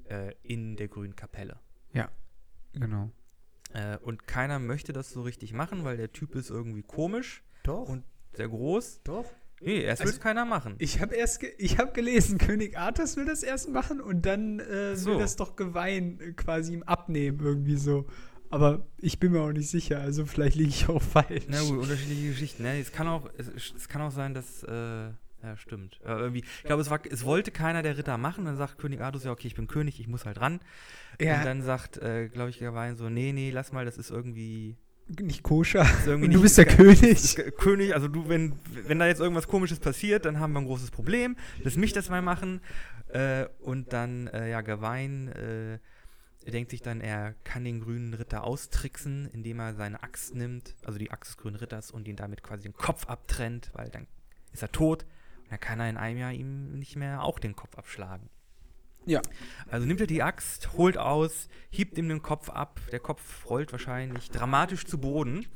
äh, 0.08 0.32
in 0.42 0.76
der 0.76 0.88
grünen 0.88 1.16
Kapelle. 1.16 1.58
Genau. 2.76 3.12
Äh, 3.72 3.98
und 3.98 4.26
keiner 4.26 4.58
möchte 4.58 4.92
das 4.92 5.10
so 5.12 5.22
richtig 5.22 5.52
machen, 5.52 5.84
weil 5.84 5.96
der 5.96 6.12
Typ 6.12 6.34
ist 6.34 6.50
irgendwie 6.50 6.82
komisch 6.82 7.44
Doch. 7.62 7.88
und 7.88 8.02
sehr 8.32 8.48
groß. 8.48 9.02
doch. 9.04 9.24
Nee, 9.60 9.82
erst 9.82 10.00
will 10.00 10.08
Also- 10.08 10.16
es 10.18 10.20
keiner 10.20 10.44
machen. 10.44 10.74
Ich 10.80 11.00
habe 11.00 11.14
erst, 11.14 11.38
ge 11.38 11.54
ich 11.56 11.78
habe 11.78 11.92
gelesen, 11.92 12.38
König 12.38 12.76
Arthas 12.76 13.16
will 13.16 13.26
das 13.26 13.44
erst 13.44 13.68
machen 13.70 14.00
und 14.00 14.26
dann 14.26 14.58
äh, 14.58 14.96
So. 14.96 15.10
will 15.12 15.18
das 15.20 15.36
doch 15.36 15.54
Geweih 15.54 15.98
äh, 15.98 16.32
quasi 16.32 16.74
ihm 16.74 16.82
abnehmen 16.82 17.38
irgendwie 17.38 17.76
so. 17.76 18.06
Aber 18.50 18.86
ich 18.98 19.18
bin 19.18 19.32
mir 19.32 19.40
auch 19.40 19.52
nicht 19.52 19.68
sicher, 19.68 20.00
also 20.00 20.26
vielleicht 20.26 20.56
liege 20.56 20.68
ich 20.70 20.88
auch 20.88 21.02
falsch. 21.02 21.44
Na 21.48 21.60
gut, 21.62 21.78
unterschiedliche 21.78 22.28
Geschichten. 22.28 22.62
Ne? 22.62 22.78
Es 22.78 22.92
kann 22.92 23.08
auch, 23.08 23.28
es, 23.36 23.72
es 23.76 23.88
kann 23.88 24.00
auch 24.02 24.12
sein, 24.12 24.32
dass, 24.34 24.62
äh, 24.62 24.70
ja, 25.42 25.56
stimmt. 25.56 26.00
Äh, 26.04 26.12
irgendwie, 26.12 26.40
ich 26.58 26.64
glaube, 26.64 26.80
es, 26.82 26.88
war, 26.90 27.00
es 27.10 27.24
wollte 27.24 27.50
keiner 27.50 27.82
der 27.82 27.98
Ritter 27.98 28.16
machen. 28.16 28.44
Dann 28.44 28.56
sagt 28.56 28.78
König 28.78 29.00
Artus, 29.00 29.24
ja, 29.24 29.32
okay, 29.32 29.48
ich 29.48 29.54
bin 29.54 29.66
König, 29.66 29.98
ich 30.00 30.06
muss 30.08 30.24
halt 30.24 30.40
ran. 30.40 30.60
Ja. 31.20 31.38
Und 31.38 31.44
dann 31.44 31.62
sagt, 31.62 31.96
äh, 31.98 32.28
glaube 32.28 32.50
ich, 32.50 32.60
Gawain 32.60 32.96
so, 32.96 33.08
nee, 33.10 33.32
nee, 33.32 33.50
lass 33.50 33.72
mal, 33.72 33.84
das 33.84 33.98
ist 33.98 34.10
irgendwie, 34.10 34.76
Nicht 35.20 35.42
koscher. 35.42 35.86
irgendwie 36.06 36.26
Und 36.26 36.32
du 36.34 36.38
nicht- 36.38 36.42
bist 36.42 36.58
der 36.58 36.66
ist 36.78 37.36
König. 37.36 37.56
König, 37.58 37.94
also 37.94 38.08
du, 38.08 38.28
wenn, 38.28 38.52
wenn 38.86 38.98
da 39.00 39.06
jetzt 39.06 39.20
irgendwas 39.20 39.48
Komisches 39.48 39.80
passiert, 39.80 40.24
dann 40.24 40.38
haben 40.38 40.52
wir 40.52 40.60
ein 40.60 40.66
großes 40.66 40.90
Problem. 40.92 41.36
Lass 41.62 41.76
mich 41.76 41.92
das 41.92 42.08
mal 42.08 42.22
machen. 42.22 42.60
Äh, 43.08 43.46
und 43.60 43.92
dann, 43.92 44.28
äh, 44.28 44.50
ja, 44.50 44.60
Gawain 44.62 45.28
äh, 45.28 45.78
denkt 46.52 46.70
sich 46.70 46.82
dann, 46.82 47.00
er 47.00 47.34
kann 47.44 47.64
den 47.64 47.80
grünen 47.80 48.14
Ritter 48.14 48.44
austricksen, 48.44 49.28
indem 49.32 49.60
er 49.60 49.74
seine 49.74 50.02
Axt 50.02 50.34
nimmt, 50.34 50.74
also 50.84 50.98
die 50.98 51.10
Axt 51.10 51.30
des 51.30 51.36
grünen 51.38 51.56
Ritters, 51.56 51.90
und 51.90 52.06
ihn 52.06 52.16
damit 52.16 52.42
quasi 52.42 52.64
den 52.64 52.74
Kopf 52.74 53.06
abtrennt, 53.06 53.70
weil 53.72 53.88
dann 53.88 54.06
ist 54.52 54.62
er 54.62 54.72
tot. 54.72 55.04
Und 55.44 55.52
dann 55.52 55.60
kann 55.60 55.80
er 55.80 55.88
in 55.88 55.96
einem 55.96 56.18
Jahr 56.18 56.32
ihm 56.32 56.78
nicht 56.78 56.96
mehr 56.96 57.22
auch 57.22 57.38
den 57.38 57.56
Kopf 57.56 57.76
abschlagen. 57.76 58.28
Ja. 59.06 59.20
Also 59.70 59.86
nimmt 59.86 60.00
er 60.00 60.06
die 60.06 60.22
Axt, 60.22 60.72
holt 60.74 60.96
aus, 60.96 61.48
hiebt 61.70 61.98
ihm 61.98 62.08
den 62.08 62.22
Kopf 62.22 62.48
ab. 62.48 62.80
Der 62.90 63.00
Kopf 63.00 63.48
rollt 63.48 63.72
wahrscheinlich 63.72 64.30
dramatisch 64.30 64.86
zu 64.86 64.98
Boden. 64.98 65.46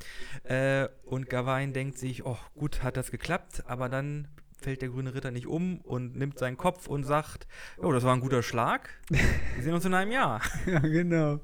Äh, 0.45 0.89
und 1.05 1.30
Gawain 1.30 1.72
denkt 1.72 1.99
sich, 1.99 2.26
oh, 2.26 2.39
gut, 2.55 2.82
hat 2.82 2.97
das 2.97 3.11
geklappt. 3.11 3.64
Aber 3.66 3.89
dann 3.89 4.28
fällt 4.61 4.82
der 4.82 4.88
grüne 4.90 5.14
Ritter 5.14 5.30
nicht 5.30 5.46
um 5.46 5.80
und 5.80 6.16
nimmt 6.16 6.38
seinen 6.38 6.56
Kopf 6.56 6.88
und 6.88 7.04
sagt, 7.04 7.46
oh, 7.78 7.92
das 7.92 8.04
war 8.04 8.14
ein 8.14 8.20
guter 8.20 8.42
Schlag. 8.42 8.90
Wir 9.09 9.62
sehen 9.62 9.74
uns 9.74 9.84
in 9.84 9.94
einem 9.94 10.12
Jahr. 10.12 10.40
Ja, 10.66 10.80
genau. 10.80 11.40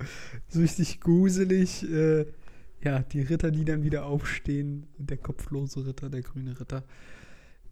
So 0.48 0.60
gruselig. 1.00 1.82
Äh, 1.90 2.26
ja, 2.82 2.98
die 3.00 3.22
Ritter, 3.22 3.50
die 3.50 3.64
dann 3.64 3.82
wieder 3.82 4.04
aufstehen. 4.04 4.88
Der 4.98 5.16
kopflose 5.16 5.86
Ritter, 5.86 6.10
der 6.10 6.22
grüne 6.22 6.58
Ritter, 6.60 6.84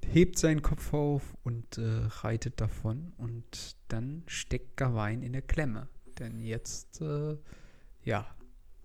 hebt 0.07 0.39
seinen 0.39 0.63
Kopf 0.63 0.95
auf 0.95 1.23
und 1.43 1.79
äh, 1.79 1.83
reitet 2.23 2.61
davon. 2.61 3.13
Und 3.19 3.77
dann 3.89 4.23
steckt 4.27 4.77
Gawain 4.77 5.23
in 5.23 5.33
der 5.33 5.43
Klemme. 5.43 5.89
Denn 6.19 6.41
jetzt, 6.41 7.01
äh, 7.03 7.37
ja, 8.05 8.27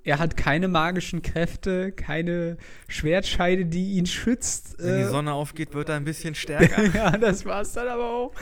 Er 0.07 0.19
hat 0.19 0.37
keine 0.37 0.69
magischen 0.69 1.21
Kräfte, 1.21 1.91
keine 1.91 2.55
Schwertscheide, 2.87 3.65
die 3.65 3.97
ihn 3.97 4.05
schützt. 4.05 4.75
Wenn 4.79 4.99
die 4.99 5.01
Äh, 5.01 5.09
Sonne 5.09 5.33
aufgeht, 5.33 5.73
wird 5.73 5.89
er 5.89 5.95
ein 5.95 6.05
bisschen 6.05 6.33
stärker. 6.33 6.85
ja, 6.95 7.11
das 7.17 7.43
war's 7.43 7.73
dann 7.73 7.89
aber 7.89 8.09
auch. 8.09 8.33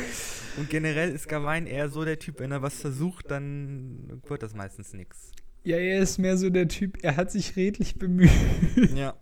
Und 0.58 0.70
generell 0.70 1.10
ist 1.12 1.28
Gawain 1.28 1.66
eher 1.66 1.90
so 1.90 2.06
der 2.06 2.20
Typ, 2.20 2.40
wenn 2.40 2.52
er 2.52 2.62
was 2.62 2.76
versucht, 2.80 3.32
dann 3.32 4.22
wird 4.28 4.44
das 4.44 4.54
meistens 4.54 4.94
nichts. 4.94 5.32
Ja, 5.64 5.78
er 5.78 6.02
ist 6.02 6.20
mehr 6.20 6.38
so 6.38 6.52
der 6.52 6.68
Typ, 6.68 7.00
er 7.02 7.18
hat 7.18 7.32
sich 7.32 7.56
redlich 7.56 7.96
bemüht. 7.96 8.30
Ja. 8.96 9.16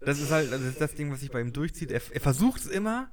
Das 0.00 0.20
ist 0.20 0.30
halt 0.30 0.52
das, 0.52 0.60
ist 0.60 0.78
das 0.82 0.94
Ding, 0.94 1.10
was 1.10 1.20
sich 1.20 1.30
bei 1.30 1.40
ihm 1.40 1.54
durchzieht. 1.54 1.90
Er, 1.90 2.02
er 2.12 2.20
versucht 2.20 2.60
es 2.60 2.66
immer, 2.66 3.10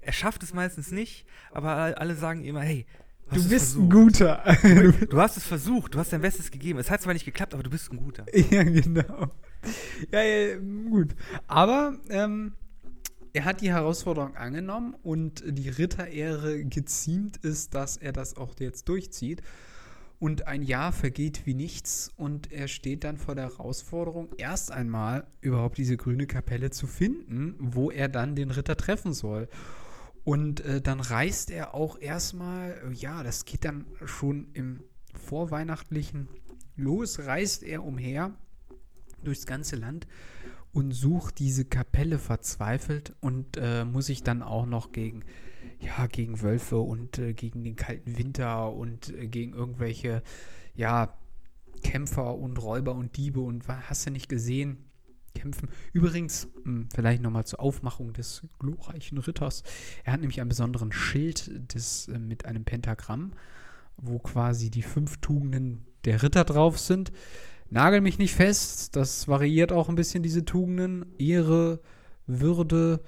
er 0.00 0.12
schafft 0.12 0.44
es 0.44 0.54
meistens 0.54 0.92
nicht, 0.92 1.26
aber 1.50 1.98
alle 2.00 2.14
sagen 2.14 2.44
immer, 2.44 2.60
hey, 2.60 2.86
du, 3.32 3.40
Du 3.40 3.48
bist 3.48 3.76
ein 3.76 3.88
guter. 3.88 4.42
Du 5.10 5.20
hast 5.20 5.36
es 5.36 5.44
versucht, 5.44 5.94
du 5.94 5.98
hast 5.98 6.12
dein 6.12 6.20
Bestes 6.20 6.50
gegeben. 6.50 6.78
Es 6.78 6.90
hat 6.90 7.02
zwar 7.02 7.12
nicht 7.12 7.24
geklappt, 7.24 7.54
aber 7.54 7.62
du 7.62 7.70
bist 7.70 7.90
ein 7.92 7.96
guter. 7.96 8.24
ja, 8.50 8.62
genau. 8.62 9.30
Ja, 10.12 10.22
ja, 10.22 10.56
gut. 10.88 11.14
Aber 11.46 11.98
ähm, 12.08 12.52
er 13.32 13.44
hat 13.44 13.60
die 13.60 13.70
Herausforderung 13.70 14.36
angenommen 14.36 14.94
und 15.02 15.44
die 15.46 15.68
Ritterehre 15.68 16.64
geziemt 16.64 17.36
ist, 17.38 17.74
dass 17.74 17.96
er 17.96 18.12
das 18.12 18.36
auch 18.36 18.54
jetzt 18.58 18.88
durchzieht. 18.88 19.42
Und 20.18 20.46
ein 20.46 20.62
Jahr 20.62 20.92
vergeht 20.92 21.46
wie 21.46 21.54
nichts 21.54 22.10
und 22.16 22.52
er 22.52 22.68
steht 22.68 23.04
dann 23.04 23.16
vor 23.16 23.34
der 23.34 23.44
Herausforderung, 23.44 24.28
erst 24.36 24.70
einmal 24.70 25.26
überhaupt 25.40 25.78
diese 25.78 25.96
grüne 25.96 26.26
Kapelle 26.26 26.70
zu 26.70 26.86
finden, 26.86 27.54
wo 27.58 27.90
er 27.90 28.08
dann 28.08 28.36
den 28.36 28.50
Ritter 28.50 28.76
treffen 28.76 29.14
soll. 29.14 29.48
Und 30.24 30.60
äh, 30.60 30.80
dann 30.80 31.00
reist 31.00 31.50
er 31.50 31.74
auch 31.74 31.98
erstmal, 31.98 32.72
äh, 32.88 32.92
ja, 32.92 33.22
das 33.22 33.44
geht 33.44 33.64
dann 33.64 33.86
schon 34.04 34.48
im 34.52 34.82
Vorweihnachtlichen 35.14 36.28
los, 36.76 37.18
reist 37.20 37.62
er 37.62 37.84
umher 37.84 38.34
durchs 39.24 39.46
ganze 39.46 39.76
Land 39.76 40.06
und 40.72 40.92
sucht 40.92 41.38
diese 41.38 41.64
Kapelle 41.64 42.18
verzweifelt 42.18 43.14
und 43.20 43.56
äh, 43.56 43.84
muss 43.84 44.06
sich 44.06 44.22
dann 44.22 44.42
auch 44.42 44.66
noch 44.66 44.92
gegen, 44.92 45.24
ja, 45.80 46.06
gegen 46.06 46.42
Wölfe 46.42 46.78
und 46.78 47.18
äh, 47.18 47.32
gegen 47.34 47.64
den 47.64 47.76
kalten 47.76 48.16
Winter 48.18 48.72
und 48.72 49.10
äh, 49.10 49.26
gegen 49.26 49.52
irgendwelche, 49.52 50.22
ja, 50.74 51.16
Kämpfer 51.82 52.34
und 52.36 52.58
Räuber 52.62 52.94
und 52.94 53.16
Diebe 53.16 53.40
und 53.40 53.66
wa- 53.66 53.82
hast 53.88 54.06
du 54.06 54.10
nicht 54.10 54.28
gesehen, 54.28 54.76
kämpfen. 55.40 55.68
Übrigens, 55.92 56.48
mh, 56.64 56.86
vielleicht 56.94 57.22
nochmal 57.22 57.44
zur 57.44 57.60
Aufmachung 57.60 58.12
des 58.12 58.42
glorreichen 58.58 59.18
Ritters. 59.18 59.62
Er 60.04 60.12
hat 60.12 60.20
nämlich 60.20 60.40
einen 60.40 60.48
besonderen 60.48 60.92
Schild 60.92 61.50
des, 61.74 62.08
äh, 62.08 62.18
mit 62.18 62.44
einem 62.44 62.64
Pentagramm, 62.64 63.32
wo 63.96 64.18
quasi 64.18 64.70
die 64.70 64.82
fünf 64.82 65.18
Tugenden 65.18 65.84
der 66.04 66.22
Ritter 66.22 66.44
drauf 66.44 66.78
sind. 66.78 67.12
Nagel 67.70 68.00
mich 68.00 68.18
nicht 68.18 68.34
fest, 68.34 68.96
das 68.96 69.28
variiert 69.28 69.72
auch 69.72 69.88
ein 69.88 69.94
bisschen, 69.94 70.22
diese 70.22 70.44
Tugenden. 70.44 71.06
Ehre, 71.18 71.80
Würde, 72.26 73.00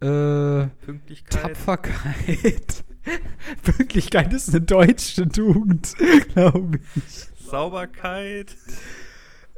äh, 0.00 0.66
Pünktlichkeit. 0.84 1.42
Tapferkeit. 1.42 2.84
Pünktlichkeit 3.62 4.32
ist 4.32 4.50
eine 4.50 4.60
deutsche 4.60 5.28
Tugend, 5.28 5.94
glaube 6.34 6.80
ich. 6.96 7.48
Sauberkeit. 7.48 8.54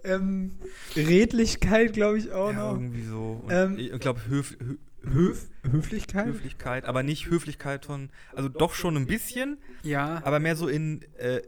Ähm, 0.06 0.52
Redlichkeit, 0.94 1.92
glaube 1.92 2.18
ich 2.18 2.30
auch 2.32 2.52
Ja, 2.52 2.58
noch. 2.58 2.72
irgendwie 2.74 3.02
so. 3.04 3.42
Und 3.44 3.50
Ähm, 3.52 3.78
ich 3.78 3.98
glaube, 4.00 4.20
Höf, 4.28 4.56
Hö, 4.60 4.76
Höf 5.12 5.46
Höflichkeit? 5.70 6.26
Höflichkeit, 6.26 6.84
aber 6.84 7.02
nicht 7.02 7.26
Höflichkeit 7.30 7.84
von, 7.86 8.10
also 8.34 8.48
doch 8.48 8.74
schon 8.74 8.96
ein 8.96 9.06
bisschen, 9.06 9.58
Ja. 9.82 10.20
aber 10.24 10.40
mehr 10.40 10.56
so 10.56 10.68
in, 10.68 11.02
äh, 11.18 11.42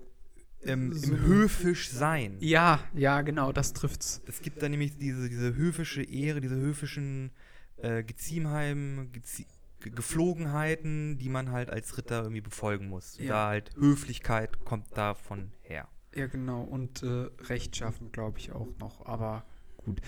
im, 0.60 0.92
So. 0.92 1.12
im 1.12 1.20
höfisch 1.20 1.88
sein. 1.90 2.36
Ja, 2.40 2.80
ja, 2.94 3.22
genau, 3.22 3.52
das 3.52 3.72
trifft's. 3.74 4.22
Es 4.26 4.42
gibt 4.42 4.62
da 4.62 4.68
nämlich 4.68 4.96
diese, 4.98 5.28
diese 5.28 5.54
höfische 5.54 6.02
Ehre, 6.02 6.40
diese 6.40 6.56
höfischen 6.56 7.30
äh, 7.78 8.02
Geziemheim, 8.02 9.10
Gezi 9.12 9.46
Ge- 9.80 9.92
Geflogenheiten, 9.92 11.18
die 11.18 11.28
man 11.28 11.52
halt 11.52 11.70
als 11.70 11.96
Ritter 11.96 12.22
irgendwie 12.22 12.40
befolgen 12.40 12.88
muss. 12.88 13.16
Ja. 13.18 13.28
Da 13.28 13.46
halt 13.48 13.70
Höflichkeit 13.76 14.64
kommt 14.64 14.96
davon 14.96 15.52
her. 15.62 15.86
Ja, 16.14 16.26
genau. 16.26 16.62
Und 16.62 17.02
äh, 17.02 17.26
rechtschaffen, 17.44 18.12
glaube 18.12 18.38
ich, 18.38 18.52
auch 18.52 18.68
noch. 18.78 19.06
Aber 19.06 19.44
gut. 19.84 20.00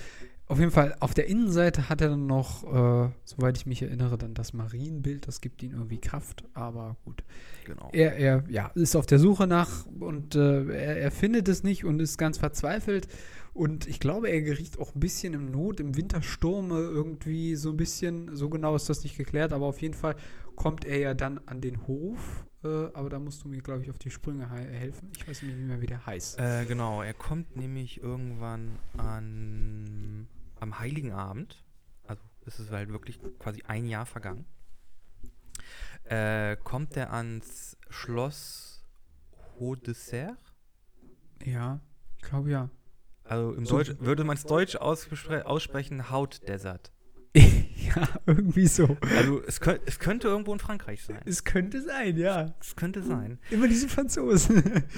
Auf 0.46 0.58
jeden 0.58 0.72
Fall, 0.72 0.96
auf 0.98 1.14
der 1.14 1.28
Innenseite 1.28 1.88
hat 1.88 2.00
er 2.00 2.08
dann 2.08 2.26
noch, 2.26 2.64
äh, 2.64 3.10
soweit 3.24 3.56
ich 3.56 3.66
mich 3.66 3.82
erinnere, 3.82 4.18
dann 4.18 4.34
das 4.34 4.52
Marienbild. 4.52 5.28
Das 5.28 5.40
gibt 5.40 5.62
ihm 5.62 5.72
irgendwie 5.72 6.00
Kraft. 6.00 6.42
Aber 6.54 6.96
gut. 7.04 7.22
Genau. 7.64 7.88
Er, 7.92 8.16
er 8.16 8.44
ja, 8.48 8.72
ist 8.74 8.96
auf 8.96 9.06
der 9.06 9.20
Suche 9.20 9.46
nach 9.46 9.86
und 9.86 10.34
äh, 10.34 10.64
er, 10.72 10.96
er 10.96 11.10
findet 11.12 11.46
es 11.46 11.62
nicht 11.62 11.84
und 11.84 12.00
ist 12.00 12.18
ganz 12.18 12.38
verzweifelt. 12.38 13.06
Und 13.52 13.86
ich 13.86 14.00
glaube, 14.00 14.28
er 14.28 14.42
geriet 14.42 14.78
auch 14.78 14.94
ein 14.94 15.00
bisschen 15.00 15.34
im 15.34 15.50
Not, 15.50 15.80
im 15.80 15.96
Wintersturme 15.96 16.78
irgendwie 16.78 17.56
so 17.56 17.70
ein 17.70 17.76
bisschen. 17.76 18.34
So 18.34 18.48
genau 18.48 18.74
ist 18.74 18.88
das 18.88 19.04
nicht 19.04 19.16
geklärt, 19.16 19.52
aber 19.52 19.66
auf 19.66 19.80
jeden 19.80 19.94
Fall 19.94 20.16
kommt 20.62 20.84
er 20.84 20.98
ja 20.98 21.14
dann 21.14 21.38
an 21.46 21.60
den 21.60 21.86
Hof. 21.86 22.44
Äh, 22.62 22.68
aber 22.92 23.08
da 23.08 23.18
musst 23.18 23.42
du 23.42 23.48
mir, 23.48 23.62
glaube 23.62 23.82
ich, 23.82 23.88
auf 23.90 23.98
die 23.98 24.10
Sprünge 24.10 24.50
he- 24.50 24.68
helfen. 24.78 25.10
Ich 25.16 25.26
weiß 25.26 25.40
nicht 25.42 25.56
mehr, 25.56 25.80
wie 25.80 25.86
der 25.86 26.04
heißt. 26.04 26.38
Äh, 26.38 26.66
genau, 26.66 27.00
er 27.02 27.14
kommt 27.14 27.56
nämlich 27.56 28.02
irgendwann 28.02 28.78
an 28.98 30.28
am 30.58 30.78
Heiligen 30.78 31.12
Abend. 31.12 31.64
Also 32.06 32.22
es 32.44 32.60
ist 32.60 32.70
halt 32.70 32.90
wirklich 32.90 33.18
quasi 33.38 33.62
ein 33.66 33.86
Jahr 33.86 34.04
vergangen. 34.04 34.44
Äh, 36.04 36.56
kommt 36.62 36.96
er 36.96 37.12
ans 37.12 37.78
Schloss 37.88 38.84
Haut 39.58 39.86
de 39.86 39.94
Serre? 39.94 40.36
Ja, 41.44 41.80
ich 42.18 42.22
glaube 42.28 42.50
ja. 42.50 42.68
Also 43.24 43.54
im 43.54 43.64
So- 43.64 43.76
Deutsch 43.78 43.94
würde 44.00 44.24
man 44.24 44.36
es 44.36 44.44
deutsch 44.44 44.76
ausspre 44.76 45.46
aussprechen, 45.46 46.10
Haut 46.10 46.46
Desert. 46.48 46.92
ja, 47.36 48.08
irgendwie 48.26 48.66
so. 48.66 48.96
Also 49.16 49.42
es, 49.44 49.60
könnt, 49.60 49.82
es 49.86 49.98
könnte 49.98 50.28
irgendwo 50.28 50.52
in 50.52 50.58
Frankreich 50.58 51.04
sein. 51.04 51.20
Es 51.24 51.44
könnte 51.44 51.80
sein, 51.82 52.16
ja. 52.16 52.54
Es 52.60 52.74
könnte 52.74 53.02
sein. 53.02 53.38
Immer 53.50 53.68
diese 53.68 53.88
Franzosen. 53.88 54.84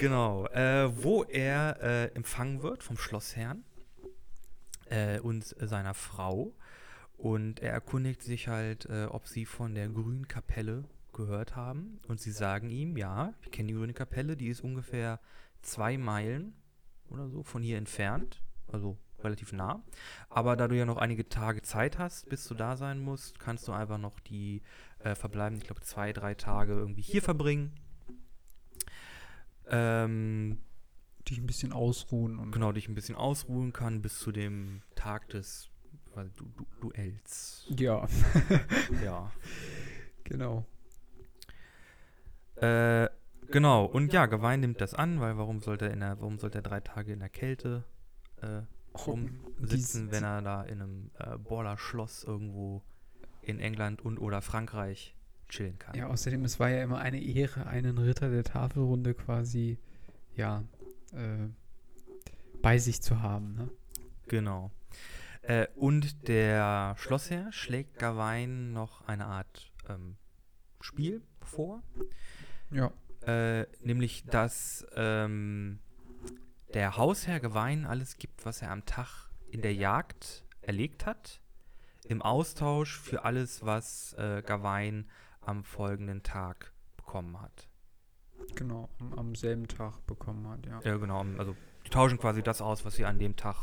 Genau. 0.00 0.46
Äh, 0.46 0.90
wo 1.04 1.24
er 1.24 1.76
äh, 1.82 2.06
empfangen 2.14 2.62
wird 2.62 2.82
vom 2.82 2.96
Schlossherrn 2.96 3.64
äh, 4.86 5.20
und 5.20 5.44
seiner 5.44 5.92
Frau. 5.92 6.54
Und 7.18 7.60
er 7.60 7.72
erkundigt 7.72 8.22
sich 8.22 8.48
halt, 8.48 8.86
äh, 8.86 9.04
ob 9.04 9.28
sie 9.28 9.44
von 9.44 9.74
der 9.74 9.90
Grünen 9.90 10.26
Kapelle 10.26 10.84
gehört 11.12 11.54
haben. 11.54 12.00
Und 12.08 12.18
sie 12.18 12.30
sagen 12.30 12.70
ihm, 12.70 12.96
ja, 12.96 13.34
wir 13.42 13.50
kennen 13.50 13.68
die 13.68 13.74
Grüne 13.74 13.92
Kapelle, 13.92 14.38
die 14.38 14.48
ist 14.48 14.62
ungefähr 14.62 15.20
zwei 15.60 15.98
Meilen 15.98 16.54
oder 17.10 17.28
so 17.28 17.42
von 17.42 17.62
hier 17.62 17.76
entfernt. 17.76 18.42
Also 18.68 18.96
relativ 19.24 19.52
nah. 19.52 19.82
Aber 20.28 20.56
da 20.56 20.68
du 20.68 20.76
ja 20.76 20.84
noch 20.84 20.96
einige 20.98 21.28
Tage 21.28 21.62
Zeit 21.62 21.98
hast, 21.98 22.28
bis 22.28 22.46
du 22.46 22.54
da 22.54 22.76
sein 22.76 23.00
musst, 23.00 23.38
kannst 23.38 23.68
du 23.68 23.72
einfach 23.72 23.98
noch 23.98 24.20
die 24.20 24.62
äh, 25.00 25.14
verbleibenden, 25.14 25.62
ich 25.62 25.66
glaube, 25.68 25.82
zwei, 25.82 26.12
drei 26.12 26.34
Tage 26.34 26.72
irgendwie 26.72 27.02
hier 27.02 27.22
verbringen. 27.22 27.72
Ähm, 29.68 30.58
Die 31.28 31.38
ein 31.38 31.46
bisschen 31.46 31.72
ausruhen 31.72 32.38
und 32.38 32.50
genau, 32.52 32.72
dich 32.72 32.88
ein 32.88 32.94
bisschen 32.94 33.14
ausruhen 33.14 33.72
kann 33.72 34.02
bis 34.02 34.18
zu 34.18 34.32
dem 34.32 34.82
Tag 34.94 35.28
des 35.28 35.70
quasi 36.12 36.30
du 36.36 36.44
du 36.56 36.66
Duells. 36.80 37.66
Ja, 37.78 38.06
ja. 39.04 39.30
genau. 40.24 40.66
Äh, 42.56 43.08
genau, 43.50 43.84
und 43.86 44.12
ja, 44.12 44.26
Gawain 44.26 44.60
nimmt 44.60 44.80
das 44.80 44.94
an, 44.94 45.20
weil 45.20 45.38
warum 45.38 45.60
sollte 45.60 45.86
er, 45.86 45.92
in 45.92 46.00
der, 46.00 46.20
warum 46.20 46.38
sollte 46.38 46.58
er 46.58 46.62
drei 46.62 46.80
Tage 46.80 47.12
in 47.12 47.20
der 47.20 47.28
Kälte 47.28 47.84
äh, 48.42 48.62
rumsitzen, 48.94 50.06
Dies- 50.06 50.12
wenn 50.12 50.24
er 50.24 50.42
da 50.42 50.62
in 50.62 50.80
einem 50.82 51.10
äh, 51.18 51.36
Borler-Schloss 51.38 52.24
irgendwo 52.24 52.82
in 53.42 53.58
England 53.60 54.02
und 54.04 54.18
oder 54.18 54.42
Frankreich 54.42 55.14
chillen 55.48 55.78
kann. 55.78 55.94
Ja, 55.96 56.06
außerdem, 56.08 56.44
es 56.44 56.60
war 56.60 56.68
ja 56.70 56.82
immer 56.82 56.98
eine 56.98 57.20
Ehre, 57.22 57.66
einen 57.66 57.98
Ritter 57.98 58.30
der 58.30 58.44
Tafelrunde 58.44 59.14
quasi, 59.14 59.78
ja, 60.34 60.62
äh, 61.12 61.48
bei 62.62 62.78
sich 62.78 63.00
zu 63.02 63.20
haben, 63.22 63.54
ne? 63.54 63.70
Genau. 64.28 64.70
Äh, 65.42 65.66
und 65.74 66.28
der 66.28 66.94
Schlossherr 66.98 67.50
schlägt 67.52 67.98
Gawain 67.98 68.72
noch 68.72 69.06
eine 69.08 69.26
Art 69.26 69.72
ähm, 69.88 70.16
Spiel 70.80 71.22
vor, 71.40 71.82
Ja. 72.70 72.92
äh, 73.26 73.66
nämlich 73.82 74.24
dass 74.26 74.86
ähm, 74.94 75.80
der 76.74 76.96
Hausherr 76.96 77.40
Gawain 77.40 77.84
alles 77.84 78.16
gibt, 78.16 78.44
was 78.44 78.62
er 78.62 78.70
am 78.70 78.84
Tag 78.84 79.30
in 79.50 79.62
der 79.62 79.74
Jagd 79.74 80.44
erlegt 80.62 81.06
hat, 81.06 81.40
im 82.06 82.22
Austausch 82.22 82.98
für 82.98 83.24
alles, 83.24 83.64
was 83.64 84.14
äh, 84.14 84.42
Gawain 84.44 85.06
am 85.40 85.64
folgenden 85.64 86.22
Tag 86.22 86.72
bekommen 86.96 87.40
hat. 87.40 87.68
Genau, 88.54 88.88
am, 88.98 89.12
am 89.14 89.34
selben 89.34 89.68
Tag 89.68 90.06
bekommen 90.06 90.48
hat, 90.48 90.66
ja. 90.66 90.80
Ja, 90.84 90.96
genau. 90.96 91.24
Also 91.38 91.56
die 91.86 91.90
tauschen 91.90 92.18
quasi 92.18 92.42
das 92.42 92.60
aus, 92.60 92.84
was 92.84 92.96
sie 92.96 93.04
an 93.04 93.18
dem 93.18 93.36
Tag 93.36 93.56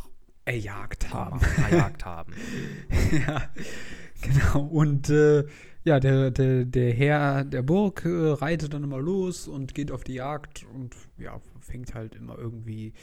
Erjagt 0.46 1.14
haben. 1.14 1.42
erjagt 1.70 2.06
haben. 2.06 2.34
ja, 3.12 3.50
Genau, 4.22 4.62
und 4.66 5.10
äh, 5.10 5.46
ja, 5.84 6.00
der, 6.00 6.32
der, 6.32 6.66
der 6.66 6.94
Herr 6.94 7.44
der 7.46 7.62
Burg 7.62 8.04
äh, 8.06 8.10
reitet 8.10 8.74
dann 8.74 8.84
immer 8.84 9.00
los 9.00 9.48
und 9.48 9.74
geht 9.74 9.92
auf 9.92 10.04
die 10.04 10.16
Jagd 10.16 10.66
und 10.74 10.96
ja, 11.18 11.40
fängt 11.68 11.94
halt 11.94 12.16
immer 12.16 12.38
irgendwie 12.38 12.94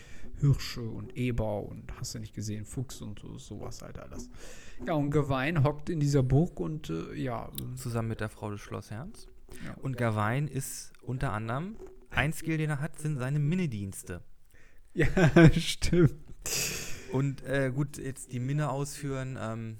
Hirsche 0.41 0.83
und 0.83 1.17
Eber 1.17 1.62
und 1.62 1.93
hast 1.99 2.15
du 2.15 2.19
nicht 2.19 2.35
gesehen, 2.35 2.65
Fuchs 2.65 3.01
und 3.01 3.21
so, 3.21 3.39
sowas 3.39 3.83
halt 3.83 3.99
alles. 3.99 4.31
Ja, 4.85 4.95
und 4.95 5.11
Gawain 5.11 5.62
hockt 5.62 5.89
in 5.91 6.01
dieser 6.01 6.23
Burg 6.23 6.59
und 6.59 6.91
äh, 6.91 7.15
ja. 7.15 7.51
Zusammen 7.77 8.09
mit 8.09 8.21
der 8.21 8.29
Frau 8.29 8.51
des 8.51 8.61
Schlossherrns. 8.61 9.29
ja. 9.65 9.75
Und 9.75 9.97
Gawain 9.97 10.49
ist 10.49 10.93
unter 11.03 11.33
anderem, 11.33 11.77
ein 12.11 12.33
Skill, 12.33 12.59
den 12.59 12.71
er 12.71 12.81
hat, 12.81 12.99
sind 12.99 13.19
seine 13.19 13.39
Minnedienste. 13.39 14.23
Ja, 14.95 15.07
stimmt. 15.53 16.15
Und 17.12 17.45
äh, 17.45 17.71
gut, 17.75 17.99
jetzt 17.99 18.33
die 18.33 18.41
Minne 18.41 18.71
ausführen, 18.71 19.39
ähm, 19.41 19.79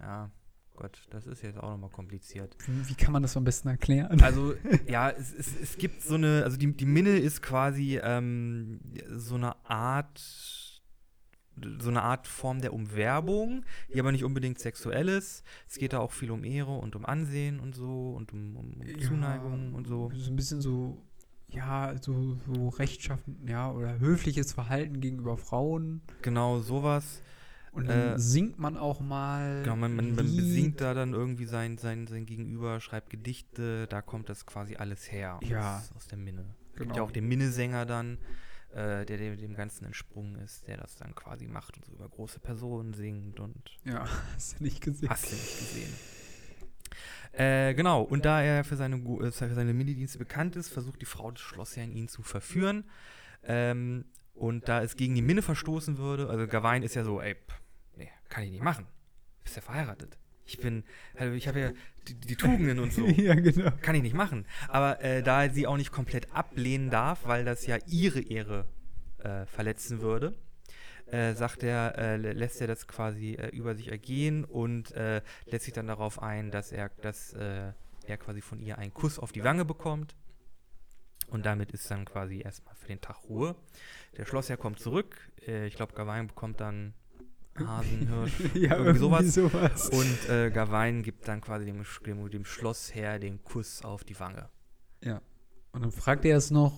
ja, 0.00 0.30
Gott, 0.76 1.06
das 1.10 1.26
ist 1.26 1.42
jetzt 1.42 1.58
auch 1.58 1.70
nochmal 1.70 1.90
kompliziert. 1.90 2.56
Wie 2.66 2.94
kann 2.94 3.12
man 3.12 3.22
das 3.22 3.36
am 3.36 3.44
besten 3.44 3.68
erklären? 3.68 4.20
Also, 4.20 4.54
ja, 4.86 5.10
es, 5.10 5.32
es, 5.32 5.60
es 5.60 5.78
gibt 5.78 6.02
so 6.02 6.14
eine, 6.14 6.42
also 6.44 6.56
die, 6.56 6.72
die 6.72 6.86
Minne 6.86 7.16
ist 7.18 7.42
quasi 7.42 7.98
ähm, 8.02 8.80
so 9.10 9.34
eine 9.36 9.56
Art, 9.64 10.18
so 10.18 11.88
eine 11.88 12.02
Art 12.02 12.26
Form 12.26 12.60
der 12.60 12.72
Umwerbung, 12.72 13.64
die 13.92 13.98
aber 13.98 14.12
nicht 14.12 14.24
unbedingt 14.24 14.58
sexuell 14.58 15.08
ist. 15.08 15.42
Es 15.68 15.76
geht 15.76 15.92
da 15.94 15.98
auch 15.98 16.12
viel 16.12 16.30
um 16.30 16.44
Ehre 16.44 16.76
und 16.76 16.94
um 16.94 17.06
Ansehen 17.06 17.58
und 17.58 17.74
so 17.74 18.10
und 18.10 18.32
um, 18.32 18.56
um 18.56 19.00
Zuneigung 19.00 19.74
und 19.74 19.86
so. 19.86 20.10
So 20.14 20.30
ein 20.30 20.36
bisschen 20.36 20.60
so, 20.60 21.02
ja, 21.48 21.94
so, 22.00 22.36
so 22.46 22.68
rechtschaffen, 22.68 23.46
ja, 23.48 23.70
oder 23.70 23.98
höfliches 23.98 24.52
Verhalten 24.52 25.00
gegenüber 25.00 25.36
Frauen. 25.38 26.02
Genau, 26.22 26.60
sowas. 26.60 27.22
Und 27.76 27.88
dann 27.88 28.14
Äh, 28.14 28.18
singt 28.18 28.58
man 28.58 28.76
auch 28.76 29.00
mal. 29.00 29.62
Genau, 29.62 29.76
man, 29.76 29.94
man, 29.94 30.14
man 30.14 30.34
besingt 30.36 30.80
da 30.80 30.94
dann 30.94 31.12
irgendwie 31.12 31.44
sein, 31.44 31.76
sein, 31.78 32.06
sein 32.06 32.24
Gegenüber, 32.26 32.80
schreibt 32.80 33.10
Gedichte, 33.10 33.86
da 33.88 34.00
kommt 34.02 34.28
das 34.28 34.46
quasi 34.46 34.76
alles 34.76 35.12
her. 35.12 35.38
Ja. 35.42 35.78
Aus, 35.78 35.92
aus 35.94 36.06
der 36.08 36.18
Minne. 36.18 36.46
Es 36.72 36.78
gibt 36.78 36.88
Genau. 36.88 36.96
ja 36.96 37.02
auch 37.02 37.10
den 37.10 37.28
Minnesänger 37.28 37.84
dann, 37.86 38.18
äh, 38.72 39.04
der 39.04 39.18
dem, 39.18 39.36
dem 39.36 39.54
Ganzen 39.54 39.84
entsprungen 39.84 40.36
ist, 40.36 40.66
der 40.66 40.78
das 40.78 40.96
dann 40.96 41.14
quasi 41.14 41.46
macht 41.46 41.76
und 41.76 41.84
so 41.84 41.92
über 41.92 42.08
große 42.08 42.40
Personen 42.40 42.94
singt 42.94 43.40
und 43.40 43.78
Ja, 43.84 44.06
hast 44.34 44.58
du 44.58 44.64
nicht 44.64 44.80
gesehen. 44.82 45.08
hast 45.10 45.30
du 45.30 45.34
nicht 45.36 45.58
gesehen. 45.58 45.92
Äh, 47.32 47.74
genau, 47.74 48.02
und 48.02 48.24
da 48.24 48.40
er 48.42 48.64
für 48.64 48.76
seine, 48.76 48.96
äh, 48.96 49.30
für 49.30 49.54
seine 49.54 49.74
Minnidienste 49.74 50.18
bekannt 50.18 50.56
ist, 50.56 50.70
versucht 50.70 51.00
die 51.02 51.06
Frau 51.06 51.30
des 51.30 51.42
Schlossherrn 51.42 51.92
ihn 51.92 52.08
zu 52.08 52.22
verführen. 52.22 52.84
Ähm, 53.42 54.06
und 54.34 54.68
da 54.68 54.82
es 54.82 54.96
gegen 54.96 55.14
die 55.14 55.22
Minne 55.22 55.42
verstoßen 55.42 55.98
würde, 55.98 56.28
also 56.30 56.46
Gawain 56.46 56.82
ist 56.82 56.94
ja 56.94 57.04
so, 57.04 57.20
ey, 57.20 57.34
pff, 57.34 57.60
nee, 57.96 58.10
kann 58.28 58.44
ich 58.44 58.50
nicht 58.50 58.62
machen. 58.62 58.86
Bist 59.42 59.56
ja 59.56 59.62
verheiratet. 59.62 60.18
Ich 60.44 60.58
bin, 60.58 60.84
also 61.16 61.34
ich 61.34 61.48
habe 61.48 61.60
ja 61.60 61.72
die, 62.06 62.14
die 62.14 62.36
Tugenden 62.36 62.78
und 62.78 62.92
so. 62.92 63.04
ja, 63.06 63.34
genau. 63.34 63.72
Kann 63.82 63.96
ich 63.96 64.02
nicht 64.02 64.14
machen. 64.14 64.46
Aber 64.68 65.00
äh, 65.02 65.22
da 65.22 65.42
er 65.44 65.50
sie 65.50 65.66
auch 65.66 65.76
nicht 65.76 65.90
komplett 65.90 66.32
ablehnen 66.32 66.88
darf, 66.90 67.26
weil 67.26 67.44
das 67.44 67.66
ja 67.66 67.78
ihre 67.86 68.20
Ehre 68.20 68.66
äh, 69.18 69.44
verletzen 69.46 70.00
würde, 70.00 70.34
äh, 71.06 71.34
sagt 71.34 71.62
er, 71.64 71.98
äh, 71.98 72.16
lä- 72.16 72.32
lässt 72.32 72.60
er 72.60 72.68
das 72.68 72.86
quasi 72.86 73.34
äh, 73.34 73.48
über 73.48 73.74
sich 73.74 73.88
ergehen 73.90 74.44
und 74.44 74.92
äh, 74.92 75.20
lässt 75.46 75.64
sich 75.64 75.74
dann 75.74 75.88
darauf 75.88 76.22
ein, 76.22 76.50
dass 76.52 76.70
er, 76.70 76.90
dass, 77.02 77.32
er 77.32 77.74
quasi 78.18 78.40
von 78.40 78.60
ihr 78.60 78.78
einen 78.78 78.94
Kuss 78.94 79.18
auf 79.18 79.32
die 79.32 79.42
Wange 79.42 79.64
bekommt. 79.64 80.14
Und 81.28 81.44
damit 81.44 81.72
ist 81.72 81.90
dann 81.90 82.04
quasi 82.04 82.40
erstmal 82.40 82.76
für 82.76 82.86
den 82.86 83.00
Tag 83.00 83.24
Ruhe. 83.28 83.56
Der 84.16 84.26
Schlossherr 84.26 84.56
kommt 84.56 84.78
zurück. 84.78 85.32
Ich 85.44 85.74
glaube, 85.74 85.92
Gawain 85.94 86.28
bekommt 86.28 86.60
dann 86.60 86.94
Hasen, 87.64 88.08
Hirsch, 88.08 88.54
Ja, 88.54 88.76
irgendwie 88.76 88.98
sowas. 88.98 89.34
sowas. 89.34 89.88
und 89.90 90.28
äh, 90.28 90.50
Gawain 90.50 91.02
gibt 91.02 91.28
dann 91.28 91.40
quasi 91.40 91.64
dem, 91.66 91.84
dem, 92.04 92.30
dem 92.30 92.44
Schlossherr 92.44 93.18
den 93.18 93.42
Kuss 93.44 93.82
auf 93.84 94.04
die 94.04 94.18
Wange. 94.18 94.48
Und 95.72 95.82
dann 95.82 95.92
fragt 95.92 96.24
er 96.24 96.38
es 96.38 96.50
noch, 96.50 96.72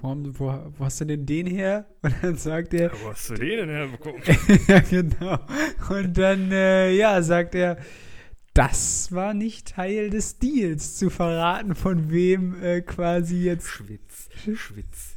warum, 0.00 0.38
wo, 0.38 0.46
wo 0.78 0.84
hast 0.84 1.00
du 1.00 1.04
denn 1.04 1.26
den 1.26 1.46
her? 1.48 1.84
Und 2.02 2.14
dann 2.22 2.36
sagt 2.36 2.72
er, 2.74 2.92
Wo 3.02 3.10
hast 3.10 3.28
du 3.30 3.34
den 3.34 3.56
denn 3.58 3.68
herbekommen? 3.70 4.22
ja, 4.68 4.78
genau. 4.78 5.38
Und 5.88 6.16
dann, 6.16 6.52
äh, 6.52 6.92
ja, 6.92 7.20
sagt 7.22 7.56
er, 7.56 7.76
das 8.54 9.10
war 9.10 9.34
nicht 9.34 9.66
Teil 9.74 10.10
des 10.10 10.38
Deals, 10.38 10.96
zu 10.96 11.10
verraten, 11.10 11.74
von 11.74 12.10
wem 12.10 12.62
äh, 12.62 12.82
quasi 12.82 13.42
jetzt. 13.42 13.66
Schwitz, 13.68 14.28
Schwitz, 14.36 14.58
Schwitz. 14.60 15.14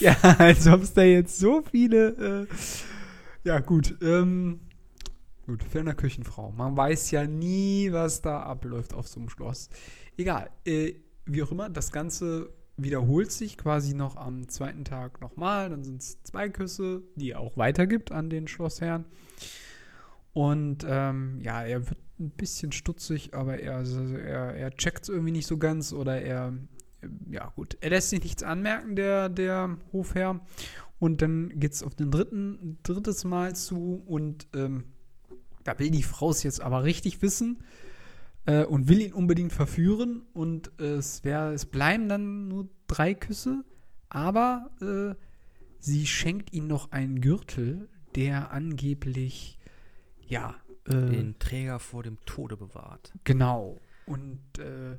Ja, 0.00 0.16
als 0.38 0.66
ob 0.66 0.82
es 0.82 0.94
da 0.94 1.02
jetzt 1.02 1.38
so 1.38 1.62
viele. 1.70 2.46
Äh, 2.48 2.54
ja, 3.46 3.60
gut. 3.60 3.94
Ähm, 4.02 4.58
gut, 5.46 5.62
für 5.62 5.78
eine 5.78 5.94
Küchenfrau. 5.94 6.50
Man 6.50 6.76
weiß 6.76 7.12
ja 7.12 7.26
nie, 7.26 7.92
was 7.92 8.20
da 8.20 8.42
abläuft 8.42 8.92
auf 8.92 9.06
so 9.06 9.20
einem 9.20 9.28
Schloss. 9.28 9.70
Egal. 10.16 10.50
Äh, 10.64 10.94
wie 11.26 11.42
auch 11.44 11.52
immer, 11.52 11.70
das 11.70 11.92
Ganze 11.92 12.50
wiederholt 12.76 13.30
sich 13.30 13.56
quasi 13.56 13.94
noch 13.94 14.16
am 14.16 14.48
zweiten 14.48 14.84
Tag 14.84 15.20
nochmal. 15.20 15.70
Dann 15.70 15.84
sind 15.84 16.02
es 16.02 16.20
zwei 16.24 16.48
Küsse, 16.48 17.02
die 17.14 17.30
er 17.30 17.40
auch 17.40 17.56
weitergibt 17.56 18.10
an 18.10 18.30
den 18.30 18.48
Schlossherrn. 18.48 19.04
Und 20.32 20.84
ähm, 20.88 21.40
ja, 21.40 21.62
er 21.62 21.88
wird 21.88 22.00
ein 22.18 22.30
bisschen 22.30 22.72
stutzig, 22.72 23.32
aber 23.32 23.60
er, 23.60 23.84
er, 23.84 24.54
er 24.54 24.70
checkt 24.72 25.04
es 25.04 25.08
irgendwie 25.08 25.32
nicht 25.32 25.46
so 25.46 25.56
ganz 25.56 25.92
oder 25.92 26.20
er, 26.20 26.52
ja 27.30 27.52
gut, 27.54 27.76
er 27.80 27.90
lässt 27.90 28.10
sich 28.10 28.22
nichts 28.22 28.42
anmerken, 28.42 28.96
der, 28.96 29.28
der 29.28 29.76
Hofherr. 29.92 30.40
Und 30.98 31.22
dann 31.22 31.50
geht 31.60 31.72
es 31.72 31.82
auf 31.82 31.94
den 31.94 32.10
dritten, 32.10 32.78
drittes 32.82 33.24
Mal 33.24 33.54
zu 33.54 34.02
und 34.06 34.48
ähm, 34.54 34.84
da 35.64 35.78
will 35.78 35.90
die 35.90 36.02
Frau 36.02 36.30
es 36.30 36.42
jetzt 36.42 36.60
aber 36.60 36.84
richtig 36.84 37.20
wissen 37.22 37.58
äh, 38.46 38.64
und 38.64 38.88
will 38.88 39.00
ihn 39.00 39.12
unbedingt 39.12 39.52
verführen. 39.52 40.22
Und 40.32 40.70
äh, 40.80 40.94
es, 40.94 41.24
wär, 41.24 41.50
es 41.50 41.66
bleiben 41.66 42.08
dann 42.08 42.48
nur 42.48 42.68
drei 42.86 43.14
Küsse, 43.14 43.64
aber 44.08 44.70
äh, 44.80 45.14
sie 45.80 46.06
schenkt 46.06 46.52
ihm 46.52 46.66
noch 46.66 46.92
einen 46.92 47.20
Gürtel, 47.20 47.88
der 48.14 48.52
angeblich, 48.52 49.58
ja, 50.26 50.54
äh, 50.86 50.92
Den 50.92 51.38
Träger 51.38 51.78
vor 51.78 52.02
dem 52.02 52.18
Tode 52.24 52.56
bewahrt. 52.56 53.12
Genau. 53.24 53.80
Und 54.06 54.40
äh, 54.58 54.98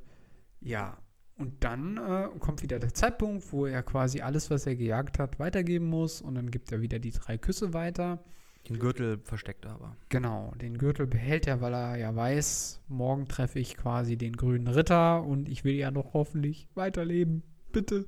ja, 0.60 0.98
und 1.38 1.64
dann 1.64 1.98
äh, 1.98 2.30
kommt 2.40 2.64
wieder 2.64 2.80
der 2.80 2.94
Zeitpunkt, 2.94 3.52
wo 3.52 3.68
er 3.68 3.84
quasi 3.84 4.22
alles, 4.22 4.50
was 4.50 4.66
er 4.66 4.76
gejagt 4.76 5.20
hat, 5.20 5.40
weitergeben 5.40 5.86
muss. 5.86 6.22
Und 6.22 6.36
dann 6.36 6.50
gibt 6.50 6.72
er 6.72 6.82
wieder 6.82 6.98
die 7.00 7.12
drei 7.12 7.38
Küsse 7.38 7.74
weiter. 7.74 8.24
Den 8.68 8.80
Gürtel 8.80 9.20
versteckt 9.24 9.66
er 9.66 9.72
aber. 9.72 9.96
Genau, 10.10 10.54
den 10.60 10.78
Gürtel 10.78 11.08
behält 11.08 11.48
er, 11.48 11.62
weil 11.62 11.74
er 11.74 11.96
ja 11.98 12.16
weiß, 12.16 12.82
morgen 12.88 13.28
treffe 13.28 13.60
ich 13.60 13.78
quasi 13.78 14.18
den 14.18 14.36
grünen 14.36 14.68
Ritter 14.68 15.24
und 15.24 15.48
ich 15.48 15.64
will 15.64 15.76
ja 15.76 15.92
noch 15.92 16.14
hoffentlich 16.14 16.68
weiterleben. 16.74 17.44
Bitte. 17.72 18.06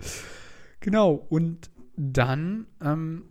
Genau, 0.81 1.13
und 1.13 1.69
dann 1.95 2.65
ähm, 2.81 3.25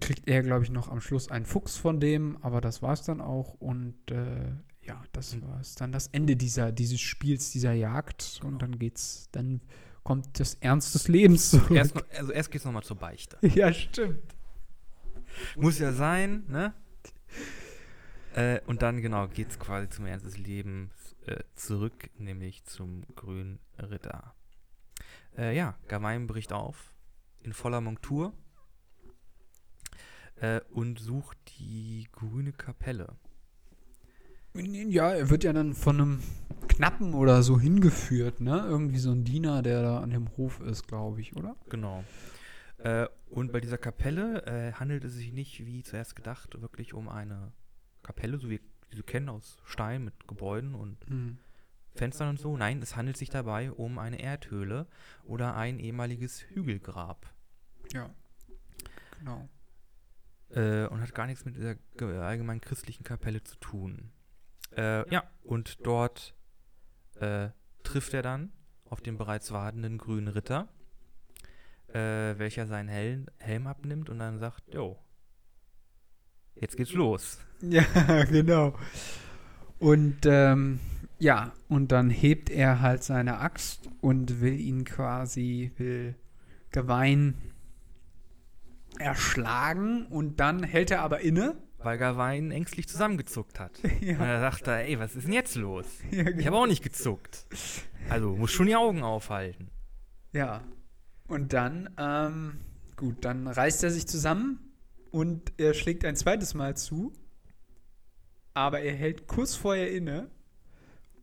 kriegt 0.00 0.28
er, 0.28 0.42
glaube 0.42 0.64
ich, 0.64 0.70
noch 0.70 0.90
am 0.90 1.00
Schluss 1.00 1.30
einen 1.30 1.46
Fuchs 1.46 1.76
von 1.76 2.00
dem, 2.00 2.36
aber 2.42 2.60
das 2.60 2.82
war 2.82 2.92
es 2.92 3.02
dann 3.02 3.20
auch. 3.20 3.54
Und 3.54 4.10
äh, 4.10 4.52
ja, 4.88 5.04
das 5.12 5.34
Mhm. 5.36 5.42
war 5.42 5.60
es 5.60 5.74
dann 5.76 5.92
das 5.92 6.08
Ende 6.08 6.34
dieser, 6.36 6.72
dieses 6.72 7.00
Spiels, 7.00 7.50
dieser 7.52 7.72
Jagd. 7.74 8.38
Genau. 8.40 8.52
Und 8.54 8.62
dann 8.62 8.78
geht's, 8.78 9.28
dann 9.32 9.60
kommt 10.02 10.40
das 10.40 10.54
Ernst 10.54 10.94
des 10.94 11.06
Lebens 11.08 11.50
zurück. 11.50 11.70
Erst, 11.70 11.94
noch- 11.94 12.08
also 12.10 12.32
erst 12.32 12.50
geht's 12.50 12.64
nochmal 12.64 12.82
zur 12.82 12.96
Beichte. 12.96 13.38
ja, 13.46 13.72
stimmt. 13.72 14.22
Muss 15.56 15.78
ja 15.78 15.92
sein, 15.92 16.44
ne? 16.48 16.72
Äh, 18.34 18.60
und 18.66 18.82
dann, 18.82 19.00
genau, 19.02 19.28
geht's 19.28 19.58
quasi 19.58 19.88
zum 19.88 20.06
Ernst 20.06 20.24
des 20.26 20.38
Lebens 20.38 20.92
äh, 21.26 21.36
zurück, 21.54 22.10
nämlich 22.18 22.64
zum 22.64 23.02
grünen 23.14 23.58
Ritter. 23.78 24.34
Äh, 25.36 25.54
ja, 25.56 25.76
Gawain 25.88 26.26
bricht 26.26 26.52
auf 26.52 26.94
in 27.42 27.52
voller 27.52 27.80
Montur 27.80 28.32
äh, 30.36 30.60
und 30.70 30.98
sucht 30.98 31.36
die 31.58 32.08
grüne 32.12 32.52
Kapelle. 32.52 33.16
Ja, 34.54 35.10
er 35.12 35.30
wird 35.30 35.44
ja 35.44 35.52
dann 35.52 35.74
von 35.74 36.00
einem 36.00 36.22
Knappen 36.68 37.14
oder 37.14 37.42
so 37.42 37.60
hingeführt, 37.60 38.40
ne? 38.40 38.64
Irgendwie 38.68 38.98
so 38.98 39.10
ein 39.12 39.24
Diener, 39.24 39.62
der 39.62 39.82
da 39.82 40.00
an 40.00 40.10
dem 40.10 40.36
Hof 40.36 40.60
ist, 40.60 40.86
glaube 40.88 41.20
ich, 41.20 41.36
oder? 41.36 41.56
Genau. 41.68 42.04
Äh, 42.78 43.06
und 43.30 43.52
bei 43.52 43.60
dieser 43.60 43.78
Kapelle 43.78 44.46
äh, 44.46 44.72
handelt 44.72 45.04
es 45.04 45.14
sich 45.14 45.32
nicht, 45.32 45.64
wie 45.66 45.82
zuerst 45.82 46.16
gedacht, 46.16 46.60
wirklich 46.60 46.94
um 46.94 47.08
eine 47.08 47.52
Kapelle, 48.02 48.38
so 48.38 48.48
wie 48.48 48.60
wir 48.90 48.96
sie 48.96 49.02
kennen 49.02 49.28
aus 49.28 49.58
Stein 49.64 50.04
mit 50.04 50.26
Gebäuden 50.28 50.74
und 50.74 50.96
Hm. 51.08 51.38
Fenstern 51.94 52.28
und 52.30 52.38
so. 52.38 52.56
Nein, 52.56 52.80
es 52.80 52.96
handelt 52.96 53.16
sich 53.16 53.28
dabei 53.28 53.72
um 53.72 53.98
eine 53.98 54.20
Erdhöhle 54.20 54.86
oder 55.24 55.56
ein 55.56 55.78
ehemaliges 55.80 56.42
Hügelgrab. 56.50 57.26
Ja. 57.92 58.10
Genau. 59.18 59.48
Äh, 60.50 60.86
und 60.86 61.00
hat 61.02 61.14
gar 61.14 61.26
nichts 61.26 61.44
mit 61.44 61.56
dieser 61.56 61.74
ge- 61.96 62.18
allgemeinen 62.18 62.60
christlichen 62.60 63.02
Kapelle 63.04 63.42
zu 63.42 63.56
tun. 63.56 64.10
Äh, 64.76 65.08
ja, 65.12 65.24
und 65.44 65.86
dort 65.86 66.34
äh, 67.16 67.48
trifft 67.82 68.14
er 68.14 68.22
dann 68.22 68.52
auf 68.84 69.00
den 69.00 69.18
bereits 69.18 69.52
wartenden 69.52 69.98
grünen 69.98 70.28
Ritter, 70.28 70.68
äh, 71.88 72.38
welcher 72.38 72.66
seinen 72.66 72.88
Helm, 72.88 73.26
Helm 73.38 73.66
abnimmt 73.66 74.08
und 74.10 74.18
dann 74.18 74.38
sagt, 74.38 74.72
jo, 74.72 74.98
jetzt 76.54 76.76
geht's 76.76 76.92
los. 76.92 77.38
Ja, 77.60 78.22
genau. 78.22 78.78
Und 79.80 80.26
ähm, 80.26 80.78
ja, 81.18 81.52
und 81.68 81.90
dann 81.90 82.08
hebt 82.08 82.50
er 82.50 82.80
halt 82.80 83.02
seine 83.02 83.38
Axt 83.40 83.88
und 84.00 84.40
will 84.40 84.60
ihn 84.60 84.84
quasi, 84.84 85.72
will 85.76 86.14
Gawain 86.70 87.34
erschlagen 88.98 90.06
und 90.06 90.38
dann 90.38 90.62
hält 90.62 90.92
er 90.92 91.02
aber 91.02 91.20
inne. 91.20 91.56
Weil 91.78 91.96
Gawain 91.98 92.50
ängstlich 92.50 92.88
zusammengezuckt 92.88 93.60
hat. 93.60 93.72
Ja. 94.00 94.16
Und 94.16 94.24
er 94.24 94.40
dachte, 94.40 94.72
ey, 94.72 94.98
was 94.98 95.14
ist 95.16 95.26
denn 95.26 95.32
jetzt 95.32 95.54
los? 95.54 95.86
Ja, 96.10 96.26
Ich 96.28 96.46
habe 96.46 96.56
auch 96.56 96.66
nicht 96.66 96.82
gezuckt. 96.82 97.46
Also, 98.08 98.34
muss 98.34 98.50
schon 98.50 98.66
die 98.66 98.76
Augen 98.76 99.02
aufhalten. 99.02 99.68
Ja. 100.32 100.62
Und 101.26 101.52
dann, 101.52 101.90
ähm, 101.98 102.60
gut, 102.96 103.24
dann 103.24 103.46
reißt 103.46 103.84
er 103.84 103.90
sich 103.90 104.06
zusammen 104.06 104.60
und 105.10 105.52
er 105.58 105.74
schlägt 105.74 106.04
ein 106.04 106.16
zweites 106.16 106.54
Mal 106.54 106.76
zu. 106.76 107.12
Aber 108.54 108.80
er 108.80 108.94
hält 108.94 109.26
kurz 109.28 109.54
vorher 109.54 109.92
inne 109.92 110.30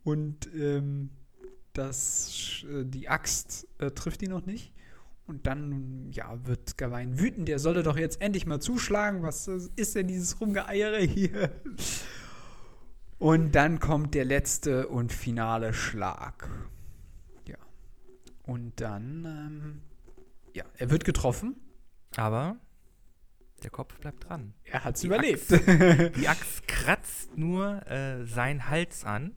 und 0.04 0.48
ähm, 0.54 1.10
das, 1.72 2.64
äh, 2.70 2.84
die 2.84 3.08
Axt 3.08 3.66
äh, 3.78 3.90
trifft 3.90 4.22
ihn 4.22 4.30
noch 4.30 4.46
nicht. 4.46 4.72
Und 5.26 5.46
dann, 5.46 6.10
ja, 6.12 6.38
wird 6.46 6.78
Gawain 6.78 7.18
wütend. 7.18 7.48
Er 7.48 7.58
solle 7.58 7.82
doch 7.82 7.96
jetzt 7.96 8.20
endlich 8.20 8.46
mal 8.46 8.60
zuschlagen. 8.60 9.22
Was 9.22 9.48
äh, 9.48 9.58
ist 9.74 9.96
denn 9.96 10.06
dieses 10.06 10.40
Rumgeeiere 10.40 11.00
hier? 11.00 11.50
Und 13.18 13.54
dann 13.54 13.80
kommt 13.80 14.14
der 14.14 14.24
letzte 14.24 14.88
und 14.88 15.12
finale 15.12 15.72
Schlag. 15.72 16.48
Ja. 17.46 17.56
Und 18.44 18.80
dann, 18.80 19.24
ähm, 19.24 19.80
ja, 20.54 20.64
er 20.76 20.90
wird 20.90 21.04
getroffen. 21.04 21.56
Aber 22.16 22.56
der 23.62 23.70
Kopf 23.70 23.98
bleibt 23.98 24.28
dran. 24.28 24.52
Er 24.64 24.84
hat's 24.84 25.00
Die 25.00 25.06
überlebt. 25.06 25.50
Die 26.16 26.28
Axt 26.28 26.68
kratzt 26.68 27.36
nur 27.36 27.84
äh, 27.90 28.26
seinen 28.26 28.68
Hals 28.68 29.04
an. 29.04 29.34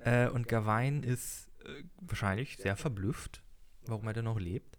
Äh, 0.00 0.28
und 0.28 0.48
Gawain 0.48 1.02
ist 1.02 1.48
äh, 1.64 1.84
wahrscheinlich 2.00 2.56
sehr 2.58 2.76
verblüfft, 2.76 3.42
warum 3.88 4.06
er 4.06 4.12
denn 4.12 4.24
noch 4.24 4.38
lebt. 4.38 4.78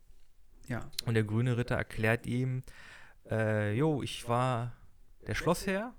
ja. 0.67 0.89
Und 1.05 1.13
der 1.13 1.23
grüne 1.23 1.57
Ritter 1.57 1.75
erklärt 1.75 2.25
ihm, 2.25 2.63
äh, 3.29 3.73
jo, 3.73 4.01
ich 4.03 4.27
war 4.27 4.73
der 5.27 5.35
Schlossherr 5.35 5.93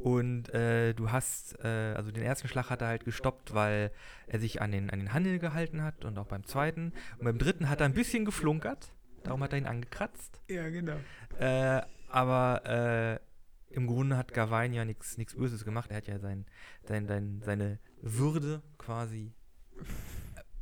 und 0.00 0.48
äh, 0.54 0.94
du 0.94 1.10
hast, 1.10 1.58
äh, 1.62 1.94
also 1.94 2.10
den 2.10 2.22
ersten 2.22 2.48
Schlag 2.48 2.70
hat 2.70 2.80
er 2.80 2.88
halt 2.88 3.04
gestoppt, 3.04 3.52
weil 3.52 3.92
er 4.26 4.40
sich 4.40 4.62
an 4.62 4.72
den, 4.72 4.88
an 4.88 4.98
den 4.98 5.12
Handel 5.12 5.38
gehalten 5.38 5.82
hat 5.82 6.04
und 6.04 6.18
auch 6.18 6.26
beim 6.26 6.44
zweiten. 6.44 6.92
Und 7.18 7.24
beim 7.24 7.38
dritten 7.38 7.68
hat 7.68 7.80
er 7.80 7.86
ein 7.86 7.92
bisschen 7.92 8.24
geflunkert, 8.24 8.92
darum 9.24 9.42
hat 9.42 9.52
er 9.52 9.58
ihn 9.58 9.66
angekratzt. 9.66 10.40
Ja, 10.48 10.68
genau. 10.70 10.96
Äh, 11.38 11.82
aber 12.08 13.20
äh, 13.20 13.74
im 13.74 13.86
Grunde 13.86 14.16
hat 14.16 14.32
Gawain 14.32 14.72
ja 14.72 14.84
nichts 14.84 15.16
Böses 15.36 15.64
gemacht. 15.64 15.90
Er 15.90 15.98
hat 15.98 16.08
ja 16.08 16.18
sein, 16.18 16.46
sein, 16.84 17.06
sein, 17.06 17.42
seine 17.44 17.78
Würde 18.00 18.62
quasi 18.78 19.34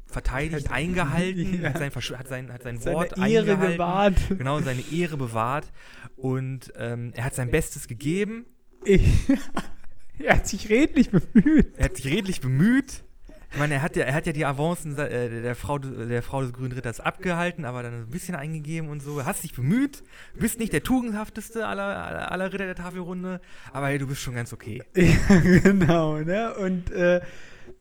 verteidigt, 0.08 0.70
eingehalten, 0.70 1.60
Ja. 1.62 1.68
hat, 1.70 1.78
sein, 1.78 1.92
hat, 1.94 2.28
sein, 2.28 2.52
hat 2.52 2.62
sein 2.62 2.78
Seine 2.78 2.96
Wort 2.96 3.18
Ehre 3.18 3.52
eingehalten. 3.52 3.72
gewahrt. 3.74 4.16
Genau, 4.30 4.60
seine 4.60 4.82
Ehre 4.92 5.16
bewahrt. 5.16 5.70
Und 6.16 6.72
ähm, 6.76 7.12
er 7.14 7.24
hat 7.24 7.34
sein 7.34 7.50
Bestes 7.50 7.86
gegeben. 7.88 8.46
Ich, 8.84 9.02
er 10.18 10.36
hat 10.36 10.48
sich 10.48 10.68
redlich 10.70 11.10
bemüht. 11.10 11.76
Er 11.76 11.84
hat 11.86 11.96
sich 11.96 12.06
redlich 12.06 12.40
bemüht. 12.40 13.04
Ich 13.50 13.58
meine, 13.58 13.74
er 13.74 13.82
hat 13.82 13.96
ja, 13.96 14.04
er 14.04 14.12
hat 14.12 14.26
ja 14.26 14.32
die 14.34 14.44
Avancen 14.44 14.98
äh, 14.98 15.40
der, 15.42 15.54
Frau, 15.54 15.78
der 15.78 16.22
Frau 16.22 16.42
des 16.42 16.52
grünen 16.52 16.72
Ritters 16.72 17.00
abgehalten, 17.00 17.64
aber 17.64 17.82
dann 17.82 17.94
ein 17.94 18.10
bisschen 18.10 18.34
eingegeben 18.34 18.90
und 18.90 19.00
so. 19.02 19.24
Hast 19.24 19.42
dich 19.42 19.54
bemüht, 19.54 20.02
bist 20.34 20.58
nicht 20.58 20.72
der 20.74 20.82
tugendhafteste 20.82 21.66
aller, 21.66 21.82
aller, 21.82 22.30
aller 22.30 22.52
Ritter 22.52 22.66
der 22.66 22.74
Tafelrunde, 22.74 23.40
aber 23.72 23.86
hey, 23.86 23.98
du 23.98 24.06
bist 24.06 24.20
schon 24.20 24.34
ganz 24.34 24.52
okay. 24.52 24.82
Ja, 24.94 25.40
genau, 25.40 26.18
ne? 26.18 26.54
Und 26.56 26.90
äh, 26.90 27.22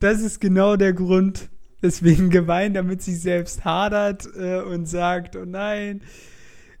das 0.00 0.20
ist 0.22 0.40
genau 0.40 0.76
der 0.76 0.94
Grund, 0.94 1.50
weswegen 1.80 2.30
Gewein 2.30 2.74
damit 2.74 3.02
sich 3.02 3.20
selbst 3.20 3.64
hadert 3.64 4.28
äh, 4.36 4.60
und 4.60 4.86
sagt, 4.86 5.36
oh 5.36 5.44
nein, 5.44 6.02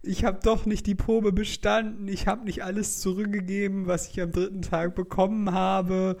ich 0.02 0.24
habe 0.24 0.40
doch 0.42 0.66
nicht 0.66 0.86
die 0.86 0.94
Probe 0.94 1.32
bestanden, 1.32 2.08
ich 2.08 2.26
habe 2.26 2.44
nicht 2.44 2.64
alles 2.64 3.00
zurückgegeben, 3.00 3.86
was 3.86 4.08
ich 4.08 4.20
am 4.20 4.32
dritten 4.32 4.62
Tag 4.62 4.94
bekommen 4.94 5.52
habe. 5.52 6.16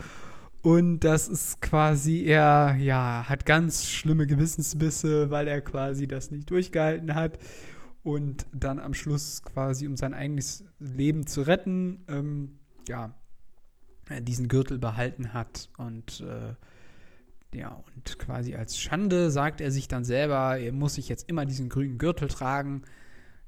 Und 0.62 1.00
das 1.00 1.28
ist 1.28 1.60
quasi, 1.62 2.24
er, 2.24 2.76
ja, 2.78 3.24
hat 3.28 3.46
ganz 3.46 3.88
schlimme 3.88 4.26
Gewissensbisse, 4.26 5.30
weil 5.30 5.46
er 5.46 5.60
quasi 5.60 6.08
das 6.08 6.30
nicht 6.30 6.50
durchgehalten 6.50 7.14
hat. 7.14 7.38
Und 8.02 8.46
dann 8.52 8.78
am 8.78 8.94
Schluss 8.94 9.42
quasi, 9.42 9.86
um 9.86 9.96
sein 9.96 10.14
eigenes 10.14 10.64
Leben 10.78 11.26
zu 11.26 11.42
retten, 11.42 12.04
ähm, 12.08 12.58
ja, 12.88 13.14
diesen 14.22 14.48
Gürtel 14.48 14.78
behalten 14.78 15.32
hat 15.34 15.68
und 15.76 16.20
äh, 16.20 16.54
ja, 17.54 17.82
und 17.94 18.18
quasi 18.18 18.54
als 18.54 18.78
Schande 18.78 19.30
sagt 19.30 19.60
er 19.60 19.70
sich 19.70 19.88
dann 19.88 20.04
selber, 20.04 20.58
er 20.58 20.72
muss 20.72 20.94
sich 20.94 21.08
jetzt 21.08 21.28
immer 21.28 21.46
diesen 21.46 21.68
grünen 21.68 21.98
Gürtel 21.98 22.28
tragen. 22.28 22.82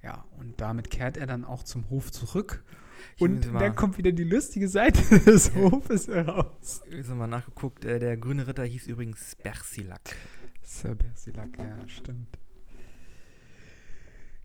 Ja, 0.03 0.24
und 0.38 0.61
damit 0.61 0.90
kehrt 0.90 1.16
er 1.18 1.26
dann 1.26 1.44
auch 1.44 1.62
zum 1.62 1.90
Hof 1.90 2.11
zurück. 2.11 2.64
Ich 3.16 3.22
Und 3.22 3.53
mal- 3.53 3.59
dann 3.61 3.74
kommt 3.76 3.98
wieder 3.98 4.12
die 4.12 4.24
lustige 4.24 4.68
Seite 4.68 5.18
des 5.20 5.55
Hofes 5.55 6.09
heraus. 6.09 6.82
Jetzt 6.90 7.11
haben 7.11 7.18
wir 7.18 7.26
nachgeguckt, 7.26 7.84
äh, 7.84 7.98
der 7.98 8.16
grüne 8.16 8.46
Ritter 8.46 8.64
hieß 8.64 8.86
übrigens 8.86 9.36
Bersilak. 9.36 10.16
Sir 10.62 10.94
Bersilak, 10.94 11.59
ja, 11.59 11.76
stimmt. 11.88 12.38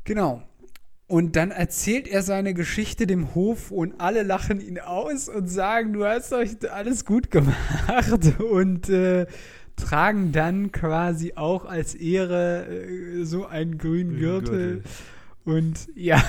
Genau. 0.04 0.44
Und 1.08 1.36
dann 1.36 1.52
erzählt 1.52 2.08
er 2.08 2.24
seine 2.24 2.56
Geschichte 2.56 3.06
dem 3.06 3.36
Hof 3.36 3.70
und 3.70 4.00
alle 4.00 4.24
lachen 4.24 4.60
ihn 4.60 4.80
aus 4.80 5.30
und 5.30 5.48
sagen, 5.48 5.94
du 5.94 6.04
hast 6.04 6.34
euch 6.34 6.58
alles 6.72 7.06
gut 7.06 7.30
gemacht 7.30 8.40
und 8.40 8.90
äh, 8.90 9.28
tragen 9.76 10.32
dann 10.32 10.72
quasi 10.72 11.34
auch 11.36 11.66
als 11.66 11.94
Ehre 11.94 12.66
äh, 12.66 13.24
so 13.24 13.46
einen 13.46 13.78
grünen 13.78 14.18
Gürtel. 14.18 14.84
Und 15.44 15.90
ja, 15.94 16.24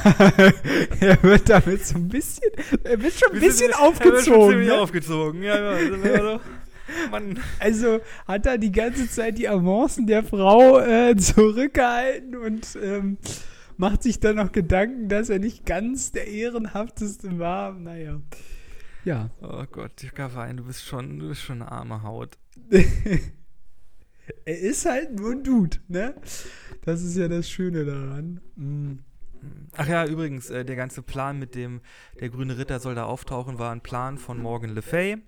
er 1.00 1.22
wird 1.22 1.48
damit 1.48 1.86
so 1.86 1.96
ein 1.96 2.08
bisschen, 2.08 2.50
er 2.84 3.02
wird 3.02 3.14
schon 3.14 3.32
ein 3.32 3.40
bisschen 3.40 3.72
aufgezogen. 3.72 4.62
Ja, 4.62 4.74
Ne? 4.74 4.80
aufgezogen. 4.80 5.42
Ja, 5.42 5.78
ja, 5.80 6.40
Mann. 7.10 7.38
Also 7.58 8.00
hat 8.26 8.44
er 8.44 8.58
die 8.58 8.72
ganze 8.72 9.08
Zeit 9.08 9.38
die 9.38 9.48
Avancen 9.48 10.06
der 10.06 10.22
Frau 10.22 10.78
äh, 10.80 11.16
zurückgehalten 11.16 12.36
und 12.36 12.78
ähm, 12.82 13.16
macht 13.76 14.02
sich 14.02 14.20
dann 14.20 14.36
noch 14.36 14.52
Gedanken, 14.52 15.08
dass 15.08 15.28
er 15.28 15.38
nicht 15.38 15.66
ganz 15.66 16.12
der 16.12 16.26
ehrenhafteste 16.26 17.38
war. 17.38 17.72
Naja. 17.72 18.20
Ja. 19.04 19.30
Oh 19.40 19.64
Gott, 19.70 20.04
Gawain, 20.14 20.56
du 20.56 20.64
bist 20.64 20.84
schon, 20.84 21.18
du 21.18 21.28
bist 21.28 21.42
schon 21.42 21.62
eine 21.62 21.70
arme 21.70 22.02
Haut. 22.02 22.38
er 24.44 24.58
ist 24.58 24.86
halt 24.86 25.14
nur 25.14 25.32
ein 25.32 25.44
Dude, 25.44 25.78
ne? 25.88 26.14
Das 26.82 27.02
ist 27.02 27.16
ja 27.16 27.28
das 27.28 27.48
Schöne 27.48 27.84
daran. 27.84 28.40
Mm. 28.56 28.98
Ach 29.76 29.86
ja, 29.86 30.06
übrigens, 30.06 30.50
äh, 30.50 30.64
der 30.64 30.76
ganze 30.76 31.02
Plan 31.02 31.38
mit 31.38 31.54
dem, 31.54 31.82
der 32.18 32.30
grüne 32.30 32.58
Ritter 32.58 32.80
soll 32.80 32.94
da 32.94 33.04
auftauchen, 33.04 33.58
war 33.58 33.70
ein 33.70 33.80
Plan 33.80 34.18
von 34.18 34.40
Morgan 34.40 34.70
Le 34.74 34.82
Fay. 34.82 35.18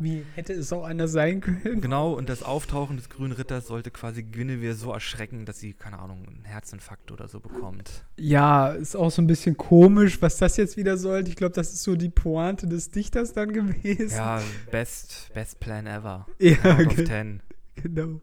Wie 0.00 0.24
hätte 0.36 0.52
es 0.52 0.72
auch 0.72 0.84
anders 0.84 1.10
sein 1.10 1.40
können? 1.40 1.80
Genau, 1.80 2.12
und 2.12 2.28
das 2.28 2.44
Auftauchen 2.44 2.96
des 2.96 3.08
grünen 3.08 3.32
Ritters 3.32 3.66
sollte 3.66 3.90
quasi 3.90 4.22
Guinevere 4.22 4.74
so 4.74 4.92
erschrecken, 4.92 5.44
dass 5.44 5.58
sie, 5.58 5.72
keine 5.72 5.98
Ahnung, 5.98 6.24
einen 6.28 6.44
Herzinfarkt 6.44 7.10
oder 7.10 7.26
so 7.26 7.40
bekommt. 7.40 8.04
Ja, 8.16 8.68
ist 8.68 8.94
auch 8.94 9.10
so 9.10 9.20
ein 9.20 9.26
bisschen 9.26 9.56
komisch, 9.56 10.22
was 10.22 10.36
das 10.36 10.56
jetzt 10.56 10.76
wieder 10.76 10.96
sollte. 10.98 11.30
Ich 11.30 11.36
glaube, 11.36 11.54
das 11.54 11.72
ist 11.72 11.82
so 11.82 11.96
die 11.96 12.10
Pointe 12.10 12.68
des 12.68 12.92
Dichters 12.92 13.32
dann 13.32 13.52
gewesen. 13.52 14.16
Ja, 14.16 14.40
best, 14.70 15.30
best 15.34 15.58
plan 15.58 15.86
ever. 15.88 16.26
ja 16.38 16.56
Out 16.62 16.86
of 16.86 17.04
10. 17.04 17.42
genau. 17.74 18.20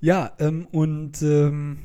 Ja, 0.00 0.32
ähm, 0.40 0.66
und 0.72 1.22
ähm, 1.22 1.78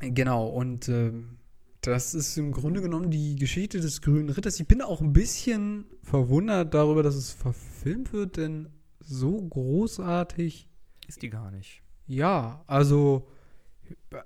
genau, 0.00 0.46
und 0.46 0.88
ähm, 0.88 1.38
das 1.86 2.14
ist 2.14 2.36
im 2.36 2.52
Grunde 2.52 2.80
genommen 2.82 3.10
die 3.10 3.36
Geschichte 3.36 3.80
des 3.80 4.00
Grünen 4.02 4.28
Ritters. 4.30 4.58
Ich 4.60 4.66
bin 4.66 4.82
auch 4.82 5.00
ein 5.00 5.12
bisschen 5.12 5.86
verwundert 6.02 6.74
darüber, 6.74 7.02
dass 7.02 7.14
es 7.14 7.32
verfilmt 7.32 8.12
wird, 8.12 8.36
denn 8.36 8.68
so 9.00 9.36
großartig, 9.40 10.68
Ist 11.08 11.22
die 11.22 11.30
gar 11.30 11.50
nicht. 11.50 11.82
ja, 12.06 12.62
also, 12.66 13.28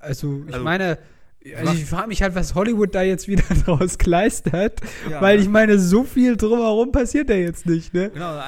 also 0.01 0.45
ich 0.47 0.53
Also, 0.55 0.65
meine, 0.65 0.99
also 1.57 1.73
ich 1.73 1.85
frage 1.87 2.09
mich 2.09 2.23
halt, 2.23 2.35
was 2.35 2.55
Hollywood 2.55 2.95
da 2.95 3.03
jetzt 3.03 3.27
wieder 3.29 3.43
draus 3.65 3.99
kleistert, 3.99 4.81
Ja, 5.11 5.21
weil 5.21 5.41
ich 5.41 5.49
meine, 5.49 5.79
so 5.79 6.05
viel 6.05 6.37
drumherum 6.37 6.93
passiert 6.93 7.31
da 7.31 7.35
jetzt 7.35 7.67
nicht, 7.67 7.95
ne? 7.95 8.11
Genau, 8.11 8.41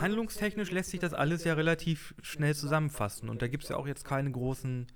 handlungstechnisch 0.00 0.70
lässt 0.70 0.90
sich 0.90 1.00
das 1.00 1.14
alles 1.14 1.44
ja 1.44 1.54
relativ 1.54 2.14
schnell 2.22 2.54
zusammenfassen. 2.54 3.28
Und 3.28 3.42
da 3.42 3.48
gibt 3.48 3.64
es 3.64 3.70
ja 3.70 3.76
auch 3.76 3.86
jetzt 3.86 4.04
keine 4.04 4.30
großen 4.30 4.86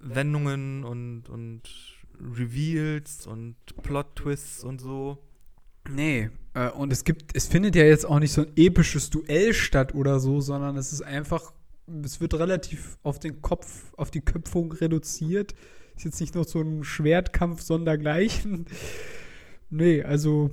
Wendungen 0.00 0.84
und, 0.84 1.28
und 1.28 1.62
Reveals 2.20 3.26
und 3.26 3.56
Plot-Twists 3.82 4.64
und 4.64 4.80
so. 4.80 5.18
Nee, 5.88 6.30
äh, 6.54 6.70
und 6.70 6.92
es 6.92 7.04
gibt, 7.04 7.34
es 7.34 7.46
findet 7.46 7.76
ja 7.76 7.84
jetzt 7.84 8.04
auch 8.04 8.18
nicht 8.18 8.32
so 8.32 8.42
ein 8.42 8.52
episches 8.56 9.10
Duell 9.10 9.54
statt 9.54 9.94
oder 9.94 10.20
so, 10.20 10.40
sondern 10.40 10.76
es 10.76 10.92
ist 10.92 11.02
einfach, 11.02 11.52
es 12.04 12.20
wird 12.20 12.34
relativ 12.34 12.98
auf 13.02 13.18
den 13.18 13.40
Kopf, 13.40 13.92
auf 13.96 14.10
die 14.10 14.20
Köpfung 14.20 14.72
reduziert. 14.72 15.54
Ist 15.96 16.04
jetzt 16.04 16.20
nicht 16.20 16.34
noch 16.34 16.46
so 16.46 16.60
ein 16.60 16.84
Schwertkampf 16.84 17.62
sondergleichen. 17.62 18.66
Nee, 19.70 20.02
also 20.02 20.50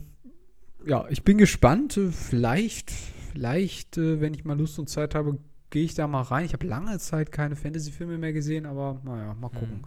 ja, 0.85 1.05
ich 1.09 1.23
bin 1.23 1.37
gespannt. 1.37 1.97
Vielleicht, 2.11 2.91
vielleicht, 2.91 3.97
äh, 3.97 4.19
wenn 4.19 4.33
ich 4.33 4.43
mal 4.43 4.57
Lust 4.57 4.77
und 4.77 4.89
Zeit 4.89 5.15
habe, 5.15 5.37
gehe 5.69 5.85
ich 5.85 5.93
da 5.93 6.05
mal 6.07 6.21
rein. 6.21 6.45
Ich 6.45 6.51
habe 6.53 6.67
lange 6.67 6.99
Zeit 6.99 7.31
keine 7.31 7.55
Fantasy-Filme 7.55 8.17
mehr 8.17 8.33
gesehen, 8.33 8.65
aber 8.65 9.01
naja, 9.05 9.33
mal 9.33 9.47
gucken. 9.49 9.83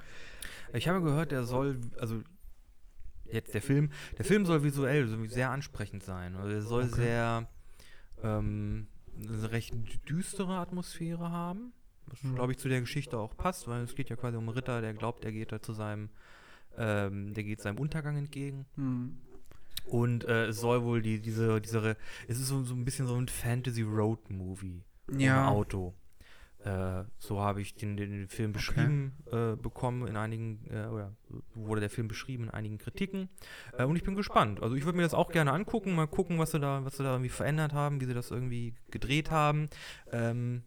Ich 0.72 0.88
habe 0.88 1.02
gehört, 1.02 1.32
der 1.32 1.44
soll, 1.44 1.80
also 1.98 2.22
jetzt 3.30 3.54
der 3.54 3.62
Film, 3.62 3.90
der 4.16 4.24
Film 4.24 4.46
soll 4.46 4.62
visuell 4.62 5.28
sehr 5.28 5.50
ansprechend 5.50 6.02
sein. 6.02 6.36
Also 6.36 6.50
er 6.50 6.62
soll 6.62 6.84
Okay. 6.84 6.94
sehr 7.02 7.48
ähm, 8.22 8.86
eine 9.22 9.50
recht 9.52 9.74
düstere 10.08 10.58
Atmosphäre 10.58 11.30
haben. 11.30 11.72
Was, 12.06 12.22
Mhm. 12.22 12.34
glaube 12.36 12.52
ich, 12.52 12.58
zu 12.58 12.68
der 12.68 12.80
Geschichte 12.80 13.18
auch 13.18 13.36
passt, 13.36 13.68
weil 13.68 13.82
es 13.82 13.94
geht 13.94 14.08
ja 14.08 14.16
quasi 14.16 14.36
um 14.36 14.44
einen 14.48 14.56
Ritter, 14.56 14.80
der 14.80 14.94
glaubt, 14.94 15.24
er 15.24 15.32
geht 15.32 15.52
da 15.52 15.60
zu 15.60 15.72
seinem, 15.74 16.08
ähm, 16.76 17.34
der 17.34 17.44
geht 17.44 17.60
seinem 17.60 17.78
Untergang 17.78 18.16
entgegen. 18.16 18.64
Hm. 18.76 19.18
Und 19.86 20.24
äh, 20.24 20.46
es 20.46 20.60
soll 20.60 20.82
wohl 20.84 21.02
die, 21.02 21.20
diese, 21.20 21.60
diese, 21.60 21.96
es 22.26 22.38
ist 22.40 22.48
so, 22.48 22.62
so 22.64 22.74
ein 22.74 22.84
bisschen 22.84 23.06
so 23.06 23.14
ein 23.16 23.28
Fantasy-Road-Movie. 23.28 24.82
Ja. 25.16 25.48
Auto. 25.48 25.94
Äh, 26.64 27.04
so 27.18 27.40
habe 27.40 27.60
ich 27.60 27.74
den, 27.74 27.96
den 27.96 28.28
Film 28.28 28.52
beschrieben 28.52 29.12
äh, 29.30 29.54
bekommen 29.56 30.06
in 30.08 30.16
einigen, 30.16 30.66
äh, 30.70 30.86
oder 30.86 31.16
wurde 31.54 31.80
der 31.80 31.90
Film 31.90 32.08
beschrieben 32.08 32.44
in 32.44 32.50
einigen 32.50 32.78
Kritiken. 32.78 33.28
Äh, 33.76 33.84
und 33.84 33.96
ich 33.96 34.02
bin 34.02 34.16
gespannt. 34.16 34.62
Also 34.62 34.74
ich 34.74 34.84
würde 34.84 34.96
mir 34.96 35.04
das 35.04 35.14
auch 35.14 35.30
gerne 35.30 35.52
angucken, 35.52 35.94
mal 35.94 36.08
gucken, 36.08 36.38
was 36.38 36.50
sie 36.50 36.60
da, 36.60 36.84
was 36.84 36.96
sie 36.96 37.04
da 37.04 37.12
irgendwie 37.12 37.30
verändert 37.30 37.72
haben, 37.72 38.00
wie 38.00 38.06
sie 38.06 38.14
das 38.14 38.30
irgendwie 38.30 38.74
gedreht 38.90 39.30
haben. 39.30 39.68
Ähm, 40.12 40.62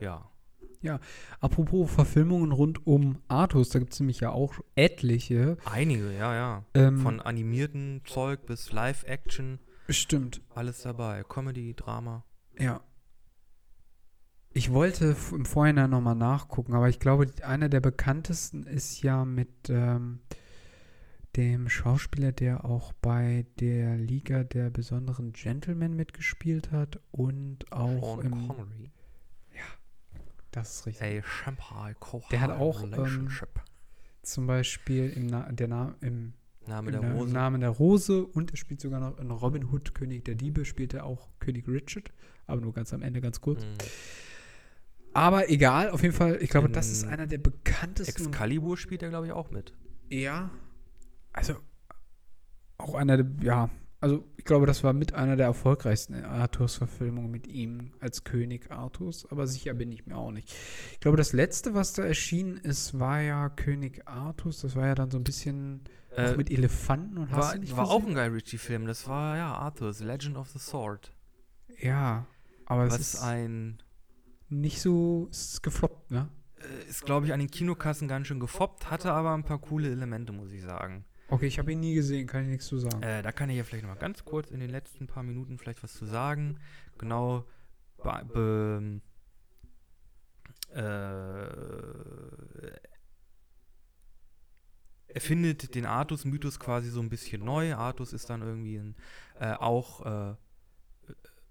ja. 0.00 0.98
Apropos 1.40 1.90
Verfilmungen 1.92 2.50
rund 2.52 2.86
um 2.86 3.18
Artus, 3.28 3.68
da 3.68 3.78
gibt 3.78 3.92
es 3.92 4.00
nämlich 4.00 4.20
ja 4.20 4.30
auch 4.30 4.54
etliche. 4.74 5.56
Einige, 5.64 6.12
ja, 6.12 6.34
ja. 6.34 6.64
Ähm, 6.74 6.98
Von 6.98 7.20
animierten 7.20 8.02
Zeug 8.04 8.46
bis 8.46 8.72
Live-Action, 8.72 9.60
Stimmt, 9.88 10.40
alles 10.54 10.82
dabei. 10.82 11.22
Comedy, 11.24 11.74
Drama. 11.74 12.24
ja. 12.58 12.80
Ich 14.54 14.72
wollte 14.72 15.16
im 15.32 15.44
Vorhinein 15.46 15.90
nochmal 15.90 16.14
nachgucken, 16.14 16.74
aber 16.74 16.88
ich 16.88 17.00
glaube, 17.00 17.26
einer 17.42 17.68
der 17.68 17.80
bekanntesten 17.80 18.64
ist 18.64 19.02
ja 19.02 19.24
mit 19.24 19.70
ähm, 19.70 20.20
dem 21.36 21.70
Schauspieler, 21.70 22.32
der 22.32 22.64
auch 22.64 22.92
bei 22.92 23.46
der 23.60 23.96
Liga 23.96 24.44
der 24.44 24.68
besonderen 24.70 25.32
Gentlemen 25.32 25.96
mitgespielt 25.96 26.70
hat 26.70 27.00
und 27.10 27.70
auch 27.72 28.16
Sean 28.20 28.26
im. 28.32 28.48
Connery. 28.48 28.90
Das 30.50 30.74
ist 30.74 30.86
richtig. 30.86 31.24
A 31.74 31.92
Der 32.30 32.40
hat 32.42 32.50
auch, 32.50 32.82
ähm. 32.82 33.28
Zum 34.20 34.46
Beispiel 34.46 35.08
im, 35.08 35.26
Na 35.28 35.50
der 35.50 35.66
Na 35.66 35.94
im, 36.02 36.34
Name 36.66 36.90
im, 36.90 37.00
der 37.00 37.08
Na- 37.10 37.14
Rose. 37.14 37.32
Namen 37.32 37.60
der 37.62 37.70
Rose 37.70 38.26
und 38.26 38.50
er 38.50 38.58
spielt 38.58 38.82
sogar 38.82 39.00
noch 39.00 39.18
in 39.18 39.30
Robin 39.30 39.64
Hood, 39.72 39.94
König 39.94 40.26
der 40.26 40.34
Diebe, 40.34 40.66
spielt 40.66 40.92
er 40.92 41.06
auch 41.06 41.30
König 41.40 41.66
Richard, 41.68 42.12
aber 42.46 42.60
nur 42.60 42.74
ganz 42.74 42.92
am 42.92 43.00
Ende, 43.00 43.22
ganz 43.22 43.40
kurz. 43.40 43.64
Mhm. 43.64 43.78
Aber 45.14 45.50
egal, 45.50 45.90
auf 45.90 46.02
jeden 46.02 46.14
Fall, 46.14 46.38
ich 46.40 46.50
glaube, 46.50 46.68
das 46.68 46.90
ist 46.90 47.02
In 47.04 47.10
einer 47.10 47.26
der 47.26 47.38
bekanntesten. 47.38 48.26
Excalibur 48.28 48.76
spielt 48.76 49.02
er, 49.02 49.10
glaube 49.10 49.26
ich, 49.26 49.32
auch 49.32 49.50
mit. 49.50 49.72
Ja. 50.08 50.50
Also, 51.32 51.56
auch 52.78 52.94
einer 52.94 53.16
der, 53.18 53.26
ja, 53.42 53.70
also 54.00 54.24
ich 54.36 54.44
glaube, 54.44 54.66
das 54.66 54.82
war 54.82 54.92
mit 54.92 55.14
einer 55.14 55.36
der 55.36 55.46
erfolgreichsten 55.46 56.24
Arthurs-Verfilmungen 56.24 57.30
mit 57.30 57.46
ihm 57.46 57.92
als 58.00 58.24
König 58.24 58.70
Arthurs, 58.70 59.26
aber 59.30 59.46
sicher 59.46 59.74
bin 59.74 59.92
ich 59.92 60.06
mir 60.06 60.16
auch 60.16 60.32
nicht. 60.32 60.52
Ich 60.92 61.00
glaube, 61.00 61.16
das 61.16 61.32
letzte, 61.32 61.74
was 61.74 61.92
da 61.92 62.02
erschienen 62.02 62.56
ist, 62.56 62.98
war 62.98 63.20
ja 63.20 63.48
König 63.48 64.02
Arthurs, 64.08 64.60
das 64.62 64.74
war 64.74 64.86
ja 64.88 64.94
dann 64.94 65.10
so 65.10 65.18
ein 65.18 65.24
bisschen 65.24 65.82
auch 66.12 66.18
Äh, 66.18 66.36
mit 66.36 66.50
Elefanten 66.50 67.16
und 67.16 67.30
hast 67.30 67.54
war 67.70 67.76
war 67.76 67.90
auch 67.90 68.04
ein 68.04 68.14
Guy 68.14 68.26
Ritchie-Film. 68.26 68.86
Das 68.86 69.06
war, 69.08 69.36
ja, 69.36 69.54
Arthur, 69.54 69.92
The 69.92 70.04
Legend 70.04 70.36
of 70.36 70.48
the 70.50 70.58
Sword. 70.58 71.12
Ja, 71.80 72.26
aber 72.66 72.84
es 72.86 72.94
Was 72.94 73.00
ist 73.00 73.22
ein, 73.22 73.78
nicht 74.52 74.80
so, 74.80 75.28
ist 75.30 75.62
gefloppt, 75.62 76.10
ne? 76.10 76.28
äh, 76.62 76.88
ist, 76.88 77.04
glaube 77.04 77.26
ich, 77.26 77.32
an 77.32 77.40
den 77.40 77.50
Kinokassen 77.50 78.08
ganz 78.08 78.26
schön 78.26 78.40
gefoppt, 78.40 78.90
hatte 78.90 79.12
aber 79.12 79.34
ein 79.34 79.44
paar 79.44 79.58
coole 79.58 79.90
Elemente, 79.90 80.32
muss 80.32 80.50
ich 80.52 80.62
sagen. 80.62 81.04
Okay, 81.28 81.46
ich 81.46 81.58
habe 81.58 81.72
ihn 81.72 81.80
nie 81.80 81.94
gesehen, 81.94 82.26
kann 82.26 82.42
ich 82.42 82.48
nichts 82.48 82.66
zu 82.66 82.78
sagen. 82.78 83.02
Äh, 83.02 83.22
da 83.22 83.32
kann 83.32 83.48
ich 83.48 83.56
ja 83.56 83.64
vielleicht 83.64 83.84
noch 83.84 83.94
mal 83.94 84.00
ganz 84.00 84.24
kurz 84.24 84.50
in 84.50 84.60
den 84.60 84.70
letzten 84.70 85.06
paar 85.06 85.22
Minuten 85.22 85.58
vielleicht 85.58 85.82
was 85.82 85.94
zu 85.94 86.04
sagen. 86.04 86.58
Genau, 86.98 87.46
be, 88.02 88.22
be, 88.32 89.00
äh, 90.74 90.82
er 95.08 95.20
findet 95.20 95.74
den 95.74 95.86
Artus-Mythos 95.86 96.58
quasi 96.58 96.90
so 96.90 97.00
ein 97.00 97.08
bisschen 97.08 97.44
neu. 97.44 97.74
Artus 97.74 98.12
ist 98.12 98.28
dann 98.30 98.42
irgendwie 98.42 98.76
ein, 98.76 98.94
äh, 99.38 99.52
auch, 99.54 100.04
äh, 100.04 100.34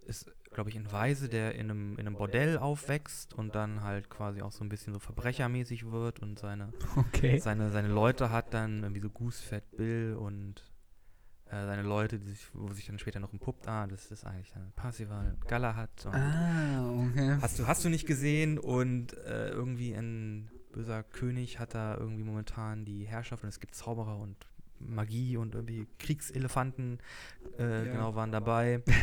ist, 0.05 0.31
glaube 0.53 0.69
ich, 0.69 0.75
ein 0.75 0.91
Weise, 0.91 1.29
der 1.29 1.55
in 1.55 1.69
einem, 1.71 1.93
in 1.93 2.01
einem 2.01 2.15
Bordell 2.15 2.57
aufwächst 2.57 3.33
und 3.33 3.55
dann 3.55 3.81
halt 3.83 4.09
quasi 4.09 4.41
auch 4.41 4.51
so 4.51 4.63
ein 4.63 4.69
bisschen 4.69 4.93
so 4.93 4.99
verbrechermäßig 4.99 5.89
wird 5.91 6.19
und 6.19 6.39
seine 6.39 6.73
Okay. 6.95 7.39
seine, 7.39 7.71
seine 7.71 7.87
Leute 7.87 8.31
hat 8.31 8.53
dann 8.53 8.83
irgendwie 8.83 9.01
so 9.01 9.09
Goosefett 9.09 9.63
Bill 9.77 10.15
und 10.19 10.63
äh, 11.45 11.65
seine 11.65 11.83
Leute, 11.83 12.19
die 12.19 12.27
sich, 12.29 12.47
wo 12.53 12.71
sich 12.73 12.85
dann 12.85 12.99
später 12.99 13.19
noch 13.19 13.31
entpuppt, 13.33 13.67
ah, 13.67 13.87
das 13.87 14.11
ist 14.11 14.25
eigentlich 14.25 14.51
dann 14.51 14.71
Parsival 14.75 15.37
Galahad. 15.47 16.05
Und 16.05 16.13
Ah, 16.15 16.91
okay. 17.07 17.37
hast, 17.41 17.59
du, 17.59 17.67
hast 17.67 17.83
du 17.85 17.89
nicht 17.89 18.05
gesehen 18.05 18.57
und 18.59 19.13
äh, 19.19 19.49
irgendwie 19.49 19.93
ein 19.93 20.49
böser 20.73 21.03
König 21.03 21.59
hat 21.59 21.73
da 21.75 21.95
irgendwie 21.97 22.23
momentan 22.23 22.85
die 22.85 23.03
Herrschaft 23.05 23.43
und 23.43 23.49
es 23.49 23.59
gibt 23.59 23.75
Zauberer 23.75 24.17
und 24.17 24.35
Magie 24.87 25.37
und 25.37 25.55
irgendwie 25.55 25.87
Kriegselefanten, 25.99 26.99
äh, 27.59 27.85
Ja. 27.85 27.91
genau, 27.93 28.15
waren 28.15 28.31
dabei. 28.31 28.81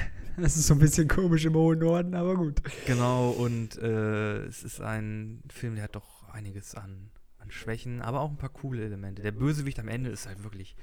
Das 0.40 0.56
ist 0.56 0.68
so 0.68 0.74
ein 0.74 0.78
bisschen 0.78 1.08
komisch 1.08 1.44
im 1.46 1.54
hohen 1.54 1.80
Norden, 1.80 2.14
aber 2.14 2.36
gut. 2.36 2.62
Genau, 2.86 3.30
und 3.30 3.76
äh, 3.78 4.44
es 4.44 4.62
ist 4.62 4.80
ein 4.80 5.42
Film, 5.52 5.74
der 5.74 5.82
hat 5.82 5.96
doch 5.96 6.28
einiges 6.28 6.76
an, 6.76 7.10
an 7.38 7.50
Schwächen, 7.50 8.00
aber 8.02 8.20
auch 8.20 8.30
ein 8.30 8.36
paar 8.36 8.50
coole 8.50 8.84
Elemente. 8.84 9.20
Der 9.22 9.32
Bösewicht 9.32 9.80
am 9.80 9.88
Ende 9.88 10.10
ist 10.10 10.28
halt 10.28 10.44
wirklich 10.44 10.76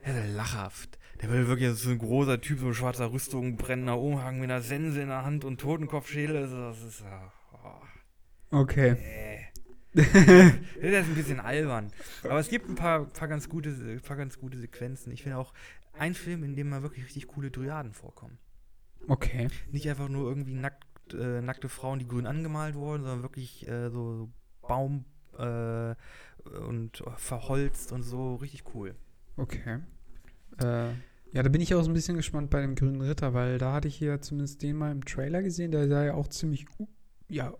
er 0.00 0.24
ist 0.26 0.34
lachhaft. 0.34 0.98
Der 1.22 1.30
will 1.30 1.46
wirklich 1.48 1.72
so 1.78 1.88
ein 1.90 1.98
großer 1.98 2.40
Typ, 2.40 2.58
so 2.58 2.66
ein 2.66 2.74
schwarzer 2.74 3.12
Rüstung, 3.12 3.56
brennender 3.56 3.98
Umhang 3.98 4.40
mit 4.40 4.50
einer 4.50 4.60
Sense 4.60 5.00
in 5.00 5.08
der 5.08 5.24
Hand 5.24 5.44
und 5.46 5.58
Totenkopfschädel. 5.60 6.42
Das 6.42 6.50
ist, 6.50 6.82
das 6.82 6.94
ist 6.94 7.00
ja, 7.00 7.32
oh, 8.50 8.58
Okay. 8.58 8.90
äh. 8.90 9.51
Das 9.94 10.06
ist 10.06 11.08
ein 11.08 11.14
bisschen 11.14 11.40
albern. 11.40 11.92
Aber 12.22 12.38
es 12.38 12.48
gibt 12.48 12.68
ein 12.68 12.74
paar, 12.74 13.06
paar, 13.06 13.28
ganz 13.28 13.48
gute, 13.48 14.00
paar 14.00 14.16
ganz 14.16 14.38
gute 14.38 14.58
Sequenzen. 14.58 15.12
Ich 15.12 15.22
finde 15.22 15.38
auch 15.38 15.52
ein 15.92 16.14
Film, 16.14 16.44
in 16.44 16.56
dem 16.56 16.70
mal 16.70 16.82
wirklich 16.82 17.04
richtig 17.04 17.26
coole 17.28 17.50
Dryaden 17.50 17.92
vorkommen. 17.92 18.38
Okay. 19.08 19.48
Nicht 19.70 19.88
einfach 19.88 20.08
nur 20.08 20.28
irgendwie 20.28 20.54
nackt, 20.54 21.14
äh, 21.14 21.42
nackte 21.42 21.68
Frauen, 21.68 21.98
die 21.98 22.08
grün 22.08 22.26
angemalt 22.26 22.74
wurden, 22.74 23.02
sondern 23.02 23.22
wirklich 23.22 23.68
äh, 23.68 23.90
so 23.90 24.30
Baum 24.62 25.04
äh, 25.38 25.94
und 26.66 27.02
verholzt 27.16 27.92
und 27.92 28.02
so. 28.02 28.36
Richtig 28.36 28.64
cool. 28.74 28.94
Okay. 29.36 29.80
Äh, 30.58 30.88
ja, 31.34 31.42
da 31.42 31.48
bin 31.48 31.62
ich 31.62 31.74
auch 31.74 31.82
so 31.82 31.90
ein 31.90 31.94
bisschen 31.94 32.16
gespannt 32.16 32.50
bei 32.50 32.60
dem 32.60 32.74
Grünen 32.74 33.00
Ritter, 33.00 33.32
weil 33.32 33.58
da 33.58 33.72
hatte 33.72 33.88
ich 33.88 33.96
hier 33.96 34.20
zumindest 34.20 34.62
den 34.62 34.76
mal 34.76 34.92
im 34.92 35.04
Trailer 35.04 35.42
gesehen. 35.42 35.72
Der 35.72 35.88
sah 35.88 36.04
ja 36.04 36.14
auch 36.14 36.28
ziemlich, 36.28 36.66
ja, 37.28 37.54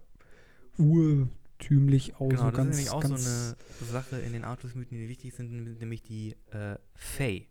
urtümlich 1.62 2.14
aus. 2.16 2.30
genau, 2.30 2.42
so 2.42 2.50
das 2.50 2.56
ganz, 2.56 2.70
ist 2.70 2.76
nämlich 2.76 2.90
auch 2.90 3.02
so 3.02 3.14
eine 3.14 3.90
Sache 3.90 4.18
in 4.18 4.32
den 4.32 4.44
Artus-Mythen, 4.44 4.98
die 4.98 5.08
wichtig 5.08 5.34
sind, 5.34 5.80
nämlich 5.80 6.02
die 6.02 6.36
äh, 6.50 6.76
Fae. 6.94 7.46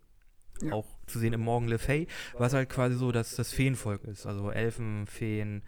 Ja. 0.62 0.72
Auch 0.74 0.86
zu 1.06 1.18
sehen 1.18 1.32
im 1.32 1.40
Morgen 1.40 1.66
Le 1.66 1.78
Fay, 1.78 2.06
was 2.34 2.52
halt 2.52 2.68
quasi 2.68 2.94
so 2.94 3.10
das, 3.10 3.34
das 3.34 3.52
Feenvolk 3.52 4.04
ist. 4.04 4.26
Also 4.26 4.50
Elfen, 4.50 5.06
Feen, 5.06 5.62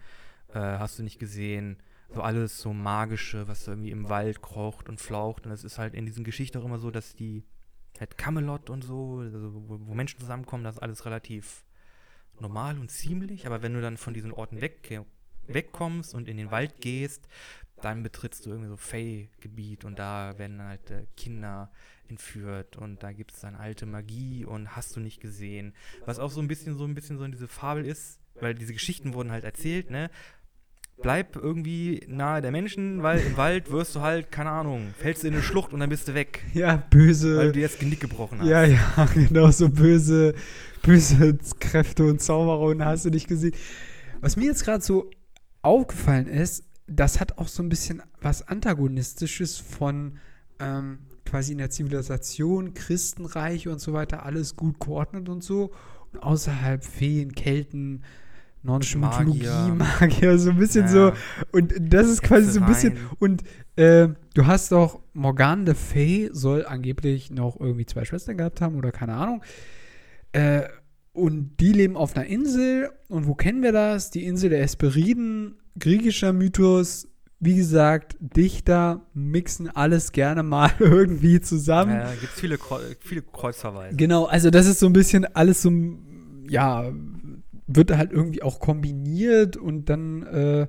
äh, 0.53 0.59
hast 0.59 0.99
du 0.99 1.03
nicht 1.03 1.19
gesehen. 1.19 1.77
So 2.13 2.21
alles 2.21 2.59
so 2.59 2.71
magische, 2.71 3.47
was 3.47 3.67
irgendwie 3.67 3.91
im 3.91 4.07
Wald 4.07 4.41
krocht 4.41 4.87
und 4.87 5.01
flaucht. 5.01 5.45
Und 5.45 5.51
es 5.51 5.63
ist 5.63 5.79
halt 5.79 5.95
in 5.95 6.05
diesen 6.05 6.23
Geschichten 6.23 6.59
auch 6.59 6.65
immer 6.65 6.79
so, 6.79 6.91
dass 6.91 7.15
die 7.15 7.43
halt 7.99 8.17
Camelot 8.17 8.69
und 8.69 8.83
so, 8.83 9.19
also 9.19 9.53
wo, 9.67 9.79
wo 9.81 9.93
Menschen 9.95 10.19
zusammenkommen, 10.19 10.63
das 10.63 10.75
ist 10.75 10.81
alles 10.81 11.05
relativ 11.05 11.65
normal 12.39 12.77
und 12.79 12.89
ziemlich. 12.89 13.47
Aber 13.47 13.63
wenn 13.63 13.73
du 13.73 13.81
dann 13.81 13.97
von 13.97 14.13
diesen 14.13 14.31
Orten 14.31 14.61
weg, 14.61 15.01
wegkommst 15.47 16.13
und 16.13 16.27
in 16.27 16.37
den 16.37 16.51
Wald 16.51 16.79
gehst, 16.79 17.27
dann 17.81 18.03
betrittst 18.03 18.45
du 18.45 18.49
irgendwie 18.51 18.69
so 18.69 18.77
Fey-Gebiet 18.77 19.85
und 19.85 19.99
da 19.99 20.37
werden 20.37 20.61
halt 20.61 20.89
äh, 20.91 21.05
Kinder 21.17 21.71
entführt 22.07 22.77
und 22.77 23.01
da 23.03 23.11
gibt 23.11 23.31
es 23.33 23.39
dann 23.41 23.55
alte 23.55 23.85
Magie 23.85 24.45
und 24.45 24.75
hast 24.75 24.95
du 24.95 24.99
nicht 24.99 25.19
gesehen. 25.19 25.73
Was 26.05 26.19
auch 26.19 26.31
so 26.31 26.39
ein 26.41 26.47
bisschen 26.47 26.77
so 26.77 26.85
ein 26.85 26.93
bisschen 26.95 27.17
so 27.17 27.23
in 27.23 27.31
diese 27.31 27.47
Fabel 27.47 27.85
ist, 27.85 28.19
weil 28.39 28.53
diese 28.53 28.73
Geschichten 28.73 29.13
wurden 29.13 29.31
halt 29.31 29.43
erzählt, 29.43 29.89
ne? 29.89 30.09
Bleib 31.01 31.35
irgendwie 31.35 32.05
nahe 32.07 32.41
der 32.41 32.51
Menschen, 32.51 33.03
weil 33.03 33.19
im 33.19 33.35
Wald 33.35 33.69
wirst 33.69 33.95
du 33.95 34.01
halt, 34.01 34.31
keine 34.31 34.51
Ahnung, 34.51 34.93
fällst 34.97 35.23
du 35.23 35.27
in 35.27 35.33
eine 35.33 35.43
Schlucht 35.43 35.73
und 35.73 35.81
dann 35.81 35.89
bist 35.89 36.07
du 36.07 36.13
weg. 36.13 36.41
ja, 36.53 36.67
Weil 36.75 36.83
böse. 36.89 37.43
du 37.47 37.51
dir 37.51 37.67
das 37.67 37.77
Genick 37.77 37.99
gebrochen 37.99 38.39
hast. 38.39 38.47
Ja, 38.47 38.63
ja, 38.63 39.05
genau, 39.13 39.51
so 39.51 39.67
böse, 39.69 40.35
böse 40.83 41.37
Kräfte 41.59 42.05
und 42.05 42.21
Zauberer 42.21 42.61
und 42.61 42.85
hast 42.85 43.03
du 43.03 43.09
nicht 43.09 43.27
gesehen. 43.27 43.53
Was 44.21 44.37
mir 44.37 44.45
jetzt 44.45 44.63
gerade 44.63 44.81
so 44.81 45.09
aufgefallen 45.61 46.27
ist, 46.27 46.63
das 46.87 47.19
hat 47.19 47.37
auch 47.37 47.47
so 47.47 47.63
ein 47.63 47.69
bisschen 47.69 48.01
was 48.21 48.47
Antagonistisches 48.47 49.57
von 49.57 50.17
ähm, 50.59 50.99
quasi 51.25 51.51
in 51.53 51.57
der 51.57 51.69
Zivilisation, 51.69 52.73
Christenreich 52.73 53.67
und 53.67 53.79
so 53.81 53.93
weiter, 53.93 54.25
alles 54.25 54.55
gut 54.55 54.79
geordnet 54.79 55.27
und 55.29 55.43
so. 55.43 55.71
außerhalb 56.21 56.83
Feen, 56.83 57.33
Kelten, 57.33 58.03
nordische 58.63 58.97
Magier. 58.99 59.25
Mythologie, 59.25 59.71
Magier, 59.99 60.37
so 60.39 60.51
ein 60.51 60.57
bisschen 60.57 60.85
Ja. 60.85 60.91
so. 60.91 61.11
Und 61.51 61.73
das 61.79 62.07
ist 62.07 62.21
quasi 62.21 62.51
so 62.51 62.61
ein 62.61 62.67
bisschen. 62.67 62.97
Und 63.19 63.43
äh, 63.75 64.09
du 64.33 64.45
hast 64.45 64.71
doch, 64.71 65.01
Morgane 65.13 65.65
de 65.65 65.75
Fay 65.75 66.29
soll 66.31 66.65
angeblich 66.65 67.31
noch 67.31 67.59
irgendwie 67.59 67.85
zwei 67.85 68.05
Schwestern 68.05 68.37
gehabt 68.37 68.61
haben 68.61 68.75
oder 68.75 68.91
keine 68.91 69.13
Ahnung. 69.15 69.43
Äh, 70.31 70.63
und 71.13 71.57
die 71.59 71.71
leben 71.73 71.95
auf 71.97 72.15
einer 72.15 72.25
Insel. 72.27 72.91
Und 73.07 73.25
wo 73.27 73.35
kennen 73.35 73.61
wir 73.63 73.71
das? 73.71 74.09
Die 74.11 74.25
Insel 74.25 74.49
der 74.51 74.61
Hesperiden, 74.61 75.55
griechischer 75.79 76.33
Mythos. 76.33 77.07
Wie 77.39 77.55
gesagt, 77.55 78.15
Dichter 78.19 79.05
mixen 79.13 79.69
alles 79.69 80.11
gerne 80.13 80.41
mal 80.41 80.71
irgendwie 80.79 81.41
zusammen. 81.41 81.93
Ja, 81.93 82.11
gibt 82.11 82.33
es 82.33 82.39
viele, 82.39 82.57
viele 83.01 83.21
Kreuzverweise. 83.21 83.95
Genau, 83.95 84.25
also 84.25 84.49
das 84.49 84.67
ist 84.67 84.79
so 84.79 84.85
ein 84.87 84.93
bisschen 84.93 85.25
alles 85.25 85.61
so, 85.61 85.71
ja, 86.47 86.91
wird 87.67 87.95
halt 87.95 88.11
irgendwie 88.11 88.41
auch 88.41 88.59
kombiniert 88.59 89.57
und 89.57 89.89
dann 89.89 90.23
äh, 90.23 90.67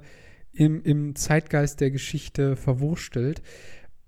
im, 0.52 0.82
im 0.82 1.14
Zeitgeist 1.14 1.80
der 1.80 1.90
Geschichte 1.90 2.56
verwurstelt. 2.56 3.42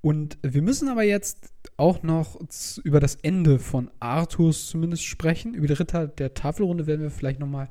Und 0.00 0.38
wir 0.42 0.62
müssen 0.62 0.88
aber 0.88 1.02
jetzt 1.02 1.52
auch 1.76 2.02
noch 2.02 2.40
über 2.82 3.00
das 3.00 3.16
Ende 3.16 3.58
von 3.58 3.90
Arthurs 4.00 4.66
zumindest 4.66 5.04
sprechen. 5.04 5.54
Über 5.54 5.66
die 5.66 5.74
Ritter 5.74 6.06
der 6.06 6.34
Tafelrunde 6.34 6.86
werden 6.86 7.02
wir 7.02 7.10
vielleicht 7.10 7.40
noch 7.40 7.48
mal, 7.48 7.68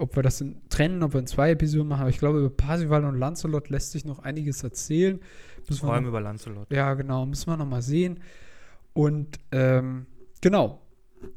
ob 0.00 0.16
wir 0.16 0.22
das 0.22 0.40
in, 0.40 0.56
trennen, 0.68 1.02
ob 1.02 1.12
wir 1.14 1.20
in 1.20 1.26
zwei 1.26 1.50
Episoden 1.52 1.88
machen. 1.88 2.00
Aber 2.02 2.10
ich 2.10 2.18
glaube, 2.18 2.38
über 2.40 2.50
Parsival 2.50 3.04
und 3.04 3.18
Lancelot 3.18 3.68
lässt 3.68 3.92
sich 3.92 4.04
noch 4.04 4.18
einiges 4.20 4.62
erzählen. 4.62 5.20
Müssen 5.68 5.80
Vor 5.80 5.92
allem 5.94 6.04
noch- 6.04 6.08
über 6.10 6.20
Lancelot. 6.20 6.72
ja, 6.72 6.94
genau, 6.94 7.26
müssen 7.26 7.48
wir 7.50 7.56
nochmal 7.56 7.82
sehen. 7.82 8.20
Und 8.92 9.38
ähm, 9.52 10.06
genau, 10.40 10.80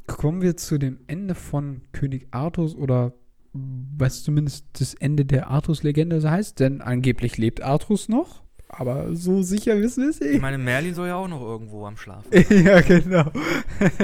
kommen 0.07 0.41
wir 0.41 0.57
zu 0.57 0.78
dem 0.78 0.99
Ende 1.07 1.36
von 1.36 1.82
König 1.91 2.28
Artus 2.32 2.76
oder 2.76 3.14
was 3.53 4.24
zumindest 4.24 4.66
das 4.80 4.93
Ende 4.95 5.26
der 5.26 5.49
Artus-Legende 5.49 6.20
so 6.22 6.30
heißt, 6.30 6.59
denn 6.59 6.82
angeblich 6.82 7.38
lebt 7.38 7.61
Artus 7.61 8.09
noch, 8.09 8.43
aber 8.78 9.16
so 9.16 9.42
sicher 9.42 9.80
wissen 9.80 10.04
wir 10.04 10.10
es 10.10 10.22
Ich 10.22 10.32
nicht. 10.34 10.42
meine, 10.42 10.58
Merlin 10.58 10.94
soll 10.94 11.08
ja 11.08 11.16
auch 11.16 11.28
noch 11.28 11.42
irgendwo 11.42 11.86
am 11.86 11.98
Schlafen. 11.98 12.30
ja, 12.66 12.82
genau. 12.82 13.26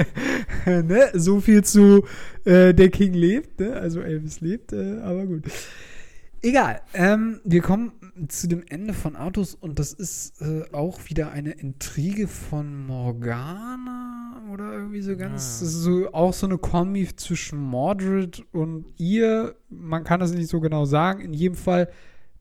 ne? 0.66 1.10
So 1.14 1.40
viel 1.40 1.64
zu 1.64 2.04
äh, 2.44 2.72
der 2.74 2.90
King 2.90 3.14
lebt, 3.14 3.60
ne? 3.60 3.74
also 3.74 4.00
Elvis 4.00 4.40
lebt, 4.40 4.72
äh, 4.72 5.00
aber 5.00 5.26
gut. 5.26 5.44
Egal, 6.42 6.80
ähm, 6.94 7.40
wir 7.44 7.60
kommen 7.60 7.92
zu 8.28 8.48
dem 8.48 8.64
Ende 8.68 8.94
von 8.94 9.14
Artus 9.14 9.54
und 9.54 9.78
das 9.78 9.92
ist 9.92 10.40
äh, 10.40 10.62
auch 10.72 11.00
wieder 11.08 11.32
eine 11.32 11.52
Intrige 11.52 12.28
von 12.28 12.86
Morgana 12.86 14.42
oder 14.50 14.72
irgendwie 14.72 15.02
so 15.02 15.16
ganz, 15.16 15.60
ist 15.60 15.72
so, 15.72 16.12
auch 16.12 16.32
so 16.32 16.46
eine 16.46 16.58
Kombi 16.58 17.08
zwischen 17.14 17.58
Mordred 17.58 18.42
und 18.52 18.86
ihr. 18.96 19.54
Man 19.68 20.04
kann 20.04 20.20
das 20.20 20.32
nicht 20.32 20.48
so 20.48 20.60
genau 20.60 20.86
sagen. 20.86 21.20
In 21.20 21.34
jedem 21.34 21.56
Fall, 21.56 21.90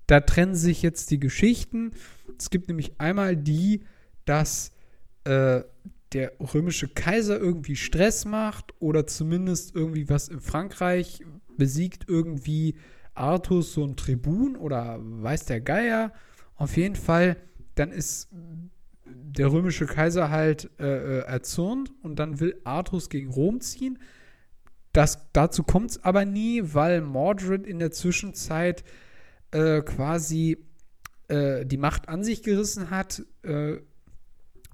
da 0.07 0.21
trennen 0.21 0.55
sich 0.55 0.81
jetzt 0.81 1.11
die 1.11 1.19
Geschichten. 1.19 1.91
Es 2.39 2.49
gibt 2.49 2.67
nämlich 2.67 2.99
einmal 2.99 3.35
die, 3.35 3.83
dass 4.25 4.71
äh, 5.25 5.61
der 6.13 6.31
römische 6.39 6.87
Kaiser 6.87 7.37
irgendwie 7.37 7.75
Stress 7.75 8.25
macht 8.25 8.73
oder 8.79 9.05
zumindest 9.05 9.75
irgendwie 9.75 10.09
was 10.09 10.27
in 10.27 10.39
Frankreich 10.39 11.23
besiegt 11.57 12.05
irgendwie 12.07 12.75
Artus 13.13 13.73
so 13.73 13.83
ein 13.83 13.95
Tribun 13.95 14.55
oder 14.55 14.97
weiß 14.99 15.45
der 15.45 15.61
Geier. 15.61 16.13
Auf 16.55 16.77
jeden 16.77 16.95
Fall, 16.95 17.37
dann 17.75 17.91
ist 17.91 18.29
der 19.05 19.51
römische 19.51 19.85
Kaiser 19.85 20.29
halt 20.29 20.69
äh, 20.79 21.19
äh, 21.19 21.19
erzürnt 21.25 21.91
und 22.01 22.17
dann 22.17 22.39
will 22.39 22.59
Artus 22.63 23.09
gegen 23.09 23.29
Rom 23.29 23.61
ziehen. 23.61 23.99
Das, 24.93 25.31
dazu 25.33 25.63
kommt 25.63 25.91
es 25.91 26.03
aber 26.03 26.25
nie, 26.25 26.61
weil 26.63 27.01
Mordred 27.01 27.67
in 27.67 27.79
der 27.79 27.91
Zwischenzeit 27.91 28.83
äh, 29.51 29.81
quasi 29.81 30.57
äh, 31.29 31.65
die 31.65 31.77
Macht 31.77 32.09
an 32.09 32.23
sich 32.23 32.43
gerissen 32.43 32.89
hat 32.89 33.23
äh, 33.43 33.77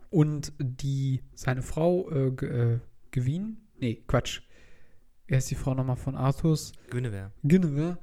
und 0.09 0.53
die 0.59 1.21
seine 1.35 1.61
Frau 1.61 2.09
äh, 2.09 2.27
äh, 2.27 2.79
Gewin, 3.11 3.57
nee, 3.79 4.03
Quatsch. 4.07 4.41
Wer 5.27 5.39
ist 5.39 5.49
die 5.49 5.55
Frau 5.55 5.73
nochmal 5.73 5.95
von 5.95 6.15
Artus? 6.15 6.73
Guinevere. 6.89 7.31
Guinevere 7.41 7.97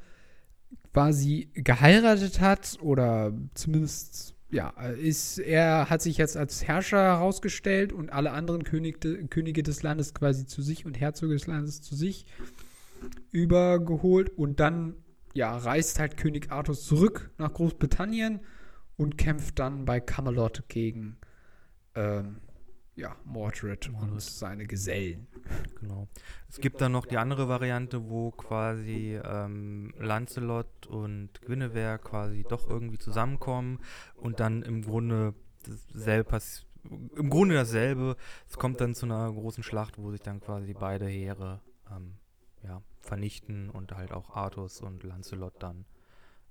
quasi 0.92 1.50
geheiratet 1.54 2.40
hat 2.40 2.78
oder 2.82 3.32
zumindest 3.54 4.34
ja, 4.50 4.68
ist 4.68 5.38
er 5.38 5.88
hat 5.88 6.02
sich 6.02 6.18
jetzt 6.18 6.36
als 6.36 6.66
Herrscher 6.66 7.02
herausgestellt 7.02 7.92
und 7.92 8.12
alle 8.12 8.32
anderen 8.32 8.64
König, 8.64 9.00
Könige 9.30 9.62
des 9.62 9.82
Landes 9.82 10.12
quasi 10.12 10.44
zu 10.44 10.60
sich 10.60 10.84
und 10.84 11.00
Herzöge 11.00 11.32
des 11.32 11.46
Landes 11.46 11.80
zu 11.80 11.94
sich 11.94 12.26
übergeholt 13.30 14.36
und 14.36 14.60
dann 14.60 14.94
ja, 15.34 15.56
reist 15.56 15.98
halt 15.98 16.16
König 16.16 16.50
Arthur 16.50 16.74
zurück 16.74 17.30
nach 17.38 17.52
Großbritannien 17.52 18.40
und 18.96 19.18
kämpft 19.18 19.58
dann 19.58 19.84
bei 19.84 20.00
Camelot 20.00 20.64
gegen 20.68 21.18
ähm, 21.94 22.40
ja, 22.94 23.16
Mordred 23.24 23.88
und 23.88 24.20
seine 24.20 24.66
Gesellen. 24.66 25.26
Genau. 25.80 26.08
Es 26.48 26.58
gibt 26.58 26.80
dann 26.80 26.92
noch 26.92 27.06
die 27.06 27.16
andere 27.16 27.48
Variante, 27.48 28.08
wo 28.08 28.30
quasi 28.30 29.18
ähm, 29.24 29.94
Lancelot 29.98 30.86
und 30.86 31.40
Guinevere 31.42 31.98
quasi 31.98 32.44
doch 32.48 32.68
irgendwie 32.68 32.98
zusammenkommen 32.98 33.78
und 34.14 34.40
dann 34.40 34.62
im 34.62 34.82
Grunde 34.82 35.34
dasselbe 35.94 36.30
pass 36.30 36.66
im 36.84 37.30
Grunde 37.30 37.54
dasselbe. 37.54 38.16
Es 38.48 38.56
kommt 38.56 38.80
dann 38.80 38.94
zu 38.94 39.06
einer 39.06 39.32
großen 39.32 39.62
Schlacht, 39.62 39.98
wo 39.98 40.10
sich 40.10 40.20
dann 40.20 40.40
quasi 40.40 40.74
beide 40.74 41.06
Heere 41.06 41.60
ähm, 41.90 42.14
ja, 42.64 42.82
vernichten 43.02 43.68
und 43.70 43.92
halt 43.92 44.12
auch 44.12 44.30
Artus 44.30 44.80
und 44.80 45.02
Lancelot 45.02 45.54
dann 45.62 45.84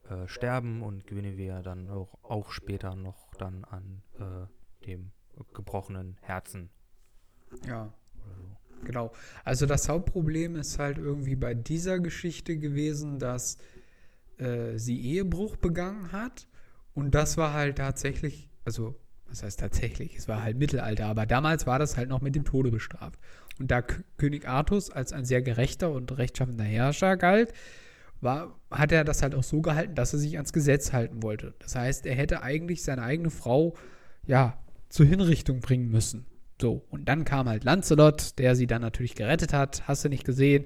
äh, 0.10 0.28
sterben 0.28 0.82
und 0.82 1.08
Guinevere 1.08 1.62
dann 1.62 1.90
auch, 1.90 2.18
auch 2.24 2.52
später 2.52 2.96
noch 2.96 3.34
dann 3.36 3.64
an 3.66 4.02
äh, 4.20 4.86
dem 4.86 5.12
gebrochenen 5.54 6.18
Herzen 6.22 6.70
Ja, 7.66 7.94
so. 8.16 8.86
Genau. 8.86 9.12
Also 9.44 9.66
das 9.66 9.90
Hauptproblem 9.90 10.56
ist 10.56 10.80
halt 10.80 10.98
irgendwie 10.98 11.36
bei 11.36 11.54
dieser 11.54 12.00
Geschichte 12.00 12.58
gewesen, 12.58 13.20
dass 13.20 13.58
äh, 14.38 14.78
sie 14.78 15.00
Ehebruch 15.02 15.56
begangen 15.56 16.12
hat. 16.12 16.48
Und 16.94 17.16
das 17.16 17.38
war 17.38 17.54
halt 17.54 17.78
tatsächlich, 17.78 18.50
also 18.66 18.96
was 19.28 19.44
heißt 19.44 19.60
tatsächlich, 19.60 20.18
es 20.18 20.28
war 20.28 20.44
halt 20.44 20.58
Mittelalter, 20.58 21.06
aber 21.06 21.26
damals 21.26 21.66
war 21.66 21.80
das 21.80 21.96
halt 21.96 22.10
noch 22.10 22.22
mit 22.22 22.36
dem 22.36 22.44
Tode 22.44 22.70
bestraft. 22.70 23.20
Und 23.62 23.70
da 23.70 23.84
König 24.18 24.48
Artus 24.48 24.90
als 24.90 25.14
ein 25.14 25.24
sehr 25.24 25.44
gerechter 25.44 25.92
und 25.92 26.18
rechtschaffender 26.18 26.64
Herrscher 26.64 27.16
galt, 27.16 27.54
war, 28.20 28.60
hat 28.72 28.92
er 28.92 29.04
das 29.04 29.22
halt 29.22 29.36
auch 29.36 29.44
so 29.44 29.62
gehalten, 29.62 29.94
dass 29.94 30.14
er 30.14 30.20
sich 30.20 30.38
ans 30.38 30.52
Gesetz 30.52 30.94
halten 30.94 31.22
wollte. 31.22 31.54
Das 31.60 31.76
heißt, 31.76 32.08
er 32.08 32.16
hätte 32.16 32.42
eigentlich 32.42 32.82
seine 32.82 33.04
eigene 33.04 33.30
Frau, 33.30 33.76
ja, 34.26 34.58
zur 34.90 35.06
Hinrichtung 35.06 35.60
bringen 35.60 35.92
müssen. 35.92 36.26
So, 36.60 36.84
und 36.90 37.08
dann 37.08 37.24
kam 37.24 37.48
halt 37.48 37.64
Lancelot, 37.64 38.40
der 38.40 38.56
sie 38.56 38.66
dann 38.66 38.82
natürlich 38.82 39.14
gerettet 39.14 39.54
hat, 39.54 39.88
hast 39.88 40.04
du 40.04 40.10
nicht 40.10 40.26
gesehen. 40.26 40.66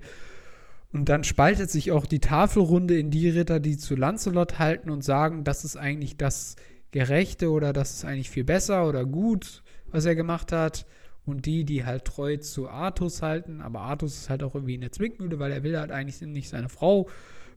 Und 0.93 1.09
dann 1.09 1.25
spaltet 1.25 1.69
sich 1.69 1.91
auch 1.91 2.05
die 2.05 2.19
Tafelrunde 2.19 2.97
in 2.97 3.11
die 3.11 3.27
Ritter, 3.27 3.59
die 3.59 3.75
zu 3.75 3.97
Lancelot 3.97 4.57
halten 4.57 4.89
und 4.89 5.03
sagen, 5.03 5.43
das 5.43 5.65
ist 5.65 5.75
eigentlich 5.75 6.15
das 6.15 6.55
Gerechte 6.91 7.51
oder 7.51 7.73
das 7.73 7.91
ist 7.91 8.05
eigentlich 8.05 8.29
viel 8.29 8.45
besser 8.45 8.87
oder 8.87 9.03
gut, 9.03 9.63
was 9.87 10.05
er 10.05 10.15
gemacht 10.15 10.53
hat. 10.53 10.85
Und 11.25 11.45
die, 11.47 11.63
die 11.63 11.85
halt 11.85 12.05
treu 12.05 12.37
zu 12.37 12.69
Artus 12.69 13.21
halten, 13.21 13.61
aber 13.61 13.81
Artus 13.81 14.15
ist 14.17 14.29
halt 14.29 14.43
auch 14.43 14.53
irgendwie 14.53 14.75
in 14.75 14.81
der 14.81 14.91
Zwickmühle, 14.91 15.39
weil 15.39 15.51
er 15.51 15.63
will 15.63 15.77
halt 15.77 15.91
eigentlich 15.91 16.21
nicht 16.21 16.49
seine 16.49 16.69
Frau 16.69 17.09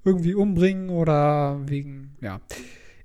irgendwie 0.05 0.35
umbringen 0.35 0.89
oder 0.89 1.61
wegen, 1.67 2.17
ja. 2.21 2.41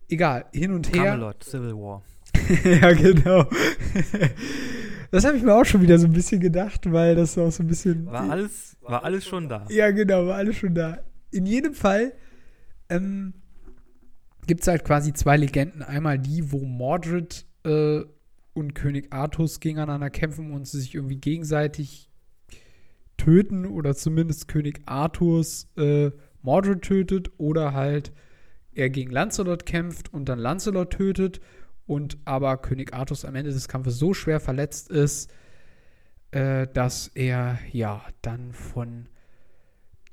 Egal, 0.10 0.46
hin 0.54 0.72
und 0.72 0.94
her. 0.94 1.04
Camelot, 1.04 1.44
Civil 1.44 1.74
War. 1.74 2.04
ja, 2.64 2.94
genau. 2.94 3.46
Das 5.12 5.26
habe 5.26 5.38
ich 5.38 5.44
mir 5.44 5.54
auch 5.54 5.64
schon 5.64 5.82
wieder 5.82 6.00
so 6.00 6.08
ein 6.08 6.14
bisschen 6.14 6.42
gedacht, 6.42 6.92
weil 6.92 7.16
das 7.16 7.38
auch 7.38 7.52
so 7.52 7.62
ein 7.62 7.68
bisschen. 7.68 8.08
War 8.08 8.30
alles, 8.32 8.78
war 8.82 9.04
alles 9.04 9.26
schon 9.26 9.48
da. 9.48 9.68
Ja, 9.70 9.92
genau, 9.92 10.26
war 10.26 10.38
alles 10.38 10.56
schon 10.56 10.74
da. 10.74 11.00
In 11.30 11.46
jedem 11.46 11.74
Fall 11.74 12.14
ähm, 12.90 13.34
gibt 14.48 14.62
es 14.62 14.68
halt 14.68 14.84
quasi 14.84 15.14
zwei 15.14 15.38
Legenden. 15.38 15.84
Einmal 15.84 16.18
die, 16.18 16.52
wo 16.52 16.66
Mordred 16.66 17.46
äh, 17.64 18.02
und 18.54 18.76
König 18.76 19.12
Artus 19.12 19.60
gegeneinander 19.60 20.10
kämpfen 20.10 20.52
und 20.52 20.68
sie 20.68 20.80
sich 20.80 20.96
irgendwie 20.96 21.18
gegenseitig 21.18 22.10
töten 23.18 23.66
oder 23.66 23.96
zumindest 23.96 24.48
König 24.48 24.82
Arthurs 24.86 25.70
äh, 25.78 26.12
Mordred 26.42 26.82
tötet 26.82 27.32
oder 27.38 27.74
halt 27.74 28.12
er 28.74 28.90
gegen 28.90 29.12
Lancelot 29.12 29.66
kämpft 29.66 30.14
und 30.14 30.30
dann 30.30 30.40
Lancelot 30.40 30.92
tötet 30.92 31.40
und 31.86 32.18
aber 32.26 32.58
König 32.58 32.94
Artus 32.94 33.26
am 33.26 33.36
Ende 33.36 33.52
des 33.52 33.68
Kampfes 33.68 33.98
so 33.98 34.14
schwer 34.14 34.40
verletzt 34.40 34.90
ist, 34.90 35.32
äh, 36.32 36.68
dass 36.68 37.08
er 37.08 37.60
ja 37.72 38.04
dann 38.22 38.52
von 38.52 39.08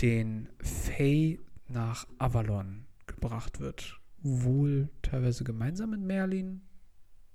den 0.00 0.48
Fae 0.60 1.38
nach 1.68 2.06
Avalon 2.18 2.86
gebracht 3.06 3.60
wird. 3.60 3.98
Wohl 4.22 4.90
teilweise 5.02 5.44
gemeinsam 5.44 5.90
mit 5.90 6.00
Merlin. 6.00 6.62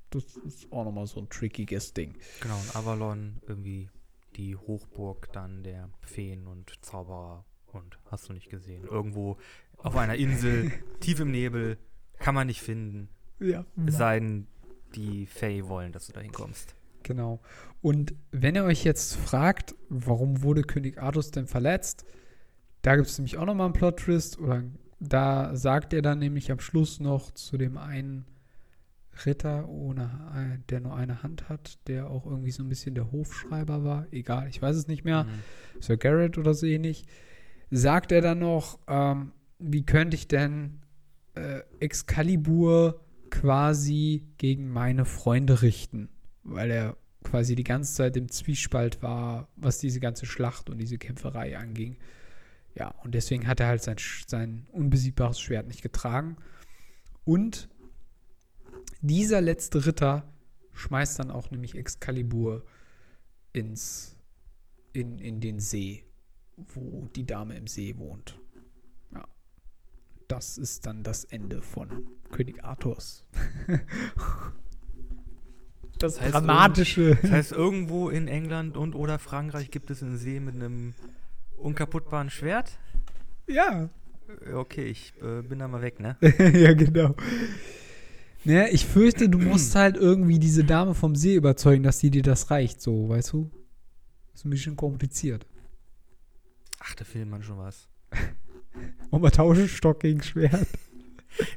Das 0.09 0.37
ist 0.37 0.71
auch 0.71 0.85
nochmal 0.85 1.07
so 1.07 1.19
ein 1.19 1.29
trickiges 1.29 1.93
Ding. 1.93 2.15
Genau, 2.41 2.57
und 2.57 2.75
Avalon 2.75 3.41
irgendwie 3.47 3.89
die 4.35 4.55
Hochburg 4.55 5.31
dann 5.33 5.63
der 5.63 5.89
Feen 6.01 6.47
und 6.47 6.73
Zauberer 6.81 7.45
und 7.73 7.97
hast 8.11 8.29
du 8.29 8.33
nicht 8.33 8.49
gesehen. 8.49 8.83
Irgendwo 8.83 9.37
auf 9.77 9.95
einer 9.95 10.15
Insel, 10.15 10.71
tief 10.99 11.19
im 11.19 11.31
Nebel, 11.31 11.77
kann 12.19 12.35
man 12.35 12.47
nicht 12.47 12.61
finden. 12.61 13.09
Ja. 13.39 13.65
Es 13.85 13.97
sei 13.97 14.19
denn, 14.19 14.47
die 14.95 15.25
Fae 15.25 15.67
wollen, 15.67 15.91
dass 15.91 16.07
du 16.07 16.13
da 16.13 16.21
hinkommst. 16.21 16.75
Genau. 17.03 17.39
Und 17.81 18.15
wenn 18.31 18.55
ihr 18.55 18.63
euch 18.63 18.83
jetzt 18.83 19.15
fragt, 19.15 19.75
warum 19.89 20.41
wurde 20.41 20.63
König 20.63 21.01
Artus 21.01 21.31
denn 21.31 21.47
verletzt, 21.47 22.05
da 22.81 22.95
gibt 22.95 23.07
es 23.07 23.17
nämlich 23.17 23.37
auch 23.37 23.45
nochmal 23.45 23.65
einen 23.65 23.73
Plot-Twist. 23.73 24.39
Oder 24.39 24.63
da 24.99 25.55
sagt 25.55 25.93
er 25.93 26.01
dann 26.01 26.19
nämlich 26.19 26.51
am 26.51 26.59
Schluss 26.59 26.99
noch 26.99 27.31
zu 27.31 27.57
dem 27.57 27.77
einen 27.77 28.25
Ritter, 29.25 29.69
ohne, 29.69 30.59
der 30.69 30.79
nur 30.79 30.95
eine 30.95 31.23
Hand 31.23 31.49
hat, 31.49 31.77
der 31.87 32.09
auch 32.09 32.25
irgendwie 32.25 32.51
so 32.51 32.63
ein 32.63 32.69
bisschen 32.69 32.95
der 32.95 33.11
Hofschreiber 33.11 33.83
war. 33.83 34.07
Egal, 34.11 34.47
ich 34.49 34.61
weiß 34.61 34.75
es 34.75 34.87
nicht 34.87 35.03
mehr. 35.03 35.23
Mhm. 35.23 35.81
Sir 35.81 35.97
Garrett 35.97 36.37
oder 36.37 36.53
so 36.53 36.65
ähnlich. 36.65 37.05
Sagt 37.71 38.11
er 38.11 38.21
dann 38.21 38.39
noch, 38.39 38.79
ähm, 38.87 39.31
wie 39.59 39.85
könnte 39.85 40.15
ich 40.15 40.27
denn 40.27 40.81
äh, 41.35 41.61
Excalibur 41.79 43.01
quasi 43.29 44.27
gegen 44.37 44.69
meine 44.69 45.05
Freunde 45.05 45.61
richten? 45.61 46.09
Weil 46.43 46.71
er 46.71 46.97
quasi 47.23 47.55
die 47.55 47.63
ganze 47.63 47.93
Zeit 47.93 48.17
im 48.17 48.29
Zwiespalt 48.29 49.01
war, 49.01 49.49
was 49.55 49.79
diese 49.79 49.99
ganze 49.99 50.25
Schlacht 50.25 50.69
und 50.69 50.77
diese 50.77 50.97
Kämpferei 50.97 51.57
anging. 51.57 51.97
Ja, 52.75 52.89
und 53.03 53.15
deswegen 53.15 53.47
hat 53.47 53.59
er 53.59 53.67
halt 53.67 53.81
sein, 53.81 53.97
sein 54.27 54.67
unbesiegbares 54.71 55.39
Schwert 55.39 55.67
nicht 55.67 55.81
getragen. 55.81 56.37
Und 57.23 57.69
dieser 59.01 59.41
letzte 59.41 59.85
Ritter 59.85 60.23
schmeißt 60.73 61.19
dann 61.19 61.31
auch 61.31 61.51
nämlich 61.51 61.75
Excalibur 61.75 62.65
ins, 63.53 64.17
in, 64.93 65.19
in 65.19 65.39
den 65.39 65.59
See, 65.59 66.05
wo 66.57 67.07
die 67.15 67.25
Dame 67.25 67.55
im 67.55 67.67
See 67.67 67.97
wohnt. 67.97 68.39
Ja. 69.13 69.25
Das 70.27 70.57
ist 70.57 70.85
dann 70.85 71.03
das 71.03 71.23
Ende 71.23 71.61
von 71.61 72.07
König 72.31 72.63
Arthurs. 72.63 73.25
das 73.67 73.79
Das 75.99 76.21
heißt, 76.21 76.33
dramatische. 76.33 77.15
Das 77.21 77.31
heißt, 77.31 77.51
irgendwo 77.53 78.09
in 78.09 78.27
England 78.27 78.75
und 78.75 78.95
oder 78.95 79.17
Frankreich 79.17 79.71
gibt 79.71 79.89
es 79.91 80.03
einen 80.03 80.17
See 80.17 80.39
mit 80.41 80.55
einem 80.55 80.93
unkaputtbaren 81.57 82.29
Schwert? 82.29 82.77
Ja. 83.47 83.83
Äh, 83.83 84.53
Okay, 84.53 84.85
ich 84.85 85.13
äh, 85.21 85.41
bin 85.43 85.59
da 85.59 85.67
mal 85.67 85.81
weg, 85.81 85.99
ne? 85.99 86.17
ja, 86.21 86.73
genau. 86.73 87.15
Naja, 88.45 88.67
ich 88.71 88.85
fürchte, 88.85 89.27
du 89.29 89.37
musst 89.39 89.75
halt 89.75 89.97
irgendwie 89.97 90.39
diese 90.39 90.63
Dame 90.63 90.93
vom 90.93 91.15
See 91.15 91.35
überzeugen, 91.35 91.83
dass 91.83 91.99
sie 91.99 92.11
dir 92.11 92.23
das 92.23 92.51
reicht, 92.51 92.81
so, 92.81 93.09
weißt 93.09 93.33
du? 93.33 93.51
Ist 94.33 94.45
ein 94.45 94.49
bisschen 94.49 94.75
kompliziert. 94.75 95.45
Ach, 96.79 96.93
da 96.95 97.03
findet 97.05 97.29
man 97.29 97.41
schon 97.43 97.57
was. 97.57 97.87
Und 99.09 99.21
mal 99.21 99.31
tauschen 99.31 99.67
Stock 99.67 99.99
gegen 99.99 100.21
Schwert. 100.23 100.67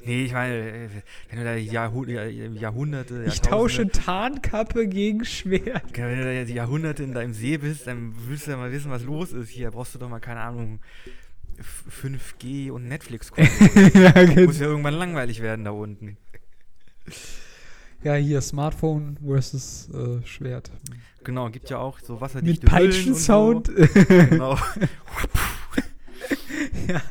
Nee, 0.05 0.25
ich 0.25 0.33
meine, 0.33 0.55
äh, 0.57 0.89
wenn 1.31 1.39
du 1.39 1.45
da 1.45 1.55
Jahrhu 1.55 2.05
Jahr- 2.05 2.27
Jahrhunderte, 2.27 3.23
Ich 3.29 3.41
tausche 3.41 3.87
Tarnkappe 3.87 4.89
gegen 4.89 5.25
Schwert. 5.25 5.85
Wenn 5.97 6.19
du 6.19 6.25
da 6.25 6.33
jetzt 6.33 6.51
Jahrhunderte 6.51 7.05
in 7.05 7.15
deinem 7.15 7.33
See 7.33 7.59
bist, 7.59 7.87
dann 7.87 8.13
willst 8.27 8.49
du 8.49 8.51
ja 8.51 8.57
mal 8.57 8.73
wissen, 8.73 8.91
was 8.91 9.05
los 9.05 9.31
ist. 9.31 9.51
Hier 9.51 9.71
brauchst 9.71 9.95
du 9.95 10.01
doch 10.01 10.09
mal, 10.09 10.19
keine 10.19 10.41
Ahnung, 10.41 10.81
F- 11.59 11.85
5G 12.03 12.73
und 12.73 12.89
Netflix 12.89 13.31
gucken. 13.31 13.49
ja, 13.95 14.11
genau. 14.11 14.47
Muss 14.47 14.59
ja 14.59 14.67
irgendwann 14.67 14.95
langweilig 14.95 15.43
werden 15.43 15.65
da 15.65 15.71
unten. 15.71 16.17
Ja, 18.03 18.15
hier 18.15 18.41
Smartphone 18.41 19.17
versus 19.25 19.89
äh, 19.91 20.25
Schwert. 20.27 20.71
Genau, 21.25 21.51
gibt 21.51 21.69
ja 21.71 21.79
auch 21.79 21.99
so 22.01 22.15
Mit 22.15 22.23
wasserdichte 22.23 22.67
und 22.67 22.71
Peitschensound. 22.73 23.67
So. 23.67 24.05
Genau. 24.09 24.57
ja, 26.89 27.03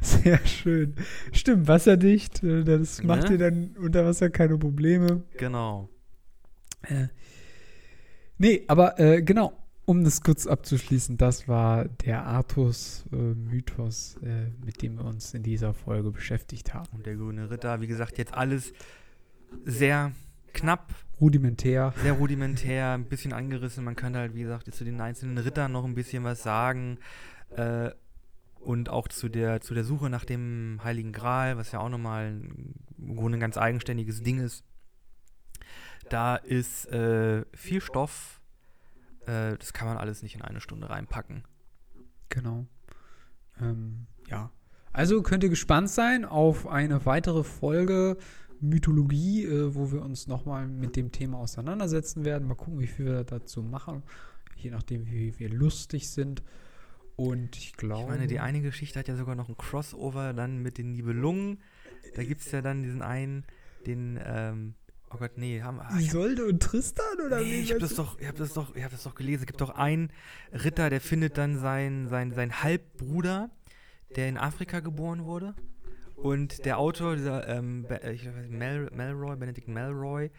sehr 0.00 0.38
schön. 0.46 0.94
Stimmt, 1.32 1.68
wasserdicht. 1.68 2.42
äh, 2.42 2.64
Das 2.64 3.02
macht 3.02 3.24
Ne? 3.24 3.30
dir 3.30 3.38
dann 3.50 3.76
unter 3.78 4.04
Wasser 4.04 4.30
keine 4.30 4.58
Probleme. 4.58 5.22
genau. 5.36 5.88
Äh, 6.82 7.08
nee, 8.38 8.62
aber 8.68 8.98
äh, 9.00 9.22
genau, 9.22 9.52
um 9.86 10.04
das 10.04 10.20
kurz 10.20 10.46
abzuschließen, 10.46 11.16
das 11.16 11.48
war 11.48 11.86
der 11.86 12.26
Artus-Mythos, 12.26 14.18
äh, 14.22 14.50
mit 14.64 14.82
dem 14.82 14.98
wir 14.98 15.04
uns 15.06 15.32
in 15.34 15.42
dieser 15.42 15.72
Folge 15.72 16.10
beschäftigt 16.10 16.74
haben. 16.74 16.88
Und 16.92 17.06
der 17.06 17.16
grüne 17.16 17.50
Ritter, 17.50 17.80
wie 17.80 17.86
gesagt, 17.86 18.18
jetzt 18.18 18.34
alles 18.34 18.72
sehr 19.64 20.12
knapp, 20.52 20.94
Rudimentär. 21.20 21.94
sehr 22.02 22.12
rudimentär, 22.14 22.92
ein 22.92 23.04
bisschen 23.04 23.32
angerissen. 23.32 23.84
Man 23.84 23.96
kann 23.96 24.16
halt, 24.16 24.34
wie 24.34 24.42
gesagt, 24.42 24.72
zu 24.74 24.84
den 24.84 25.00
einzelnen 25.00 25.38
Rittern 25.38 25.72
noch 25.72 25.84
ein 25.84 25.94
bisschen 25.94 26.24
was 26.24 26.42
sagen. 26.42 26.98
Äh, 27.56 27.90
und 28.60 28.88
auch 28.88 29.08
zu 29.08 29.28
der, 29.28 29.60
zu 29.60 29.74
der 29.74 29.84
Suche 29.84 30.08
nach 30.08 30.24
dem 30.24 30.80
Heiligen 30.82 31.12
Gral, 31.12 31.56
was 31.56 31.72
ja 31.72 31.80
auch 31.80 31.88
nochmal 31.88 32.32
ein, 32.32 32.74
im 32.98 33.16
Grunde 33.16 33.38
ein 33.38 33.40
ganz 33.40 33.58
eigenständiges 33.58 34.22
Ding 34.22 34.38
ist. 34.38 34.64
Da 36.08 36.36
ist 36.36 36.86
äh, 36.86 37.44
viel 37.54 37.80
Stoff. 37.80 38.40
Äh, 39.26 39.56
das 39.58 39.72
kann 39.72 39.88
man 39.88 39.98
alles 39.98 40.22
nicht 40.22 40.34
in 40.34 40.42
eine 40.42 40.60
Stunde 40.60 40.90
reinpacken. 40.90 41.44
Genau. 42.28 42.66
Ähm, 43.60 44.06
ja. 44.28 44.50
Also 44.92 45.22
könnt 45.22 45.42
ihr 45.42 45.50
gespannt 45.50 45.90
sein 45.90 46.24
auf 46.24 46.66
eine 46.66 47.04
weitere 47.04 47.44
Folge 47.44 48.16
Mythologie, 48.60 49.44
äh, 49.44 49.74
wo 49.74 49.92
wir 49.92 50.02
uns 50.02 50.26
nochmal 50.26 50.66
mit 50.66 50.96
dem 50.96 51.12
Thema 51.12 51.38
auseinandersetzen 51.38 52.24
werden. 52.24 52.48
Mal 52.48 52.54
gucken, 52.54 52.80
wie 52.80 52.86
viel 52.86 53.06
wir 53.06 53.24
dazu 53.24 53.62
machen. 53.62 54.02
Je 54.56 54.70
nachdem, 54.70 55.06
wie 55.06 55.38
wir 55.38 55.50
lustig 55.50 56.10
sind. 56.10 56.42
Und 57.16 57.56
ich 57.56 57.74
glaube. 57.74 58.02
Ich 58.02 58.08
meine, 58.08 58.26
die 58.26 58.40
eine 58.40 58.60
Geschichte 58.60 58.98
hat 58.98 59.08
ja 59.08 59.16
sogar 59.16 59.34
noch 59.34 59.48
ein 59.48 59.56
Crossover 59.56 60.32
dann 60.32 60.58
mit 60.58 60.78
den 60.78 60.92
Nibelungen. 60.92 61.60
Da 62.16 62.24
gibt 62.24 62.40
es 62.40 62.50
ja 62.50 62.60
dann 62.60 62.82
diesen 62.82 63.02
einen, 63.02 63.44
den, 63.86 64.18
ähm, 64.24 64.74
oh 65.10 65.16
Gott, 65.18 65.32
nee, 65.36 65.62
haben, 65.62 65.80
ah, 65.80 65.96
Isolde 65.98 66.44
und 66.46 66.62
Tristan 66.62 67.20
oder 67.24 67.40
nee, 67.40 67.60
ich 67.60 67.72
hab 67.72 67.78
das 67.78 67.94
doch, 67.94 68.18
ich 68.18 68.26
hab 68.26 68.36
das 68.36 68.52
doch, 68.52 68.74
ich 68.74 68.82
hab 68.82 68.90
das 68.90 69.04
doch 69.04 69.14
gelesen. 69.14 69.42
Es 69.42 69.46
gibt 69.46 69.60
doch 69.60 69.70
einen 69.70 70.10
Ritter, 70.52 70.90
der 70.90 71.00
findet 71.00 71.38
dann 71.38 71.58
seinen 71.58 72.08
sein, 72.08 72.32
sein 72.32 72.62
Halbbruder, 72.62 73.50
der 74.16 74.28
in 74.28 74.36
Afrika 74.36 74.80
geboren 74.80 75.24
wurde. 75.24 75.54
Und 76.24 76.64
der 76.64 76.78
Autor, 76.78 77.16
dieser 77.16 77.46
ähm, 77.48 77.84
Be- 77.86 78.00
ich 78.12 78.26
weiß, 78.26 78.34
nicht, 78.36 78.50
Mel, 78.50 78.88
Melroy, 78.94 79.36
Benedict 79.36 79.68
Melroy, 79.68 80.30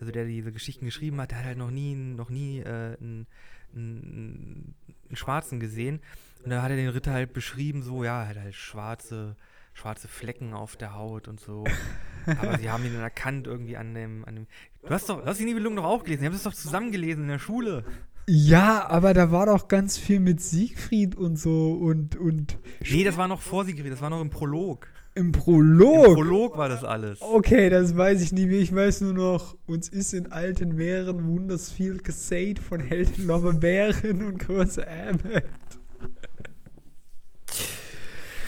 also 0.00 0.12
der 0.12 0.24
diese 0.24 0.52
Geschichten 0.52 0.84
geschrieben 0.84 1.20
hat, 1.20 1.32
der 1.32 1.38
hat 1.40 1.44
halt 1.46 1.58
noch 1.58 1.70
nie, 1.70 1.94
noch 1.94 2.30
nie 2.30 2.60
äh, 2.60 2.96
einen, 3.00 3.26
einen, 3.74 4.74
einen 5.08 5.16
Schwarzen 5.16 5.58
gesehen. 5.60 6.00
Und 6.44 6.50
da 6.50 6.62
hat 6.62 6.70
er 6.70 6.76
den 6.76 6.88
Ritter 6.88 7.12
halt 7.12 7.32
beschrieben, 7.32 7.82
so, 7.82 8.04
ja, 8.04 8.22
er 8.22 8.28
hat 8.28 8.36
halt 8.38 8.54
schwarze, 8.54 9.36
schwarze 9.74 10.08
Flecken 10.08 10.54
auf 10.54 10.76
der 10.76 10.94
Haut 10.94 11.26
und 11.28 11.40
so. 11.40 11.64
Aber 12.26 12.58
sie 12.58 12.70
haben 12.70 12.84
ihn 12.84 12.92
dann 12.92 13.02
erkannt 13.02 13.46
irgendwie 13.48 13.76
an 13.76 13.94
dem, 13.94 14.24
an 14.24 14.36
dem. 14.36 14.46
Du 14.82 14.90
hast 14.90 15.08
doch, 15.08 15.20
du 15.22 15.26
hast 15.26 15.40
die 15.40 15.44
Nibelungen 15.44 15.76
doch 15.76 15.84
auch 15.84 16.04
gelesen, 16.04 16.22
ihr 16.22 16.26
habt 16.28 16.36
es 16.36 16.44
doch 16.44 16.54
zusammen 16.54 16.92
gelesen 16.92 17.22
in 17.24 17.28
der 17.28 17.38
Schule. 17.40 17.84
Ja, 18.28 18.88
aber 18.88 19.14
da 19.14 19.32
war 19.32 19.46
doch 19.46 19.66
ganz 19.66 19.98
viel 19.98 20.20
mit 20.20 20.40
Siegfried 20.40 21.16
und 21.16 21.36
so 21.36 21.72
und, 21.72 22.14
und 22.14 22.56
Nee, 22.88 23.02
das 23.02 23.16
war 23.16 23.26
noch 23.26 23.40
vor 23.40 23.64
Sigrid, 23.64 23.90
das 23.92 24.00
war 24.00 24.10
noch 24.10 24.20
im 24.20 24.30
Prolog. 24.30 24.86
Im 25.14 25.26
Im 25.26 25.32
Prolog. 25.32 26.14
Prolog 26.14 26.56
war 26.56 26.68
das 26.68 26.84
alles. 26.84 27.20
Okay, 27.20 27.68
das 27.68 27.96
weiß 27.96 28.22
ich 28.22 28.32
nicht 28.32 28.46
mehr. 28.46 28.60
Ich 28.60 28.74
weiß 28.74 29.02
nur 29.02 29.12
noch, 29.12 29.56
uns 29.66 29.88
ist 29.88 30.14
in 30.14 30.32
alten 30.32 30.74
Meeren 30.74 31.26
wunders 31.26 31.70
viel 31.70 31.98
gesät 31.98 32.58
von 32.58 32.80
Helden 32.80 33.26
Bären 33.60 34.24
und 34.24 34.38
große 34.38 34.86
Ähmet. 34.86 35.44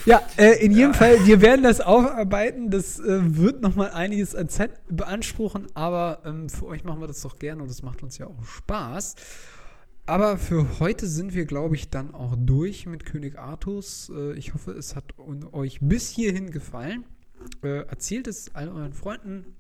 Ja, 0.07 0.21
äh, 0.37 0.63
in 0.63 0.73
jedem 0.73 0.93
Fall, 0.93 1.25
wir 1.25 1.41
werden 1.41 1.63
das 1.63 1.81
aufarbeiten. 1.81 2.71
Das 2.71 2.99
äh, 2.99 3.37
wird 3.37 3.63
nochmal 3.63 3.91
einiges 3.91 4.35
an 4.35 4.51
Zeit 4.51 4.71
beanspruchen, 4.89 5.67
aber 5.73 6.19
ähm, 6.27 6.51
für 6.51 6.67
euch 6.67 6.85
machen 6.85 7.01
wir 7.01 7.07
das 7.07 7.23
doch 7.23 7.39
gerne 7.39 7.63
und 7.63 7.71
das 7.71 7.83
macht 7.83 8.03
uns 8.03 8.19
ja 8.19 8.27
auch 8.27 8.45
Spaß. 8.45 9.15
Aber 10.07 10.37
für 10.37 10.81
heute 10.81 11.07
sind 11.07 11.33
wir, 11.33 11.47
glaube 11.47 11.77
ich, 11.77 11.89
dann 11.89 12.13
auch 12.15 12.37
durch 12.39 12.85
mit 12.85 13.07
König 13.07 13.39
Artus. 13.39 14.13
Äh, 14.15 14.35
ich 14.35 14.53
hoffe, 14.53 14.73
es 14.73 14.95
hat 14.95 15.15
euch 15.19 15.79
bis 15.81 16.11
hierhin 16.11 16.51
gefallen. 16.51 17.07
Äh, 17.63 17.87
erzählt 17.87 18.27
es 18.27 18.55
all 18.55 18.69
euren 18.69 18.93
Freunden 18.93 19.57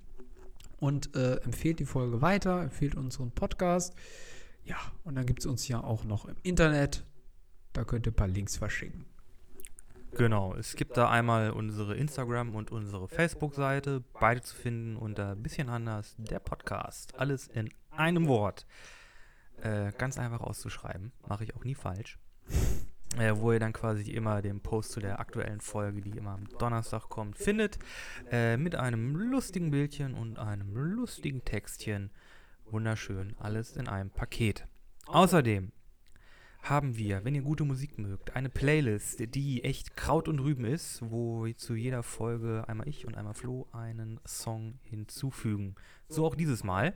und 0.78 1.16
äh, 1.16 1.36
empfehlt 1.36 1.78
die 1.78 1.86
Folge 1.86 2.20
weiter, 2.20 2.60
empfehlt 2.60 2.94
unseren 2.94 3.30
Podcast. 3.30 3.94
Ja, 4.64 4.76
und 5.04 5.14
dann 5.14 5.24
gibt 5.24 5.40
es 5.40 5.46
uns 5.46 5.66
ja 5.66 5.82
auch 5.82 6.04
noch 6.04 6.26
im 6.26 6.36
Internet. 6.42 7.04
Da 7.72 7.84
könnt 7.84 8.06
ihr 8.06 8.12
ein 8.12 8.16
paar 8.16 8.28
Links 8.28 8.56
verschicken. 8.56 9.06
Genau, 10.12 10.54
es 10.54 10.76
gibt 10.76 10.96
da 10.96 11.08
einmal 11.08 11.50
unsere 11.50 11.94
Instagram- 11.96 12.54
und 12.54 12.70
unsere 12.70 13.08
Facebook-Seite, 13.08 14.04
beide 14.20 14.42
zu 14.42 14.54
finden 14.54 14.96
unter 14.96 15.34
bisschen 15.34 15.70
anders, 15.70 16.14
der 16.18 16.38
Podcast. 16.38 17.18
Alles 17.18 17.48
in 17.48 17.70
einem 17.90 18.28
Wort. 18.28 18.66
Äh, 19.64 19.92
ganz 19.96 20.18
einfach 20.18 20.42
auszuschreiben, 20.42 21.12
mache 21.26 21.44
ich 21.44 21.56
auch 21.56 21.64
nie 21.64 21.74
falsch. 21.74 22.18
Äh, 23.18 23.36
wo 23.36 23.52
ihr 23.52 23.60
dann 23.60 23.72
quasi 23.72 24.10
immer 24.10 24.42
den 24.42 24.60
Post 24.60 24.92
zu 24.92 25.00
der 25.00 25.20
aktuellen 25.20 25.60
Folge, 25.60 26.02
die 26.02 26.18
immer 26.18 26.32
am 26.32 26.46
Donnerstag 26.58 27.08
kommt, 27.08 27.38
findet. 27.38 27.78
Äh, 28.30 28.58
mit 28.58 28.74
einem 28.74 29.16
lustigen 29.16 29.70
Bildchen 29.70 30.14
und 30.14 30.38
einem 30.38 30.76
lustigen 30.76 31.44
Textchen. 31.44 32.10
Wunderschön, 32.66 33.34
alles 33.38 33.76
in 33.76 33.88
einem 33.88 34.10
Paket. 34.10 34.66
Außerdem 35.06 35.72
haben 36.60 36.96
wir, 36.96 37.24
wenn 37.24 37.34
ihr 37.34 37.42
gute 37.42 37.64
Musik 37.64 37.98
mögt, 37.98 38.36
eine 38.36 38.48
Playlist, 38.48 39.34
die 39.34 39.64
echt 39.64 39.96
Kraut 39.96 40.28
und 40.28 40.40
Rüben 40.40 40.64
ist, 40.64 41.00
wo 41.02 41.46
zu 41.52 41.74
jeder 41.74 42.02
Folge 42.02 42.64
einmal 42.68 42.88
ich 42.88 43.06
und 43.06 43.16
einmal 43.16 43.34
Flo 43.34 43.68
einen 43.72 44.18
Song 44.26 44.78
hinzufügen. 44.82 45.74
So 46.08 46.26
auch 46.26 46.34
dieses 46.34 46.64
Mal. 46.64 46.94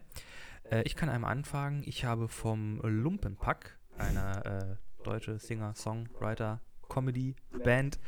Äh, 0.70 0.82
ich 0.82 0.96
kann 0.96 1.08
einmal 1.08 1.32
anfangen. 1.32 1.82
Ich 1.84 2.04
habe 2.04 2.28
vom 2.28 2.80
Lumpenpack, 2.82 3.78
einer 3.96 4.46
äh, 4.46 4.76
deutsche 5.04 5.38
Singer, 5.38 5.74
Songwriter, 5.74 6.60
Comedy, 6.88 7.36
Band, 7.62 7.98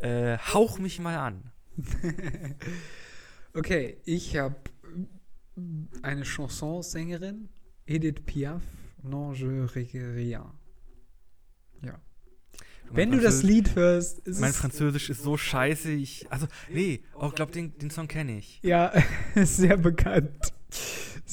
äh, 0.00 0.38
Hauch 0.38 0.78
mich 0.78 0.98
mal 1.00 1.16
an. 1.16 1.52
okay, 3.54 3.96
ich 4.04 4.36
habe 4.36 4.56
eine 6.02 6.24
Chansonsängerin, 6.24 7.48
Edith 7.86 8.24
Piaf, 8.26 8.62
Non 9.02 9.34
je 9.34 9.46
regrette 9.46 10.14
rien. 10.14 10.44
Ja. 11.82 12.00
Wenn 12.90 13.10
du 13.10 13.20
das 13.20 13.42
Lied 13.42 13.74
hörst, 13.74 14.20
ist 14.20 14.40
Mein 14.40 14.52
Französisch 14.52 15.10
ist 15.10 15.22
so 15.22 15.36
scheiße, 15.36 15.90
ich. 15.90 16.30
Also, 16.30 16.46
nee, 16.70 17.02
auch 17.14 17.32
oh, 17.32 17.34
glaub, 17.34 17.50
den, 17.50 17.76
den 17.78 17.90
Song 17.90 18.06
kenne 18.06 18.38
ich. 18.38 18.60
Ja, 18.62 18.92
ist 19.34 19.56
sehr 19.56 19.76
bekannt. 19.76 20.51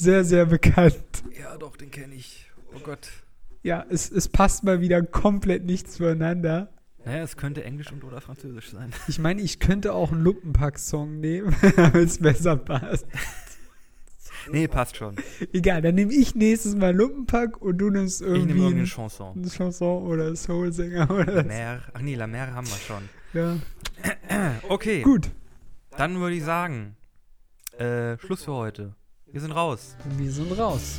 Sehr, 0.00 0.24
sehr 0.24 0.46
bekannt. 0.46 0.96
Ja, 1.38 1.58
doch, 1.58 1.76
den 1.76 1.90
kenne 1.90 2.14
ich. 2.14 2.50
Oh 2.74 2.78
Gott. 2.82 3.10
Ja, 3.62 3.84
es, 3.90 4.10
es 4.10 4.30
passt 4.30 4.64
mal 4.64 4.80
wieder 4.80 5.02
komplett 5.02 5.66
nicht 5.66 5.92
zueinander. 5.92 6.72
Naja, 7.04 7.22
es 7.22 7.36
könnte 7.36 7.64
Englisch 7.64 7.92
und 7.92 8.02
oder 8.02 8.22
Französisch 8.22 8.70
sein. 8.70 8.94
Ich 9.08 9.18
meine, 9.18 9.42
ich 9.42 9.58
könnte 9.58 9.92
auch 9.92 10.10
einen 10.10 10.22
Lumpenpack-Song 10.22 11.20
nehmen, 11.20 11.54
damit 11.76 12.08
es 12.08 12.18
besser 12.18 12.56
passt. 12.56 13.06
Nee, 14.50 14.68
passt 14.68 14.96
schon. 14.96 15.16
Egal, 15.52 15.82
dann 15.82 15.96
nehme 15.96 16.14
ich 16.14 16.34
nächstes 16.34 16.74
Mal 16.74 16.96
Lumpenpack 16.96 17.60
und 17.60 17.76
du 17.76 17.90
nimmst 17.90 18.22
irgendwie. 18.22 18.40
Ich 18.40 18.46
nehme 18.46 18.60
irgendeine 18.60 18.86
Chanson. 18.86 19.36
Eine 19.36 19.48
Chanson 19.50 20.02
oder 20.04 20.34
Soulsänger 20.34 21.10
oder. 21.10 21.30
La 21.30 21.42
Mer. 21.42 21.82
Ach 21.92 22.00
nee, 22.00 22.14
La 22.14 22.26
Mer 22.26 22.54
haben 22.54 22.66
wir 22.66 22.76
schon. 22.78 23.08
Ja. 23.34 23.58
Okay. 24.70 25.02
Gut. 25.02 25.30
Dann 25.90 26.18
würde 26.20 26.36
ich 26.36 26.42
sagen, 26.42 26.96
äh, 27.76 28.16
Schluss 28.16 28.44
für 28.44 28.54
heute. 28.54 28.94
Wir 29.32 29.40
sind 29.40 29.52
raus. 29.52 29.94
Wir 30.18 30.32
sind 30.32 30.58
raus. 30.58 30.98